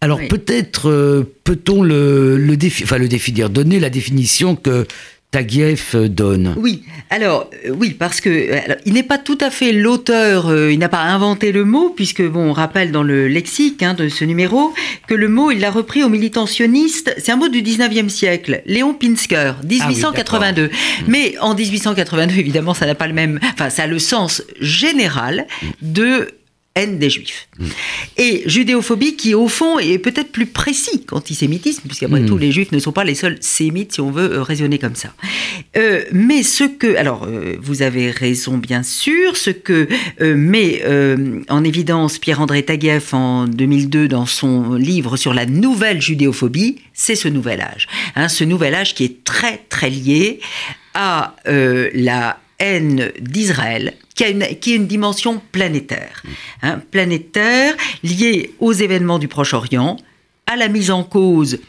Alors 0.01 0.19
peut-être 0.27 0.89
euh, 0.89 1.23
peut-on 1.45 1.83
le, 1.83 2.37
le, 2.37 2.57
enfin, 2.83 2.97
le 2.97 3.07
définir, 3.07 3.49
donner 3.49 3.79
la 3.79 3.89
définition 3.89 4.57
que 4.57 4.85
Taguieff 5.31 5.95
donne. 5.95 6.55
Oui, 6.57 6.83
alors 7.09 7.49
euh, 7.65 7.71
oui, 7.77 7.89
parce 7.89 8.21
que 8.21 8.49
il 8.85 8.93
n'est 8.93 9.03
pas 9.03 9.17
tout 9.17 9.37
à 9.41 9.49
fait 9.49 9.73
l'auteur, 9.73 10.47
euh, 10.47 10.71
il 10.71 10.79
n'a 10.79 10.87
pas 10.87 11.01
inventé 11.01 11.51
le 11.51 11.65
mot, 11.65 11.89
puisque 11.89 12.21
bon, 12.23 12.49
on 12.49 12.53
rappelle 12.53 12.93
dans 12.93 13.03
le 13.03 13.27
lexique 13.27 13.83
hein, 13.83 13.93
de 13.93 14.07
ce 14.07 14.23
numéro 14.23 14.73
que 15.05 15.13
le 15.13 15.27
mot, 15.27 15.51
il 15.51 15.59
l'a 15.59 15.69
repris 15.69 16.01
au 16.01 16.09
militantioniste, 16.09 17.13
c'est 17.17 17.33
un 17.33 17.35
mot 17.35 17.49
du 17.49 17.61
19e 17.61 18.07
siècle, 18.07 18.61
Léon 18.65 18.93
Pinsker, 18.93 19.55
1882. 19.67 20.69
Ah 20.71 21.03
Mais 21.07 21.35
en 21.41 21.53
1882, 21.55 22.37
évidemment, 22.37 22.73
ça 22.73 22.85
n'a 22.85 22.95
pas 22.95 23.07
le 23.07 23.13
même, 23.13 23.39
enfin, 23.53 23.69
ça 23.69 23.83
a 23.83 23.87
le 23.87 23.99
sens 23.99 24.43
général 24.61 25.45
de 25.81 26.29
haine 26.77 26.99
des 26.99 27.09
juifs. 27.09 27.47
Mm. 27.59 27.65
Et 28.17 28.43
judéophobie 28.45 29.15
qui, 29.15 29.33
au 29.33 29.47
fond, 29.47 29.79
est 29.79 29.97
peut-être 29.97 30.31
plus 30.31 30.45
précis 30.45 31.03
qu'antisémitisme, 31.05 31.87
puisqu'après 31.87 32.21
mm. 32.21 32.25
tout, 32.27 32.37
les 32.37 32.51
juifs 32.51 32.71
ne 32.71 32.79
sont 32.79 32.91
pas 32.91 33.03
les 33.03 33.15
seuls 33.15 33.37
sémites, 33.41 33.93
si 33.93 34.01
on 34.01 34.11
veut 34.11 34.31
euh, 34.31 34.43
raisonner 34.43 34.77
comme 34.77 34.95
ça. 34.95 35.13
Euh, 35.75 36.03
mais 36.11 36.43
ce 36.43 36.63
que, 36.63 36.95
alors, 36.95 37.25
euh, 37.25 37.57
vous 37.59 37.81
avez 37.81 38.11
raison, 38.11 38.57
bien 38.57 38.83
sûr, 38.83 39.35
ce 39.35 39.49
que 39.49 39.87
met 40.21 40.83
en 41.49 41.63
évidence 41.63 42.19
Pierre-André 42.19 42.63
Taguieff 42.63 43.13
en 43.13 43.45
2002 43.45 44.07
dans 44.07 44.25
son 44.25 44.73
livre 44.73 45.17
sur 45.17 45.33
la 45.33 45.45
nouvelle 45.45 46.01
judéophobie, 46.01 46.77
c'est 46.93 47.15
ce 47.15 47.27
nouvel 47.27 47.61
âge. 47.61 47.87
Hein, 48.15 48.27
ce 48.29 48.43
nouvel 48.43 48.75
âge 48.75 48.93
qui 48.93 49.03
est 49.03 49.23
très, 49.23 49.57
très 49.69 49.89
lié 49.89 50.39
à 50.93 51.35
la 51.45 52.37
haine 52.59 53.11
d'Israël 53.19 53.93
qui 54.15 54.23
a, 54.23 54.29
une, 54.29 54.45
qui 54.59 54.73
a 54.73 54.75
une 54.75 54.87
dimension 54.87 55.41
planétaire. 55.51 56.23
Hein, 56.63 56.81
planétaire, 56.91 57.75
liée 58.03 58.53
aux 58.59 58.73
événements 58.73 59.19
du 59.19 59.27
Proche-Orient, 59.27 59.97
à 60.47 60.55
la 60.55 60.67
mise 60.67 60.91
en 60.91 61.03
cause 61.03 61.59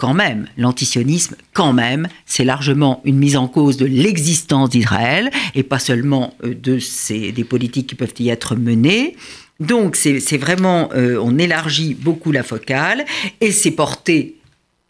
quand 0.00 0.14
même, 0.14 0.46
l'antisionisme, 0.56 1.36
quand 1.52 1.74
même, 1.74 2.08
c'est 2.24 2.44
largement 2.44 3.02
une 3.04 3.18
mise 3.18 3.36
en 3.36 3.48
cause 3.48 3.76
de 3.76 3.84
l'existence 3.84 4.70
d'Israël 4.70 5.30
et 5.54 5.62
pas 5.62 5.78
seulement 5.78 6.34
euh, 6.42 6.54
de 6.54 6.78
ces, 6.78 7.32
des 7.32 7.44
politiques 7.44 7.86
qui 7.86 7.94
peuvent 7.94 8.14
y 8.18 8.30
être 8.30 8.56
menées. 8.56 9.14
Donc 9.60 9.94
c'est 9.94 10.38
vraiment, 10.38 10.88
euh, 10.94 11.20
on 11.22 11.36
élargit 11.38 11.92
beaucoup 11.92 12.32
la 12.32 12.42
focale 12.42 13.04
et 13.42 13.52
c'est 13.52 13.72
porté 13.72 14.36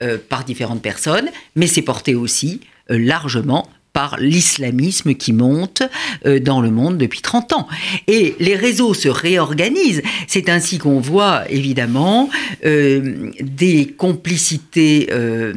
euh, 0.00 0.16
par 0.28 0.44
différentes 0.44 0.80
personnes, 0.80 1.28
mais 1.56 1.66
c'est 1.66 1.82
porté 1.82 2.14
aussi 2.14 2.60
largement 2.88 3.68
par 3.92 4.16
l'islamisme 4.18 5.14
qui 5.14 5.32
monte 5.32 5.82
euh, 6.26 6.38
dans 6.38 6.60
le 6.60 6.70
monde 6.70 6.98
depuis 6.98 7.20
30 7.20 7.52
ans. 7.52 7.68
Et 8.06 8.36
les 8.38 8.54
réseaux 8.54 8.94
se 8.94 9.08
réorganisent. 9.08 10.02
C'est 10.26 10.48
ainsi 10.48 10.78
qu'on 10.78 11.00
voit 11.00 11.50
évidemment 11.50 12.30
euh, 12.64 13.30
des 13.40 13.86
complicités. 13.86 15.08
Euh, 15.12 15.54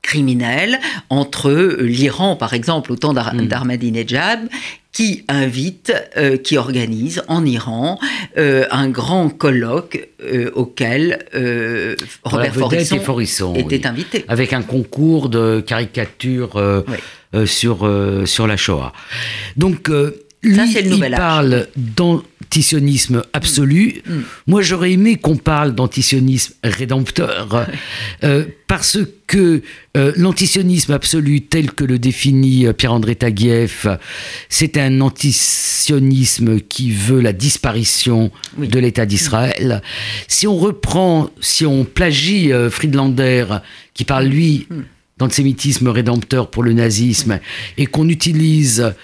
criminelles 0.00 0.78
entre 1.10 1.76
l'Iran, 1.80 2.34
par 2.34 2.54
exemple, 2.54 2.92
au 2.92 2.96
temps 2.96 3.12
mm. 3.12 3.46
d'Ahmadinejad, 3.46 4.48
qui 4.90 5.26
invite, 5.28 5.92
qui 6.42 6.56
organise 6.56 7.22
en 7.28 7.44
Iran 7.44 7.98
un 8.38 8.88
grand 8.88 9.28
colloque 9.28 10.08
auquel 10.54 11.26
Robert 12.24 12.54
Forisson, 12.54 13.54
était 13.54 13.86
invité. 13.86 14.24
Avec 14.28 14.54
un 14.54 14.62
concours 14.62 15.28
de 15.28 15.60
caricatures 15.60 16.58
euh, 17.34 17.44
sur, 17.44 17.86
euh, 17.86 18.24
sur 18.24 18.46
la 18.46 18.56
Shoah. 18.56 18.94
Donc, 19.58 19.90
euh, 19.90 20.24
lui, 20.42 20.72
il 20.82 21.10
parle 21.10 21.66
d'antisionisme 21.76 23.22
absolu. 23.34 24.00
Mm. 24.06 24.14
Mm. 24.14 24.22
Moi, 24.46 24.62
j'aurais 24.62 24.92
aimé 24.92 25.16
qu'on 25.16 25.36
parle 25.36 25.74
d'antisionisme 25.74 26.54
rédempteur, 26.64 27.66
parce 28.66 28.98
que 29.26 29.60
l'antisionisme 30.16 30.92
absolu, 30.92 31.42
tel 31.42 31.72
que 31.72 31.84
le 31.84 31.98
définit 31.98 32.72
Pierre-André 32.72 33.16
Taguieff, 33.16 33.86
c'est 34.48 34.78
un 34.78 35.02
antisionisme 35.02 36.60
qui 36.60 36.92
veut 36.92 37.20
la 37.20 37.34
disparition 37.34 38.30
de 38.56 38.78
l'État 38.78 39.04
d'Israël. 39.04 39.82
Si 40.28 40.46
on 40.46 40.56
reprend, 40.56 41.28
si 41.40 41.66
on 41.66 41.84
plagie 41.84 42.52
Friedlander, 42.70 43.44
qui 43.92 44.04
parle, 44.04 44.26
lui, 44.26 44.66
mm 44.70 44.82
d'antisémitisme 45.18 45.88
rédempteur 45.88 46.50
pour 46.50 46.62
le 46.62 46.72
nazisme 46.72 47.40
et 47.76 47.86
qu'on 47.86 48.08
utilise 48.08 48.94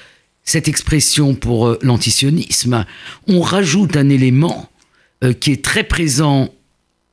cette 0.45 0.69
expression 0.69 1.35
pour 1.35 1.67
euh, 1.67 1.79
l'antisionisme, 1.83 2.85
on 3.29 3.41
rajoute 3.41 3.97
un 3.97 4.09
élément 4.09 4.69
euh, 5.25 5.33
qui 5.33 5.53
est 5.53 5.65
très 5.65 5.85
présent 5.85 6.51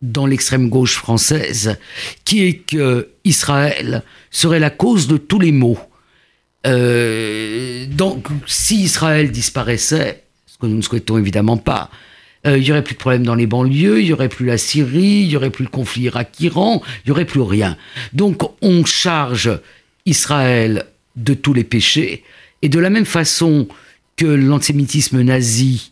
dans 0.02 0.26
l'extrême 0.26 0.70
gauche 0.70 0.95
française, 0.95 1.78
qui 2.26 2.43
est 2.43 2.56
que 2.56 3.10
Israël 3.24 4.04
serait 4.32 4.60
la 4.60 4.70
cause 4.70 5.08
de 5.08 5.18
tous 5.18 5.39
les 5.39 5.52
maux. 5.52 5.78
Euh, 6.68 7.86
donc, 7.86 8.28
si 8.47 8.82
Israël 8.82 9.32
disparaissait, 9.32 10.24
ce 10.47 10.58
que 10.58 10.66
nous 10.66 10.78
ne 10.78 10.82
souhaitons 10.82 11.18
évidemment 11.18 11.58
pas, 11.58 11.89
euh, 12.47 12.57
il 12.57 12.63
y 12.63 12.71
aurait 12.71 12.83
plus 12.83 12.95
de 12.95 12.99
problèmes 12.99 13.23
dans 13.23 13.35
les 13.35 13.47
banlieues, 13.47 14.01
il 14.01 14.07
y 14.07 14.13
aurait 14.13 14.29
plus 14.29 14.45
la 14.45 14.57
Syrie, 14.57 15.21
il 15.23 15.29
y 15.29 15.35
aurait 15.35 15.49
plus 15.51 15.63
le 15.63 15.69
conflit 15.69 16.03
Irak-Iran, 16.03 16.81
il 17.05 17.09
y 17.09 17.11
aurait 17.11 17.25
plus 17.25 17.41
rien. 17.41 17.77
Donc 18.13 18.41
on 18.61 18.83
charge 18.85 19.51
Israël 20.05 20.85
de 21.15 21.33
tous 21.33 21.53
les 21.53 21.63
péchés, 21.63 22.23
et 22.61 22.69
de 22.69 22.79
la 22.79 22.89
même 22.89 23.05
façon 23.05 23.67
que 24.15 24.25
l'antisémitisme 24.25 25.21
nazi 25.21 25.91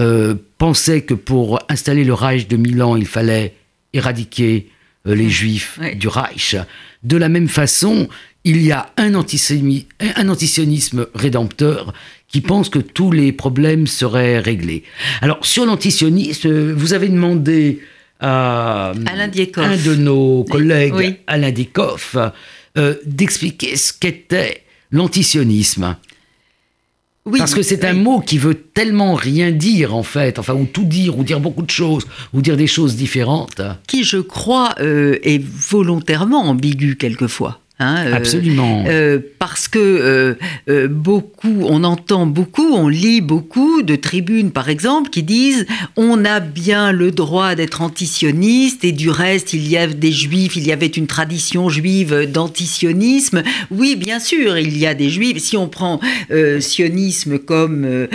euh, 0.00 0.34
pensait 0.58 1.02
que 1.02 1.14
pour 1.14 1.60
installer 1.68 2.04
le 2.04 2.14
Reich 2.14 2.48
de 2.48 2.56
Milan, 2.56 2.96
il 2.96 3.06
fallait 3.06 3.54
éradiquer 3.92 4.68
euh, 5.06 5.14
les 5.14 5.28
juifs 5.28 5.78
du 5.96 6.08
Reich, 6.08 6.56
de 7.02 7.16
la 7.16 7.28
même 7.28 7.48
façon, 7.48 8.08
il 8.44 8.62
y 8.62 8.72
a 8.72 8.90
un, 8.96 9.14
un 9.14 10.28
antisionisme 10.28 11.06
rédempteur 11.14 11.92
qui 12.32 12.40
pense 12.40 12.70
que 12.70 12.78
tous 12.78 13.12
les 13.12 13.30
problèmes 13.30 13.86
seraient 13.86 14.38
réglés. 14.38 14.82
Alors, 15.20 15.44
sur 15.44 15.66
l'antisionisme, 15.66 16.72
vous 16.72 16.94
avez 16.94 17.08
demandé 17.08 17.80
à 18.20 18.92
un 18.92 19.28
de 19.28 19.94
nos 19.96 20.44
collègues, 20.44 21.18
Alain 21.26 21.50
Diekoff, 21.50 22.16
euh, 22.78 22.94
d'expliquer 23.04 23.76
ce 23.76 23.92
qu'était 23.92 24.62
l'antisionisme. 24.90 25.96
Oui, 27.24 27.38
Parce 27.38 27.54
que 27.54 27.62
c'est 27.62 27.84
un 27.84 27.92
mot 27.92 28.20
qui 28.20 28.38
veut 28.38 28.54
tellement 28.54 29.14
rien 29.14 29.52
dire 29.52 29.94
en 29.94 30.02
fait, 30.02 30.40
enfin 30.40 30.54
ou 30.54 30.64
tout 30.64 30.84
dire, 30.84 31.16
ou 31.16 31.22
dire 31.22 31.38
beaucoup 31.38 31.62
de 31.62 31.70
choses, 31.70 32.04
ou 32.32 32.42
dire 32.42 32.56
des 32.56 32.66
choses 32.66 32.96
différentes. 32.96 33.60
Qui, 33.86 34.02
je 34.02 34.16
crois, 34.16 34.74
euh, 34.80 35.18
est 35.22 35.40
volontairement 35.40 36.42
ambigu 36.42 36.96
quelquefois. 36.96 37.60
Hein, 37.82 38.06
euh, 38.06 38.14
Absolument. 38.14 38.84
Euh, 38.86 39.18
parce 39.38 39.66
que 39.66 40.36
euh, 40.68 40.88
beaucoup, 40.88 41.64
on 41.64 41.82
entend 41.84 42.26
beaucoup, 42.26 42.74
on 42.74 42.88
lit 42.88 43.20
beaucoup 43.20 43.82
de 43.82 43.96
tribunes, 43.96 44.52
par 44.52 44.68
exemple, 44.68 45.10
qui 45.10 45.22
disent 45.22 45.66
on 45.96 46.24
a 46.24 46.40
bien 46.40 46.92
le 46.92 47.10
droit 47.10 47.54
d'être 47.54 47.82
antisioniste 47.82 48.84
et 48.84 48.92
du 48.92 49.10
reste, 49.10 49.52
il 49.52 49.68
y 49.68 49.76
a 49.76 49.86
des 49.86 50.12
juifs, 50.12 50.56
il 50.56 50.66
y 50.66 50.72
avait 50.72 50.86
une 50.86 51.06
tradition 51.06 51.68
juive 51.68 52.30
d'antisionisme. 52.30 53.42
Oui, 53.70 53.96
bien 53.96 54.20
sûr, 54.20 54.56
il 54.58 54.78
y 54.78 54.86
a 54.86 54.94
des 54.94 55.10
juifs. 55.10 55.38
Si 55.38 55.56
on 55.56 55.68
prend 55.68 56.00
sionisme 56.60 57.38
comme 57.38 58.06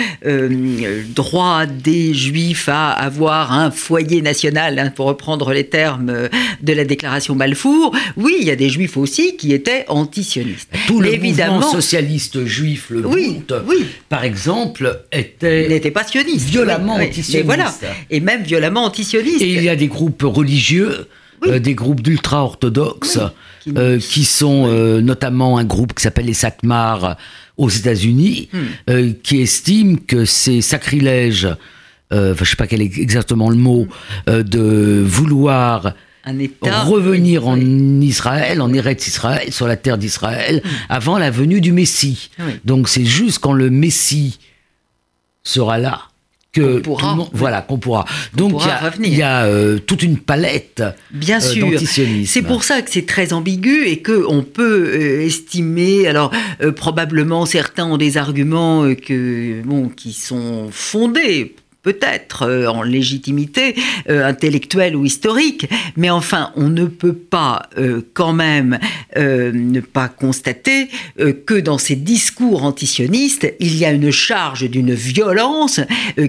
droit 1.16 1.66
des 1.66 2.14
juifs 2.14 2.70
à 2.70 2.92
avoir 2.92 3.52
un 3.52 3.72
foyer 3.72 4.22
national, 4.22 4.80
hein, 4.80 4.92
pour 4.96 5.08
reprendre 5.08 5.52
les 5.52 5.66
termes 5.66 6.30
de 6.62 6.74
la 6.74 6.86
déclaration 6.86 7.36
Balfour, 7.36 7.94
oui, 8.16 8.38
il 8.40 8.48
y 8.48 8.52
a 8.52 8.56
des 8.56 8.70
juifs 8.70 8.98
aussi 8.98 9.36
qui 9.36 9.54
était 9.58 9.86
antisioniste. 9.88 10.70
Tout 10.88 11.02
le 11.02 11.18
mouvement 11.18 11.62
socialiste 11.62 12.46
juif, 12.46 12.90
le 12.90 13.06
oui, 13.06 13.42
oui. 13.68 13.86
par 14.10 14.24
exemple, 14.24 15.04
était 15.12 15.68
n'était 15.68 15.92
pas 15.92 16.04
sioniste, 16.04 16.48
violemment 16.50 16.96
antisioniste. 16.96 17.36
Et 17.36 17.42
voilà, 17.42 17.74
et 18.10 18.20
même 18.20 18.44
violemment 18.44 18.86
antisioniste. 18.86 19.42
Et 19.42 19.54
il 19.54 19.64
y 19.64 19.70
a 19.70 19.76
des 19.76 19.88
groupes 19.88 20.24
religieux, 20.24 21.08
euh, 21.46 21.60
des 21.60 21.76
groupes 21.76 22.02
d'ultra-orthodoxes, 22.02 23.20
euh, 23.76 24.00
qui, 24.00 24.24
sont 24.24 24.66
euh, 24.68 25.02
notamment 25.02 25.58
un 25.58 25.66
groupe 25.66 25.94
qui 25.94 26.04
s'appelle 26.04 26.26
les 26.26 26.34
Sakmar 26.34 27.18
aux 27.58 27.70
États-Unis, 27.70 28.50
hmm. 28.54 29.14
qui 29.24 29.42
estime 29.42 30.00
que 30.00 30.26
c'est 30.26 30.62
sacrilège, 30.62 31.48
je 32.12 32.18
ne 32.40 32.46
sais 32.46 32.56
pas 32.56 32.68
quel 32.68 32.82
est 32.82 32.98
exactement 32.98 33.50
le 33.50 33.56
mot, 33.56 33.88
de 34.28 35.04
vouloir 35.04 35.94
revenir 36.62 37.48
en 37.48 37.60
Israël, 38.02 38.62
en 38.62 38.74
Eretz 38.74 39.08
Israël, 39.08 39.52
sur 39.52 39.68
la 39.68 39.76
terre 39.76 39.98
d'Israël, 39.98 40.62
mm. 40.64 40.70
avant 40.90 41.18
la 41.18 41.32
venue 41.32 41.62
du 41.62 41.72
Messie. 41.72 42.30
Donc 42.66 42.90
c'est 42.90 43.06
juste 43.06 43.40
quand 43.40 43.54
le 43.54 43.70
Messie 43.70 44.40
sera 45.44 45.78
là 45.78 46.02
que 46.54 46.80
pourra, 46.80 47.18
voilà 47.34 47.62
qu'on 47.62 47.78
pourra. 47.78 48.06
Donc 48.34 48.62
il 49.00 49.14
y 49.14 49.22
a, 49.22 49.46
euh, 49.46 49.80
toute 49.80 50.02
une 50.04 50.18
palette 50.18 50.84
Bien 51.12 51.38
euh, 51.38 51.78
sûr. 51.78 51.80
C'est 52.26 52.42
pour 52.42 52.64
ça 52.64 52.82
que 52.82 52.90
c'est 52.90 53.06
très 53.06 53.34
ambigu 53.34 53.86
et 53.86 54.00
que 54.00 54.26
on 54.28 54.44
peut 54.44 54.92
euh, 54.94 55.26
estimer. 55.26 56.08
Alors 56.08 56.32
probablement 56.76 57.46
certains 57.46 57.86
ont 57.86 57.98
des 57.98 58.18
arguments 58.18 58.94
que 58.96 59.62
bon 59.64 59.90
qui 59.90 60.14
sont 60.14 60.70
fondés 60.72 61.56
peut-être 61.88 62.44
euh, 62.44 62.68
en 62.68 62.84
légitimité 62.84 63.74
euh, 64.10 64.28
intellectuelle 64.28 64.94
ou 64.94 65.06
historique, 65.06 65.70
mais 65.96 66.10
enfin, 66.10 66.52
on 66.58 66.68
ne 66.68 66.84
peut 66.84 67.14
pas 67.14 67.70
euh, 67.78 68.02
quand 68.14 68.34
même 68.34 68.78
ne 69.16 69.80
pas 69.80 70.10
constater 70.10 70.90
que 71.46 71.60
dans 71.60 71.80
ces 71.80 71.96
discours 71.96 72.64
antisionistes, 72.64 73.52
il 73.60 73.76
y 73.76 73.84
a 73.84 73.92
une 73.92 74.12
charge 74.12 74.70
d'une 74.70 74.94
violence 74.94 75.80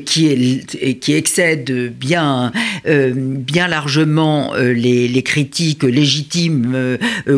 qui, 0.07 0.27
est, 0.29 0.95
qui 0.99 1.13
excède 1.13 1.93
bien, 1.95 2.51
bien 2.87 3.69
largement 3.69 4.55
les, 4.55 5.07
les, 5.07 5.23
critiques 5.23 5.83
légitimes 5.83 6.97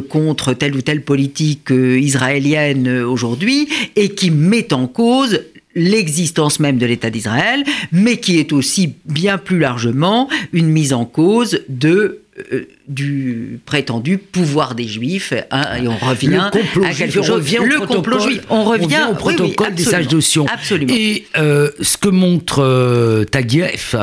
contre 0.09 0.53
telle 0.53 0.77
ou 0.77 0.83
telle 0.83 1.03
politique 1.03 1.71
israélienne 1.71 2.89
aujourd'hui 2.89 3.68
et 3.97 4.11
qui 4.11 4.31
met 4.31 4.73
en 4.73 4.87
cause 4.87 5.41
l'existence 5.75 6.61
même 6.61 6.79
de 6.79 6.87
l'État 6.87 7.11
d'Israël, 7.11 7.64
mais 7.93 8.18
qui 8.18 8.39
est 8.39 8.53
aussi 8.53 8.95
bien 9.05 9.39
plus 9.39 9.59
largement 9.59 10.29
une 10.53 10.68
mise 10.68 10.93
en 10.93 11.05
cause 11.05 11.61
de 11.68 12.23
euh, 12.53 12.68
du 12.89 13.61
prétendu 13.66 14.18
pouvoir 14.18 14.75
des 14.75 14.89
Juifs, 14.89 15.33
hein, 15.51 15.77
et 15.77 15.87
on 15.87 15.97
revient 15.97 16.51
à 16.85 16.95
quelque 16.95 17.23
chose. 17.23 17.53
le 17.53 17.87
complot 17.87 18.18
juif. 18.18 18.43
On 18.51 18.64
revient, 18.64 19.07
au 19.11 19.14
protocole 19.14 19.75
des 19.75 19.85
sages 19.85 20.09
de 20.09 20.21
Sion. 20.21 20.47
Absolument. 20.53 20.93
Et 20.93 21.27
euh, 21.37 21.71
ce 21.81 21.97
que 21.97 22.09
montre 22.09 22.62
euh, 22.62 23.25
Taguieff, 23.25 23.95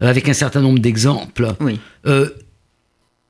avec 0.00 0.28
un 0.28 0.32
certain 0.32 0.60
nombre 0.60 0.78
d'exemples, 0.78 1.54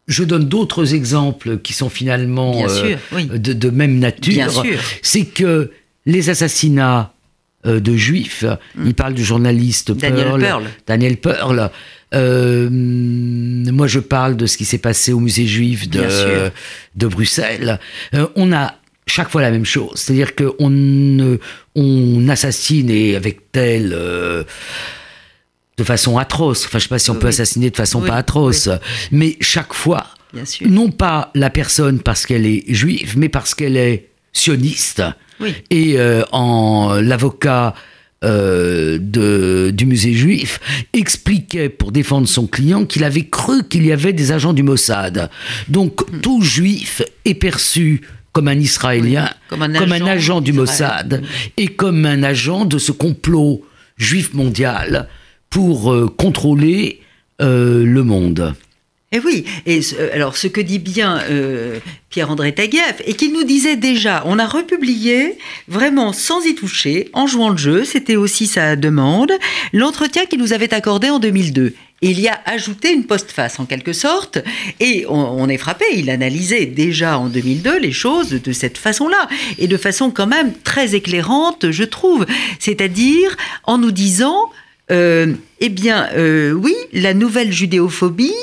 je 0.08 0.24
donne 0.24 0.44
d'autres 0.44 0.94
exemples 0.94 1.58
qui 1.58 1.72
sont 1.72 1.88
finalement 1.88 2.64
de, 2.64 3.52
de, 3.52 3.70
même 3.70 3.98
nature. 3.98 4.62
C'est 5.02 5.24
que 5.24 5.70
les 6.06 6.30
assassinats 6.30 7.12
euh, 7.12 7.21
de 7.64 7.96
juifs. 7.96 8.44
Il 8.84 8.94
parle 8.94 9.14
du 9.14 9.24
journaliste 9.24 9.92
Daniel 9.92 10.26
Pearl, 10.26 10.40
Pearl. 10.40 10.64
Daniel 10.86 11.16
Pearl. 11.18 11.70
Euh, 12.14 12.68
moi, 12.70 13.86
je 13.86 13.98
parle 14.00 14.36
de 14.36 14.46
ce 14.46 14.56
qui 14.56 14.64
s'est 14.64 14.78
passé 14.78 15.12
au 15.12 15.20
musée 15.20 15.46
juif 15.46 15.88
de, 15.88 16.50
de 16.96 17.06
Bruxelles. 17.06 17.78
Euh, 18.14 18.26
on 18.36 18.52
a 18.52 18.74
chaque 19.06 19.30
fois 19.30 19.42
la 19.42 19.50
même 19.50 19.64
chose, 19.64 19.92
c'est-à-dire 19.96 20.34
qu'on 20.36 20.70
ne- 20.70 21.38
on 21.74 22.28
assassine 22.28 22.88
et 22.90 23.16
avec 23.16 23.50
tel 23.50 23.92
euh, 23.94 24.44
de 25.78 25.84
façon 25.84 26.18
atroce. 26.18 26.66
Enfin, 26.66 26.78
je 26.78 26.84
sais 26.84 26.88
pas 26.88 26.98
si 26.98 27.10
on 27.10 27.14
peut 27.16 27.28
assassiner 27.28 27.70
de 27.70 27.76
façon 27.76 28.00
Oui, 28.00 28.08
pas 28.08 28.16
atroce, 28.16 28.68
mais 29.10 29.36
chaque 29.40 29.72
fois, 29.74 30.06
non 30.68 30.90
pas 30.90 31.30
la 31.34 31.50
personne 31.50 31.98
parce 32.00 32.26
qu'elle 32.26 32.46
est 32.46 32.62
juive, 32.72 33.14
mais 33.18 33.28
parce 33.28 33.54
qu'elle 33.54 33.76
est 33.76 34.08
sioniste. 34.32 35.02
Oui. 35.40 35.54
Et 35.70 35.98
euh, 35.98 36.22
en 36.32 36.94
l'avocat 37.00 37.74
euh, 38.24 38.98
de, 39.00 39.70
du 39.74 39.84
musée 39.86 40.12
juif 40.12 40.60
expliquait 40.92 41.68
pour 41.68 41.90
défendre 41.90 42.28
son 42.28 42.46
client 42.46 42.84
qu'il 42.84 43.02
avait 43.04 43.26
cru 43.26 43.64
qu'il 43.64 43.84
y 43.84 43.90
avait 43.92 44.12
des 44.12 44.30
agents 44.30 44.52
du 44.52 44.62
Mossad. 44.62 45.28
Donc 45.68 46.08
Hmm. 46.10 46.20
tout 46.20 46.42
juif 46.42 47.02
est 47.24 47.34
perçu 47.34 48.02
comme 48.32 48.48
un 48.48 48.58
Israélien, 48.58 49.28
Oui, 49.50 49.58
comme 49.58 49.62
un 49.62 49.74
agent 49.74 50.06
agent 50.06 50.40
du. 50.40 50.52
Mossad 50.52 51.22
et 51.56 51.68
comme 51.68 52.06
un 52.06 52.22
agent 52.22 52.64
de 52.64 52.78
ce 52.78 52.92
complot 52.92 53.62
juif 53.98 54.32
mondial 54.34 55.08
pour 55.50 55.92
euh, 55.92 56.08
contrôler 56.08 57.00
le 57.40 58.02
monde. 58.02 58.54
Et 59.12 59.20
oui, 59.20 59.44
et 59.66 59.82
ce- 59.82 59.94
euh, 59.94 60.10
alors 60.14 60.36
ce 60.36 60.46
que 60.46 60.60
dit 60.60 60.78
bien 60.78 61.20
euh, 61.30 61.78
Pierre-André 62.08 62.54
Taguieff, 62.54 63.02
et 63.06 63.14
qu'il 63.14 63.32
nous 63.32 63.44
disait 63.44 63.76
déjà, 63.76 64.22
on 64.26 64.38
a 64.38 64.46
republié, 64.46 65.36
vraiment 65.68 66.12
sans 66.12 66.42
y 66.44 66.54
toucher, 66.54 67.08
en 67.12 67.26
jouant 67.26 67.50
le 67.50 67.58
jeu, 67.58 67.84
c'était 67.84 68.16
aussi 68.16 68.46
sa 68.46 68.74
demande, 68.76 69.32
l'entretien 69.72 70.24
qu'il 70.26 70.38
nous 70.38 70.52
avait 70.52 70.72
accordé 70.74 71.10
en 71.10 71.18
2002. 71.18 71.74
Et 72.04 72.10
il 72.10 72.18
y 72.20 72.26
a 72.26 72.40
ajouté 72.46 72.92
une 72.92 73.04
postface 73.04 73.60
en 73.60 73.64
quelque 73.66 73.92
sorte, 73.92 74.38
et 74.80 75.04
on, 75.08 75.14
on 75.14 75.48
est 75.48 75.58
frappé, 75.58 75.84
il 75.94 76.10
analysait 76.10 76.66
déjà 76.66 77.16
en 77.18 77.28
2002 77.28 77.78
les 77.78 77.92
choses 77.92 78.30
de 78.30 78.52
cette 78.52 78.76
façon-là, 78.78 79.28
et 79.58 79.68
de 79.68 79.76
façon 79.76 80.10
quand 80.10 80.26
même 80.26 80.52
très 80.64 80.94
éclairante, 80.96 81.70
je 81.70 81.84
trouve, 81.84 82.24
c'est-à-dire 82.58 83.36
en 83.64 83.76
nous 83.78 83.92
disant... 83.92 84.50
Euh, 84.90 85.34
eh 85.60 85.68
bien, 85.68 86.08
euh, 86.14 86.52
oui, 86.52 86.74
la 86.92 87.14
nouvelle 87.14 87.52
judéophobie, 87.52 88.34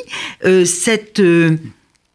euh, 0.45 0.65
cette, 0.65 1.19
euh, 1.19 1.57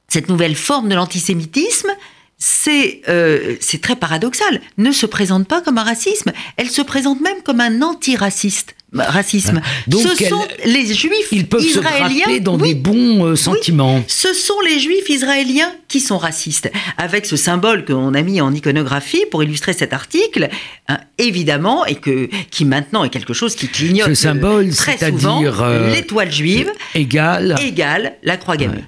cette 0.09 0.29
nouvelle 0.29 0.57
forme 0.57 0.89
de 0.89 0.95
l'antisémitisme, 0.95 1.91
c'est 2.39 3.03
euh, 3.09 3.57
c'est 3.61 3.81
très 3.81 3.97
paradoxal, 3.97 4.61
ne 4.77 4.93
se 4.93 5.07
présente 5.07 5.47
pas 5.47 5.61
comme 5.61 5.79
un 5.79 5.85
racisme, 5.85 6.33
elle 6.57 6.69
se 6.69 6.83
présente 6.83 7.21
même 7.21 7.43
comme 7.43 7.61
un 7.61 7.81
antiraciste. 7.83 8.75
Racisme. 8.95 9.61
Donc, 9.89 10.03
Ce 10.03 10.25
sont 10.27 10.47
les 10.65 10.87
juifs 10.95 11.29
Ils 11.33 11.47
peuvent 11.47 11.61
se 11.61 11.79
israéliens. 11.81 12.19
grapper 12.25 12.41
dans 12.41 12.57
oui, 12.59 12.69
des 12.69 12.75
bons 12.75 13.25
euh, 13.27 13.37
sentiments. 13.37 14.03
ce 14.07 14.33
sont 14.33 14.61
les 14.65 14.79
juifs 14.79 15.09
israéliens 15.09 15.73
qui 15.89 16.01
sont 16.01 16.17
racistes. 16.19 16.71
Avec 16.97 17.27
ce 17.27 17.37
symbole 17.37 17.85
qu'on 17.85 18.15
a 18.15 18.23
mis 18.23 18.41
en 18.41 18.53
iconographie 18.55 19.25
pour 19.31 19.43
illustrer 19.43 19.73
cet 19.73 19.93
article, 19.93 20.49
hein, 20.89 20.99
évidemment, 21.19 21.85
et 21.87 21.97
que, 21.97 22.29
qui 22.51 22.65
maintenant 22.65 23.03
est 23.05 23.11
quelque 23.11 23.35
chose 23.35 23.55
qui 23.57 23.69
clignote 23.69 24.07
Ce 24.09 24.15
symbole, 24.15 24.69
euh, 24.69 24.75
très 24.75 24.97
souvent, 25.11 25.43
euh, 25.45 25.93
l'étoile 25.93 26.31
juive 26.33 26.71
Égal. 26.95 27.57
égale 27.61 28.15
la 28.23 28.37
croix 28.37 28.57
gammée. 28.57 28.77
Ouais. 28.77 28.85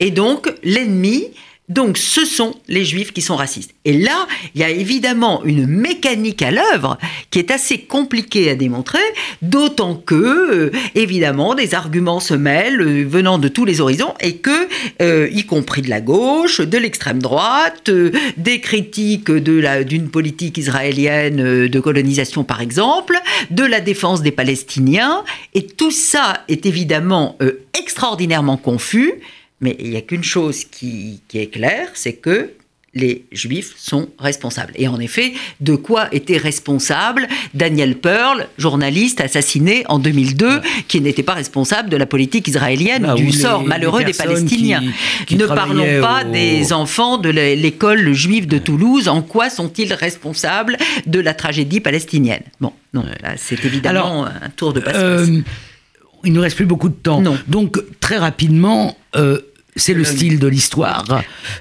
Et 0.00 0.10
donc, 0.12 0.48
l'ennemi, 0.62 1.24
donc 1.68 1.98
ce 1.98 2.24
sont 2.24 2.54
les 2.68 2.84
juifs 2.84 3.12
qui 3.12 3.20
sont 3.20 3.36
racistes. 3.36 3.74
Et 3.84 3.92
là, 3.92 4.26
il 4.54 4.60
y 4.60 4.64
a 4.64 4.70
évidemment 4.70 5.44
une 5.44 5.66
mécanique 5.66 6.42
à 6.42 6.50
l'œuvre 6.50 6.98
qui 7.30 7.38
est 7.38 7.50
assez 7.50 7.78
compliquée 7.78 8.50
à 8.50 8.54
démontrer, 8.54 8.98
d'autant 9.42 9.94
que, 9.94 10.14
euh, 10.14 10.72
évidemment, 10.94 11.54
des 11.54 11.74
arguments 11.74 12.20
se 12.20 12.34
mêlent 12.34 12.80
euh, 12.80 13.04
venant 13.06 13.38
de 13.38 13.48
tous 13.48 13.64
les 13.64 13.80
horizons 13.80 14.14
et 14.20 14.36
que, 14.36 14.68
euh, 15.02 15.28
y 15.30 15.44
compris 15.44 15.82
de 15.82 15.90
la 15.90 16.00
gauche, 16.00 16.60
de 16.60 16.78
l'extrême 16.78 17.20
droite, 17.20 17.90
des 18.36 18.60
critiques 18.60 19.30
de 19.30 19.58
d'une 19.82 20.08
politique 20.08 20.56
israélienne 20.56 21.68
de 21.68 21.80
colonisation, 21.80 22.44
par 22.44 22.60
exemple, 22.60 23.18
de 23.50 23.64
la 23.64 23.80
défense 23.80 24.22
des 24.22 24.30
Palestiniens, 24.30 25.24
et 25.54 25.66
tout 25.66 25.90
ça 25.90 26.44
est 26.48 26.64
évidemment 26.64 27.36
extraordinairement 27.78 28.56
confus. 28.56 29.14
Mais 29.60 29.76
il 29.80 29.90
n'y 29.90 29.96
a 29.96 30.02
qu'une 30.02 30.24
chose 30.24 30.64
qui, 30.64 31.20
qui 31.28 31.38
est 31.38 31.48
claire, 31.48 31.88
c'est 31.94 32.12
que 32.14 32.50
les 32.94 33.26
juifs 33.32 33.74
sont 33.76 34.08
responsables. 34.18 34.72
Et 34.74 34.88
en 34.88 34.98
effet, 34.98 35.34
de 35.60 35.76
quoi 35.76 36.08
était 36.10 36.38
responsable 36.38 37.28
Daniel 37.54 37.96
Pearl, 37.96 38.48
journaliste 38.56 39.20
assassiné 39.20 39.84
en 39.88 39.98
2002, 39.98 40.62
qui 40.88 41.00
n'était 41.02 41.22
pas 41.22 41.34
responsable 41.34 41.90
de 41.90 41.96
la 41.96 42.06
politique 42.06 42.48
israélienne 42.48 43.02
Bah, 43.02 43.14
du 43.14 43.26
les- 43.26 43.32
sort 43.32 43.62
malheureux 43.62 44.04
des 44.04 44.14
Palestiniens. 44.14 44.80
qui- 44.80 45.26
qui 45.26 45.36
ne 45.36 45.46
parlons 45.46 46.00
pas 46.00 46.24
au- 46.26 46.32
des 46.32 46.72
enfants 46.72 47.18
de 47.18 47.28
l'é- 47.28 47.56
l'école 47.56 48.12
juive 48.14 48.46
de 48.48 48.58
Toulouse. 48.58 49.06
En 49.08 49.22
quoi 49.22 49.50
sont-ils 49.50 49.92
responsables 49.92 50.76
de 51.06 51.20
la 51.20 51.34
tragédie 51.34 51.80
palestinienne? 51.80 52.42
Bon, 52.58 52.72
non, 52.94 53.04
là, 53.22 53.34
c'est 53.36 53.62
évidemment 53.64 54.24
un 54.24 54.48
tour 54.56 54.72
de 54.72 54.80
passe-passe. 54.80 55.28
Euh, 55.28 55.40
il 56.24 56.32
nous 56.32 56.40
reste 56.40 56.56
plus 56.56 56.66
beaucoup 56.66 56.88
de 56.88 56.94
temps. 56.94 57.20
Non. 57.20 57.38
Donc, 57.48 57.78
très 58.00 58.16
rapidement, 58.18 58.96
euh, 59.16 59.38
c'est 59.76 59.92
le 59.94 60.00
Le- 60.00 60.04
style 60.04 60.38
de 60.38 60.46
l'histoire. 60.48 61.04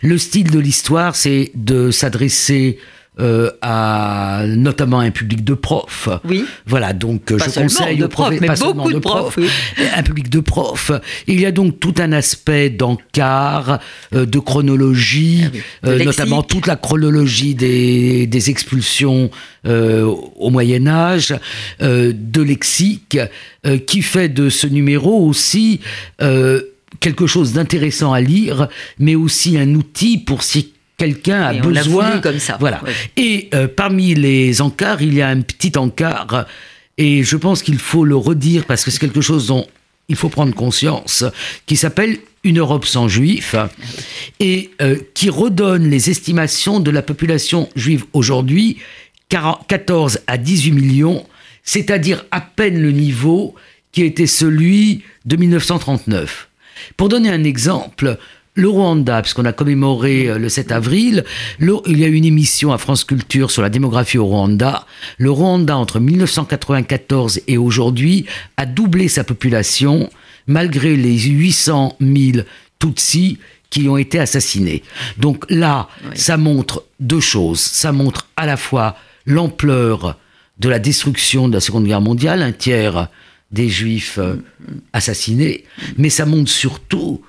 Le 0.02 0.18
style 0.18 0.50
de 0.52 0.60
l'histoire, 0.60 1.16
c'est 1.16 1.52
de 1.56 1.92
s'adresser 1.92 2.80
euh, 3.20 3.52
à 3.62 4.44
notamment 4.48 5.00
un 5.00 5.12
public 5.12 5.44
de 5.44 5.54
profs. 5.54 6.10
Oui. 6.24 6.46
Voilà, 6.66 6.94
donc 6.94 7.32
euh, 7.32 7.38
Pas 7.38 7.48
je 7.50 7.60
conseille 7.62 7.98
de 7.98 8.06
aux 8.06 8.08
profs, 8.08 8.40
mais 8.40 8.48
pas 8.48 8.56
beaucoup 8.56 8.94
de 8.94 9.00
profs, 9.00 9.38
oui. 9.38 9.48
un 9.96 10.04
public 10.04 10.30
de 10.30 10.40
profs. 10.40 10.92
Il 11.28 11.40
y 11.40 11.46
a 11.46 11.52
donc 11.52 11.80
tout 11.80 11.96
un 11.98 12.12
aspect 12.12 12.70
d'encart, 12.70 13.80
euh, 14.14 14.26
de 14.26 14.40
chronologie, 14.40 15.44
Ah 15.46 15.50
oui, 15.54 15.62
euh, 15.86 16.04
notamment 16.04 16.44
toute 16.44 16.68
la 16.68 16.76
chronologie 16.76 17.56
des, 17.56 18.28
des 18.28 18.50
expulsions 18.50 19.30
au 19.66 20.50
Moyen 20.50 20.88
Âge, 20.88 21.36
de 21.82 22.42
lexique, 22.42 23.18
qui 23.86 24.02
fait 24.02 24.30
de 24.30 24.50
ce 24.50 24.66
numéro 24.66 25.28
aussi 25.28 25.82
quelque 27.02 27.28
chose 27.28 27.52
d'intéressant 27.52 28.14
à 28.14 28.22
lire, 28.22 28.70
mais 28.98 29.16
aussi 29.16 29.58
un 29.58 29.76
outil 29.76 30.18
pour 30.18 30.44
si 30.44 30.74
quelqu'un 30.98 31.42
a 31.42 31.54
besoin. 31.54 32.20
comme 32.20 32.40
ça, 32.40 32.58
Voilà. 32.60 32.84
ouais. 32.84 32.92
Et 33.16 33.50
euh, 33.54 33.68
parmi 33.68 34.16
les 34.16 34.62
encarts, 34.62 35.02
il 35.02 35.14
y 35.14 35.22
a 35.22 35.30
un 35.30 35.42
petit 35.42 35.78
encart, 35.78 36.46
et 36.98 37.24
je 37.24 37.38
pense 37.38 37.62
qu'il 37.62 37.78
faut 37.78 38.04
le 38.04 38.16
redire 38.16 38.66
parce 38.66 38.84
que 38.84 38.92
c'est 38.92 39.00
quelque 39.00 39.22
chose 39.22 39.48
dont 39.48 39.68
il 40.10 40.16
faut 40.16 40.30
prendre 40.30 40.54
conscience, 40.56 41.24
qui 41.66 41.76
s'appelle 41.76 42.18
Une 42.44 42.60
Europe 42.60 42.86
sans 42.86 43.08
juifs, 43.08 43.56
et 44.40 44.72
euh, 44.82 44.98
qui 45.14 45.30
redonne 45.30 45.90
les 45.90 46.10
estimations 46.10 46.80
de 46.80 46.90
la 46.92 47.02
population 47.02 47.70
juive 47.76 48.06
aujourd'hui, 48.14 48.78
40 49.30 49.68
14 49.68 50.20
à 50.28 50.38
18 50.38 50.72
millions, 50.72 51.26
c'est-à-dire 51.64 52.26
à 52.32 52.40
peine 52.42 52.82
le 52.82 52.92
niveau 52.92 53.54
qui 53.92 54.04
était 54.04 54.28
celui 54.28 55.04
de 55.26 55.36
1939. 55.36 56.48
Pour 56.96 57.10
donner 57.10 57.30
un 57.30 57.44
exemple, 57.44 58.18
le 58.58 58.68
Rwanda, 58.70 59.22
puisqu'on 59.22 59.46
a 59.46 59.54
commémoré 59.54 60.28
euh, 60.28 60.38
le 60.40 60.50
7 60.50 60.72
avril, 60.72 61.24
le- 61.60 61.78
il 61.86 62.00
y 62.00 62.04
a 62.04 62.08
eu 62.08 62.14
une 62.16 62.26
émission 62.26 62.74
à 62.74 62.78
France 62.80 63.04
Culture 63.04 63.52
sur 63.52 63.62
la 63.62 63.70
démographie 63.70 64.18
au 64.18 64.26
Rwanda. 64.26 64.86
Le 65.20 65.30
Rwanda, 65.32 65.78
entre 65.78 66.00
1994 66.00 67.42
et 67.48 67.58
aujourd'hui, 67.58 68.26
a 68.58 68.66
doublé 68.66 69.08
sa 69.10 69.24
population, 69.24 70.10
malgré 70.48 70.96
les 70.96 71.18
800 71.20 71.98
000 72.02 72.46
Tutsis 72.80 73.38
qui 73.70 73.88
ont 73.90 73.98
été 73.98 74.18
assassinés. 74.20 74.82
Donc 75.18 75.46
là, 75.50 75.88
ça 76.16 76.38
montre 76.38 76.84
deux 77.00 77.20
choses. 77.20 77.60
Ça 77.60 77.92
montre 77.92 78.28
à 78.38 78.46
la 78.46 78.58
fois 78.58 78.96
l'ampleur 79.26 80.18
de 80.60 80.70
la 80.70 80.80
destruction 80.80 81.48
de 81.48 81.54
la 81.54 81.60
Seconde 81.60 81.86
Guerre 81.86 82.02
mondiale, 82.02 82.42
un 82.42 82.52
tiers 82.54 83.10
des 83.52 83.70
Juifs 83.70 84.18
euh, 84.18 84.36
assassinés, 84.94 85.64
mais 85.98 86.10
ça 86.10 86.26
montre 86.26 86.50
surtout 86.50 87.22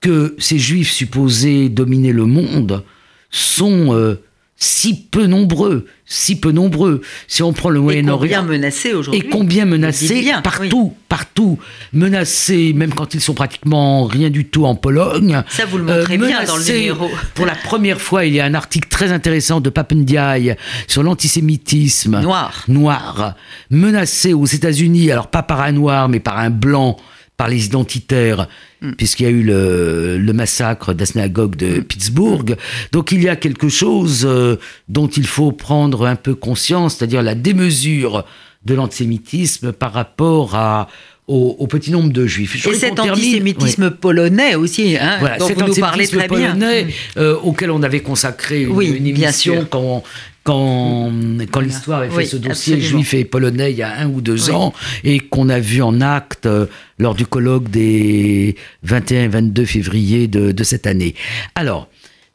que 0.00 0.34
ces 0.38 0.58
Juifs 0.58 0.92
supposés 0.92 1.68
dominer 1.68 2.12
le 2.12 2.24
monde 2.24 2.84
sont 3.30 3.94
euh, 3.94 4.20
si 4.62 4.94
peu 4.94 5.26
nombreux, 5.26 5.86
si 6.04 6.38
peu 6.38 6.52
nombreux. 6.52 7.00
Si 7.26 7.42
on 7.42 7.54
prend 7.54 7.70
le 7.70 7.78
Et 7.78 7.80
combien 7.80 8.02
Moyen-Orient 8.02 8.42
menacés 8.42 8.92
aujourd'hui 8.92 9.26
et 9.26 9.30
combien 9.30 9.64
menacés 9.64 10.20
bien, 10.20 10.42
partout, 10.42 10.94
partout, 11.08 11.58
menacés 11.94 12.74
même 12.74 12.92
quand 12.92 13.14
ils 13.14 13.22
sont 13.22 13.32
pratiquement 13.32 14.04
rien 14.04 14.28
du 14.28 14.44
tout 14.44 14.66
en 14.66 14.74
Pologne. 14.74 15.36
Euh, 15.36 15.42
Ça, 15.48 15.64
vous 15.64 15.78
le 15.78 15.84
montrez 15.84 16.18
bien 16.18 16.44
dans 16.44 16.56
le 16.56 16.64
numéro. 16.64 17.10
Pour 17.34 17.46
la 17.46 17.54
première 17.54 18.00
fois, 18.00 18.26
il 18.26 18.34
y 18.34 18.40
a 18.40 18.44
un 18.44 18.54
article 18.54 18.88
très 18.88 19.12
intéressant 19.12 19.62
de 19.62 19.70
Papendiaï 19.70 20.56
sur 20.86 21.02
l'antisémitisme 21.02 22.20
Noir. 22.20 22.64
noir, 22.68 23.34
menacé 23.70 24.34
aux 24.34 24.46
États-Unis, 24.46 25.10
alors 25.10 25.28
pas 25.28 25.42
par 25.42 25.62
un 25.62 25.72
noir, 25.72 26.10
mais 26.10 26.20
par 26.20 26.38
un 26.38 26.50
blanc 26.50 26.98
par 27.40 27.48
les 27.48 27.64
identitaires, 27.64 28.48
mm. 28.82 28.92
puisqu'il 28.98 29.22
y 29.22 29.26
a 29.26 29.30
eu 29.30 29.42
le, 29.42 30.32
massacre 30.34 30.92
de 30.92 31.00
la 31.00 31.06
synagogue 31.06 31.56
de 31.56 31.78
mm. 31.78 31.84
Pittsburgh. 31.84 32.56
Donc 32.92 33.12
il 33.12 33.22
y 33.22 33.30
a 33.30 33.36
quelque 33.36 33.70
chose 33.70 34.26
euh, 34.28 34.56
dont 34.90 35.06
il 35.06 35.26
faut 35.26 35.50
prendre 35.50 36.04
un 36.04 36.16
peu 36.16 36.34
conscience, 36.34 36.96
c'est-à-dire 36.96 37.22
la 37.22 37.34
démesure 37.34 38.26
de 38.66 38.74
l'antisémitisme 38.74 39.72
par 39.72 39.94
rapport 39.94 40.54
à, 40.54 40.88
au, 41.28 41.66
petit 41.66 41.92
nombre 41.92 42.12
de 42.12 42.26
juifs. 42.26 42.66
et 42.66 42.74
cet 42.74 43.00
antisémitisme 43.00 43.90
polonais 43.90 44.54
aussi, 44.54 44.98
hein, 45.00 45.18
dont 45.38 45.48
vous 45.48 45.66
nous 45.68 45.74
parlez 45.76 46.06
très 46.08 46.26
polonais, 46.26 46.84
bien. 46.84 46.94
Euh, 47.16 47.36
auquel 47.36 47.70
on 47.70 47.82
avait 47.82 48.00
consacré 48.00 48.64
une, 48.64 49.06
émission 49.06 49.66
quand, 49.70 50.02
quand, 50.42 51.12
quand 51.50 51.60
l'histoire 51.60 52.00
avait 52.00 52.10
fait 52.10 52.24
ce 52.24 52.36
dossier 52.36 52.80
juif 52.80 53.14
et 53.14 53.24
polonais 53.24 53.72
il 53.72 53.78
y 53.78 53.82
a 53.82 53.98
un 53.98 54.08
ou 54.08 54.20
deux 54.20 54.50
ans, 54.50 54.72
et 55.04 55.20
qu'on 55.20 55.48
a 55.48 55.60
vu 55.60 55.82
en 55.82 56.00
acte 56.00 56.46
euh, 56.46 56.66
lors 56.98 57.14
du 57.14 57.26
colloque 57.26 57.70
des 57.70 58.56
21 58.82 59.24
et 59.24 59.28
22 59.28 59.64
février 59.64 60.28
de, 60.28 60.62
cette 60.62 60.86
année. 60.86 61.14
Alors, 61.54 61.88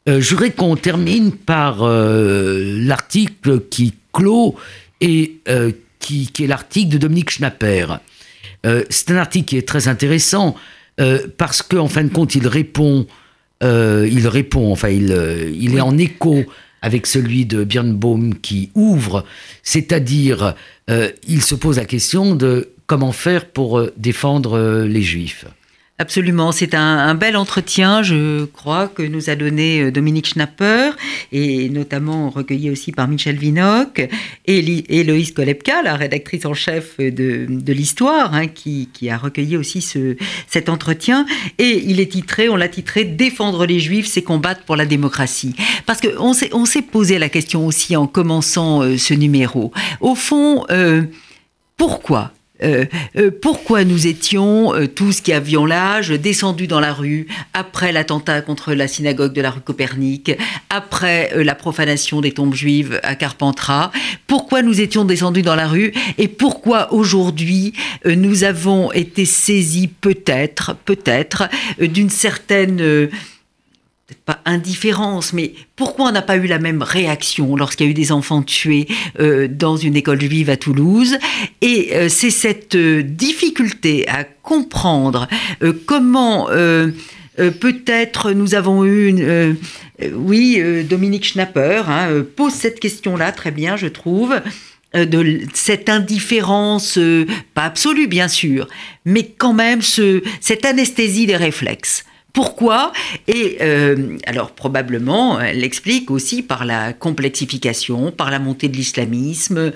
euh, 0.08 0.20
je 0.20 0.30
voudrais 0.30 0.50
qu'on 0.50 0.76
termine 0.76 1.32
par 1.32 1.86
l'article 1.86 3.60
qui 3.70 3.94
clôt 4.12 4.56
et 5.00 5.40
qui, 5.98 6.28
qui, 6.32 6.44
est 6.44 6.46
l'article 6.46 6.88
de 6.88 6.98
Dominique 6.98 7.30
Schnapper. 7.30 7.86
Euh, 8.66 8.84
c'est 8.90 9.10
un 9.10 9.16
article 9.16 9.46
qui 9.46 9.56
est 9.56 9.66
très 9.66 9.88
intéressant 9.88 10.56
euh, 11.00 11.26
parce 11.36 11.62
qu'en 11.62 11.88
fin 11.88 12.04
de 12.04 12.08
compte, 12.08 12.34
il 12.34 12.48
répond, 12.48 13.06
euh, 13.62 14.08
il 14.10 14.26
répond, 14.28 14.72
enfin, 14.72 14.88
il, 14.88 15.16
il 15.58 15.76
est 15.76 15.80
en 15.80 15.96
écho 15.98 16.44
avec 16.82 17.06
celui 17.06 17.46
de 17.46 17.64
Birnbaum 17.64 18.38
qui 18.38 18.70
ouvre, 18.74 19.24
c'est-à-dire, 19.62 20.54
il 21.26 21.42
se 21.42 21.54
pose 21.54 21.78
la 21.78 21.84
question 21.84 22.34
de 22.34 22.70
comment 22.86 23.12
faire 23.12 23.46
pour 23.46 23.82
défendre 23.96 24.84
les 24.84 25.02
juifs. 25.02 25.46
Absolument, 25.98 26.52
c'est 26.52 26.74
un, 26.74 27.14
bel 27.14 27.38
entretien, 27.38 28.02
je 28.02 28.44
crois, 28.44 28.86
que 28.86 29.02
nous 29.02 29.30
a 29.30 29.34
donné 29.34 29.80
euh, 29.80 29.90
Dominique 29.90 30.26
Schnapper, 30.26 30.90
et 31.32 31.70
notamment 31.70 32.28
recueilli 32.28 32.68
aussi 32.68 32.92
par 32.92 33.08
Michel 33.08 33.36
Vinoc, 33.36 34.06
et 34.44 35.04
Loïs 35.04 35.32
Kolepka, 35.32 35.82
la 35.82 35.96
rédactrice 35.96 36.44
en 36.44 36.52
chef 36.52 36.98
de, 36.98 37.72
l'histoire, 37.72 38.34
hein, 38.34 38.46
qui, 38.46 38.90
a 39.08 39.16
recueilli 39.16 39.56
aussi 39.56 39.80
ce, 39.80 40.16
cet 40.46 40.68
entretien. 40.68 41.24
Et 41.56 41.82
il 41.86 41.98
est 41.98 42.12
titré, 42.12 42.50
on 42.50 42.56
l'a 42.56 42.68
titré 42.68 43.04
Défendre 43.04 43.64
les 43.64 43.80
Juifs, 43.80 44.06
c'est 44.06 44.20
combattre 44.20 44.64
pour 44.64 44.76
la 44.76 44.84
démocratie. 44.84 45.54
Parce 45.86 46.02
qu'on 46.02 46.34
s'est, 46.34 46.50
on 46.52 46.66
s'est 46.66 46.82
posé 46.82 47.18
la 47.18 47.30
question 47.30 47.66
aussi 47.66 47.96
en 47.96 48.06
commençant 48.06 48.82
euh, 48.82 48.98
ce 48.98 49.14
numéro. 49.14 49.72
Au 50.02 50.14
fond, 50.14 50.66
euh, 50.70 51.04
pourquoi 51.78 52.32
euh, 52.62 52.86
euh, 53.16 53.30
pourquoi 53.42 53.84
nous 53.84 54.06
étions 54.06 54.74
euh, 54.74 54.86
tous 54.86 55.20
qui 55.20 55.32
avions 55.32 55.66
l'âge 55.66 56.08
descendus 56.08 56.66
dans 56.66 56.80
la 56.80 56.92
rue 56.92 57.26
après 57.52 57.92
l'attentat 57.92 58.40
contre 58.40 58.72
la 58.72 58.88
synagogue 58.88 59.32
de 59.32 59.42
la 59.42 59.50
rue 59.50 59.60
Copernic, 59.60 60.32
après 60.70 61.44
la 61.44 61.54
profanation 61.54 62.20
des 62.20 62.32
tombes 62.32 62.54
juives 62.54 63.00
à 63.02 63.14
Carpentras, 63.14 63.90
pourquoi 64.26 64.62
nous 64.62 64.80
étions 64.80 65.04
descendus 65.04 65.42
dans 65.42 65.54
la 65.54 65.66
rue 65.66 65.92
et 66.18 66.28
pourquoi 66.28 66.92
aujourd'hui 66.92 67.72
nous 68.04 68.44
avons 68.44 68.92
été 68.92 69.24
saisis 69.24 69.88
peut-être, 69.88 70.76
peut-être, 70.84 71.48
d'une 71.80 72.10
certaine 72.10 73.08
peut-être 74.06 74.24
pas 74.24 74.40
indifférence, 74.44 75.32
mais 75.32 75.52
pourquoi 75.74 76.06
on 76.06 76.12
n'a 76.12 76.22
pas 76.22 76.36
eu 76.36 76.46
la 76.46 76.60
même 76.60 76.80
réaction 76.80 77.56
lorsqu'il 77.56 77.86
y 77.86 77.88
a 77.88 77.90
eu 77.90 77.94
des 77.94 78.12
enfants 78.12 78.42
tués 78.42 78.86
euh, 79.18 79.48
dans 79.50 79.76
une 79.76 79.96
école 79.96 80.20
juive 80.20 80.48
à 80.48 80.56
Toulouse? 80.56 81.18
Et 81.60 81.90
euh, 81.92 82.08
c'est 82.08 82.30
cette 82.30 82.76
euh, 82.76 83.02
difficulté 83.02 84.08
à 84.08 84.22
comprendre 84.22 85.26
comment 85.86 86.46
peut-être 87.36 88.30
nous 88.30 88.54
avons 88.54 88.84
eu 88.84 89.08
une... 89.08 89.56
oui, 90.14 90.62
Dominique 90.88 91.24
Schnapper 91.24 91.82
hein, 91.88 92.24
pose 92.36 92.52
cette 92.52 92.78
question-là 92.78 93.32
très 93.32 93.50
bien, 93.50 93.76
je 93.76 93.88
trouve 93.88 94.40
de 94.94 95.40
cette 95.52 95.88
indifférence, 95.88 96.96
pas 97.54 97.64
absolue 97.64 98.06
bien 98.06 98.28
sûr, 98.28 98.68
mais 99.04 99.24
quand 99.36 99.52
même 99.52 99.82
ce, 99.82 100.22
cette 100.40 100.64
anesthésie 100.64 101.26
des 101.26 101.36
réflexes. 101.36 102.04
Pourquoi 102.36 102.92
Et 103.28 103.56
euh, 103.62 104.18
alors 104.26 104.50
probablement, 104.50 105.40
elle 105.40 105.60
l'explique 105.60 106.10
aussi 106.10 106.42
par 106.42 106.66
la 106.66 106.92
complexification, 106.92 108.12
par 108.12 108.30
la 108.30 108.38
montée 108.38 108.68
de 108.68 108.76
l'islamisme, 108.76 109.72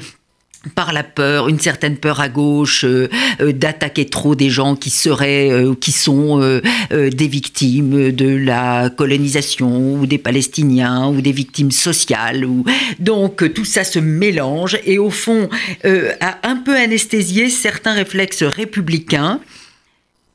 par 0.75 0.93
la 0.93 1.03
peur, 1.03 1.49
une 1.49 1.59
certaine 1.59 1.97
peur 1.97 2.21
à 2.21 2.29
gauche 2.29 2.85
euh, 2.85 3.09
euh, 3.41 3.53
d'attaquer 3.53 4.05
trop 4.05 4.35
des 4.35 4.51
gens 4.51 4.77
qui 4.77 4.91
seraient 4.91 5.65
ou 5.65 5.75
qui 5.75 5.91
sont 5.91 6.61
des 6.91 7.29
victimes 7.29 8.13
de 8.13 8.29
la 8.29 8.91
colonisation 8.91 9.95
ou 9.95 10.05
des 10.05 10.19
Palestiniens 10.19 11.09
ou 11.09 11.23
des 11.23 11.33
victimes 11.33 11.71
sociales. 11.71 12.45
Ou... 12.45 12.67
Donc 12.99 13.55
tout 13.55 13.65
ça 13.65 13.85
se 13.85 13.99
mélange 13.99 14.79
et 14.85 14.99
au 14.99 15.09
fond 15.09 15.49
a 15.83 16.39
un 16.47 16.57
peu 16.57 16.77
anesthésié 16.77 17.49
certains 17.49 17.95
réflexes 17.95 18.43
républicains 18.43 19.41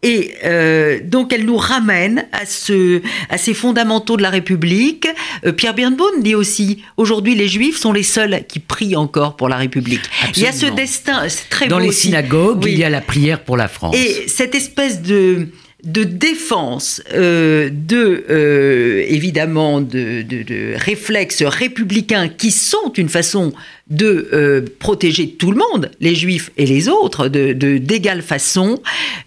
et 0.06 0.36
euh, 0.46 1.00
donc 1.04 1.34
elle 1.34 1.46
nous 1.46 1.58
ramène 1.58 2.28
à, 2.32 2.46
ce, 2.46 3.02
à 3.30 3.40
ces 3.40 3.56
fondamentaux 3.56 4.18
de 4.18 4.22
la 4.22 4.30
République. 4.30 5.08
Euh, 5.46 5.52
Pierre 5.52 5.74
Birnbaum 5.74 6.22
dit 6.22 6.36
aussi, 6.36 6.84
aujourd'hui 6.96 7.34
les 7.34 7.48
Juifs 7.48 7.78
sont 7.78 7.92
les 7.92 8.04
seuls 8.04 8.44
qui 8.48 8.60
prient 8.60 8.96
encore 8.96 9.36
pour 9.36 9.50
la 9.50 9.58
République. 9.58 10.04
Il 10.36 10.44
y 10.44 10.48
a 10.48 10.52
ce 10.52 10.68
destin, 10.68 11.28
c'est 11.28 11.50
très 11.50 11.68
Dans 11.68 11.80
les 11.80 11.92
synagogues, 11.92 12.66
il 12.68 12.78
y 12.78 12.84
a 12.84 12.90
la 12.90 13.02
prière 13.02 13.44
pour 13.44 13.58
la 13.58 13.68
France. 13.68 13.96
Et 13.96 14.28
cette 14.28 14.54
espèce 14.54 15.02
de 15.02 15.48
de 15.84 16.04
défense 16.04 17.00
euh, 17.14 17.70
de 17.72 19.06
évidemment 19.08 19.82
de, 19.82 20.24
de, 20.24 20.42
de, 20.42 20.74
réflexes 20.76 21.44
républicains 21.44 22.28
qui 22.28 22.50
sont 22.50 22.92
une 22.98 23.10
façon 23.10 23.54
de 23.88 24.30
euh, 24.34 24.62
protéger 24.80 25.30
tout 25.30 25.52
le 25.52 25.58
monde, 25.58 25.92
les 26.00 26.16
juifs 26.16 26.50
et 26.58 26.66
les 26.66 26.90
autres, 26.90 27.28
de, 27.28 27.54
d'égale 27.54 28.24
façon. 28.24 28.82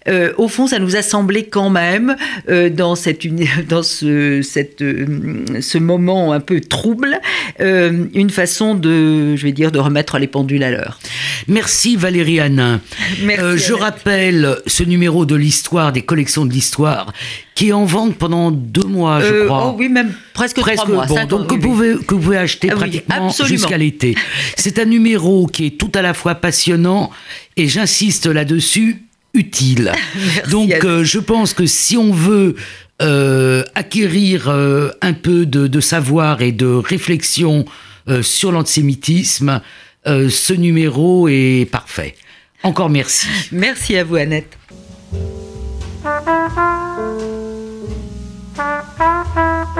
Euh, 0.09 0.33
au 0.37 0.49
fond, 0.49 0.67
ça 0.67 0.79
nous 0.79 0.97
a 0.97 1.01
semblé 1.01 1.45
quand 1.45 1.69
même, 1.69 2.17
euh, 2.49 2.69
dans, 2.69 2.95
cette, 2.95 3.25
dans 3.69 3.83
ce, 3.83 4.41
cette, 4.41 4.79
ce 4.79 5.77
moment 5.77 6.33
un 6.33 6.41
peu 6.41 6.59
trouble, 6.59 7.19
une 7.59 8.29
façon 8.29 8.75
de, 8.75 9.35
je 9.35 9.43
vais 9.43 9.53
dire, 9.53 9.71
de 9.71 9.79
remettre 9.79 10.19
les 10.19 10.27
pendules 10.27 10.63
à 10.63 10.71
l'heure. 10.71 10.99
Merci 11.47 11.95
Valérie 11.95 12.39
Hanin. 12.39 12.81
je 13.21 13.73
rappelle 13.73 14.57
ce 14.67 14.83
numéro 14.83 15.25
de 15.25 15.35
l'histoire, 15.35 15.93
des 15.93 16.01
collections 16.01 16.45
de 16.45 16.51
l'histoire, 16.51 17.13
qui 17.59 17.67
est 17.67 17.73
en 17.73 17.83
vente 17.83 18.15
pendant 18.15 18.51
deux 18.51 18.87
mois, 18.87 19.19
je 19.19 19.43
crois. 19.43 19.67
Oh 19.67 19.75
oui, 19.77 19.89
même 19.89 20.13
presque, 20.33 20.61
trois 20.61 20.85
mois. 20.87 21.05
Bon, 21.05 21.25
donc 21.25 21.47
que, 21.47 21.55
vous 21.55 21.59
pouvez, 21.59 21.95
que 21.95 22.13
vous 22.13 22.21
pouvez 22.21 22.37
acheter 22.37 22.69
ah 22.71 22.75
pratiquement 22.75 23.29
jusqu'à 23.43 23.77
l'été. 23.77 24.15
C'est 24.55 24.79
un 24.79 24.85
numéro 24.85 25.45
qui 25.45 25.65
est 25.65 25.77
tout 25.77 25.91
à 25.93 26.01
la 26.01 26.13
fois 26.13 26.35
passionnant 26.35 27.11
et 27.57 27.67
j'insiste 27.67 28.27
là-dessus, 28.27 29.03
utile. 29.33 29.91
Donc 30.51 30.71
euh, 30.85 31.03
je 31.03 31.19
pense 31.19 31.53
que 31.53 31.65
si 31.65 31.97
on 31.97 32.13
veut 32.13 32.55
euh, 33.01 33.65
acquérir 33.75 34.47
euh, 34.47 34.91
un 35.01 35.11
peu 35.11 35.45
de, 35.45 35.81
savoir 35.81 36.41
et 36.41 36.53
de 36.53 36.65
réflexion 36.65 37.65
sur 38.21 38.53
l'antisémitisme, 38.53 39.59
ce 40.05 40.53
numéro 40.53 41.27
est 41.27 41.69
parfait. 41.69 42.15
Encore 42.63 42.89
merci. 42.89 43.27
Merci 43.51 43.97
à 43.97 44.05
vous 44.05 44.15
Annette. 44.15 44.57
Thank 48.99 49.77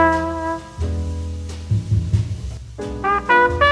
you. 3.64 3.69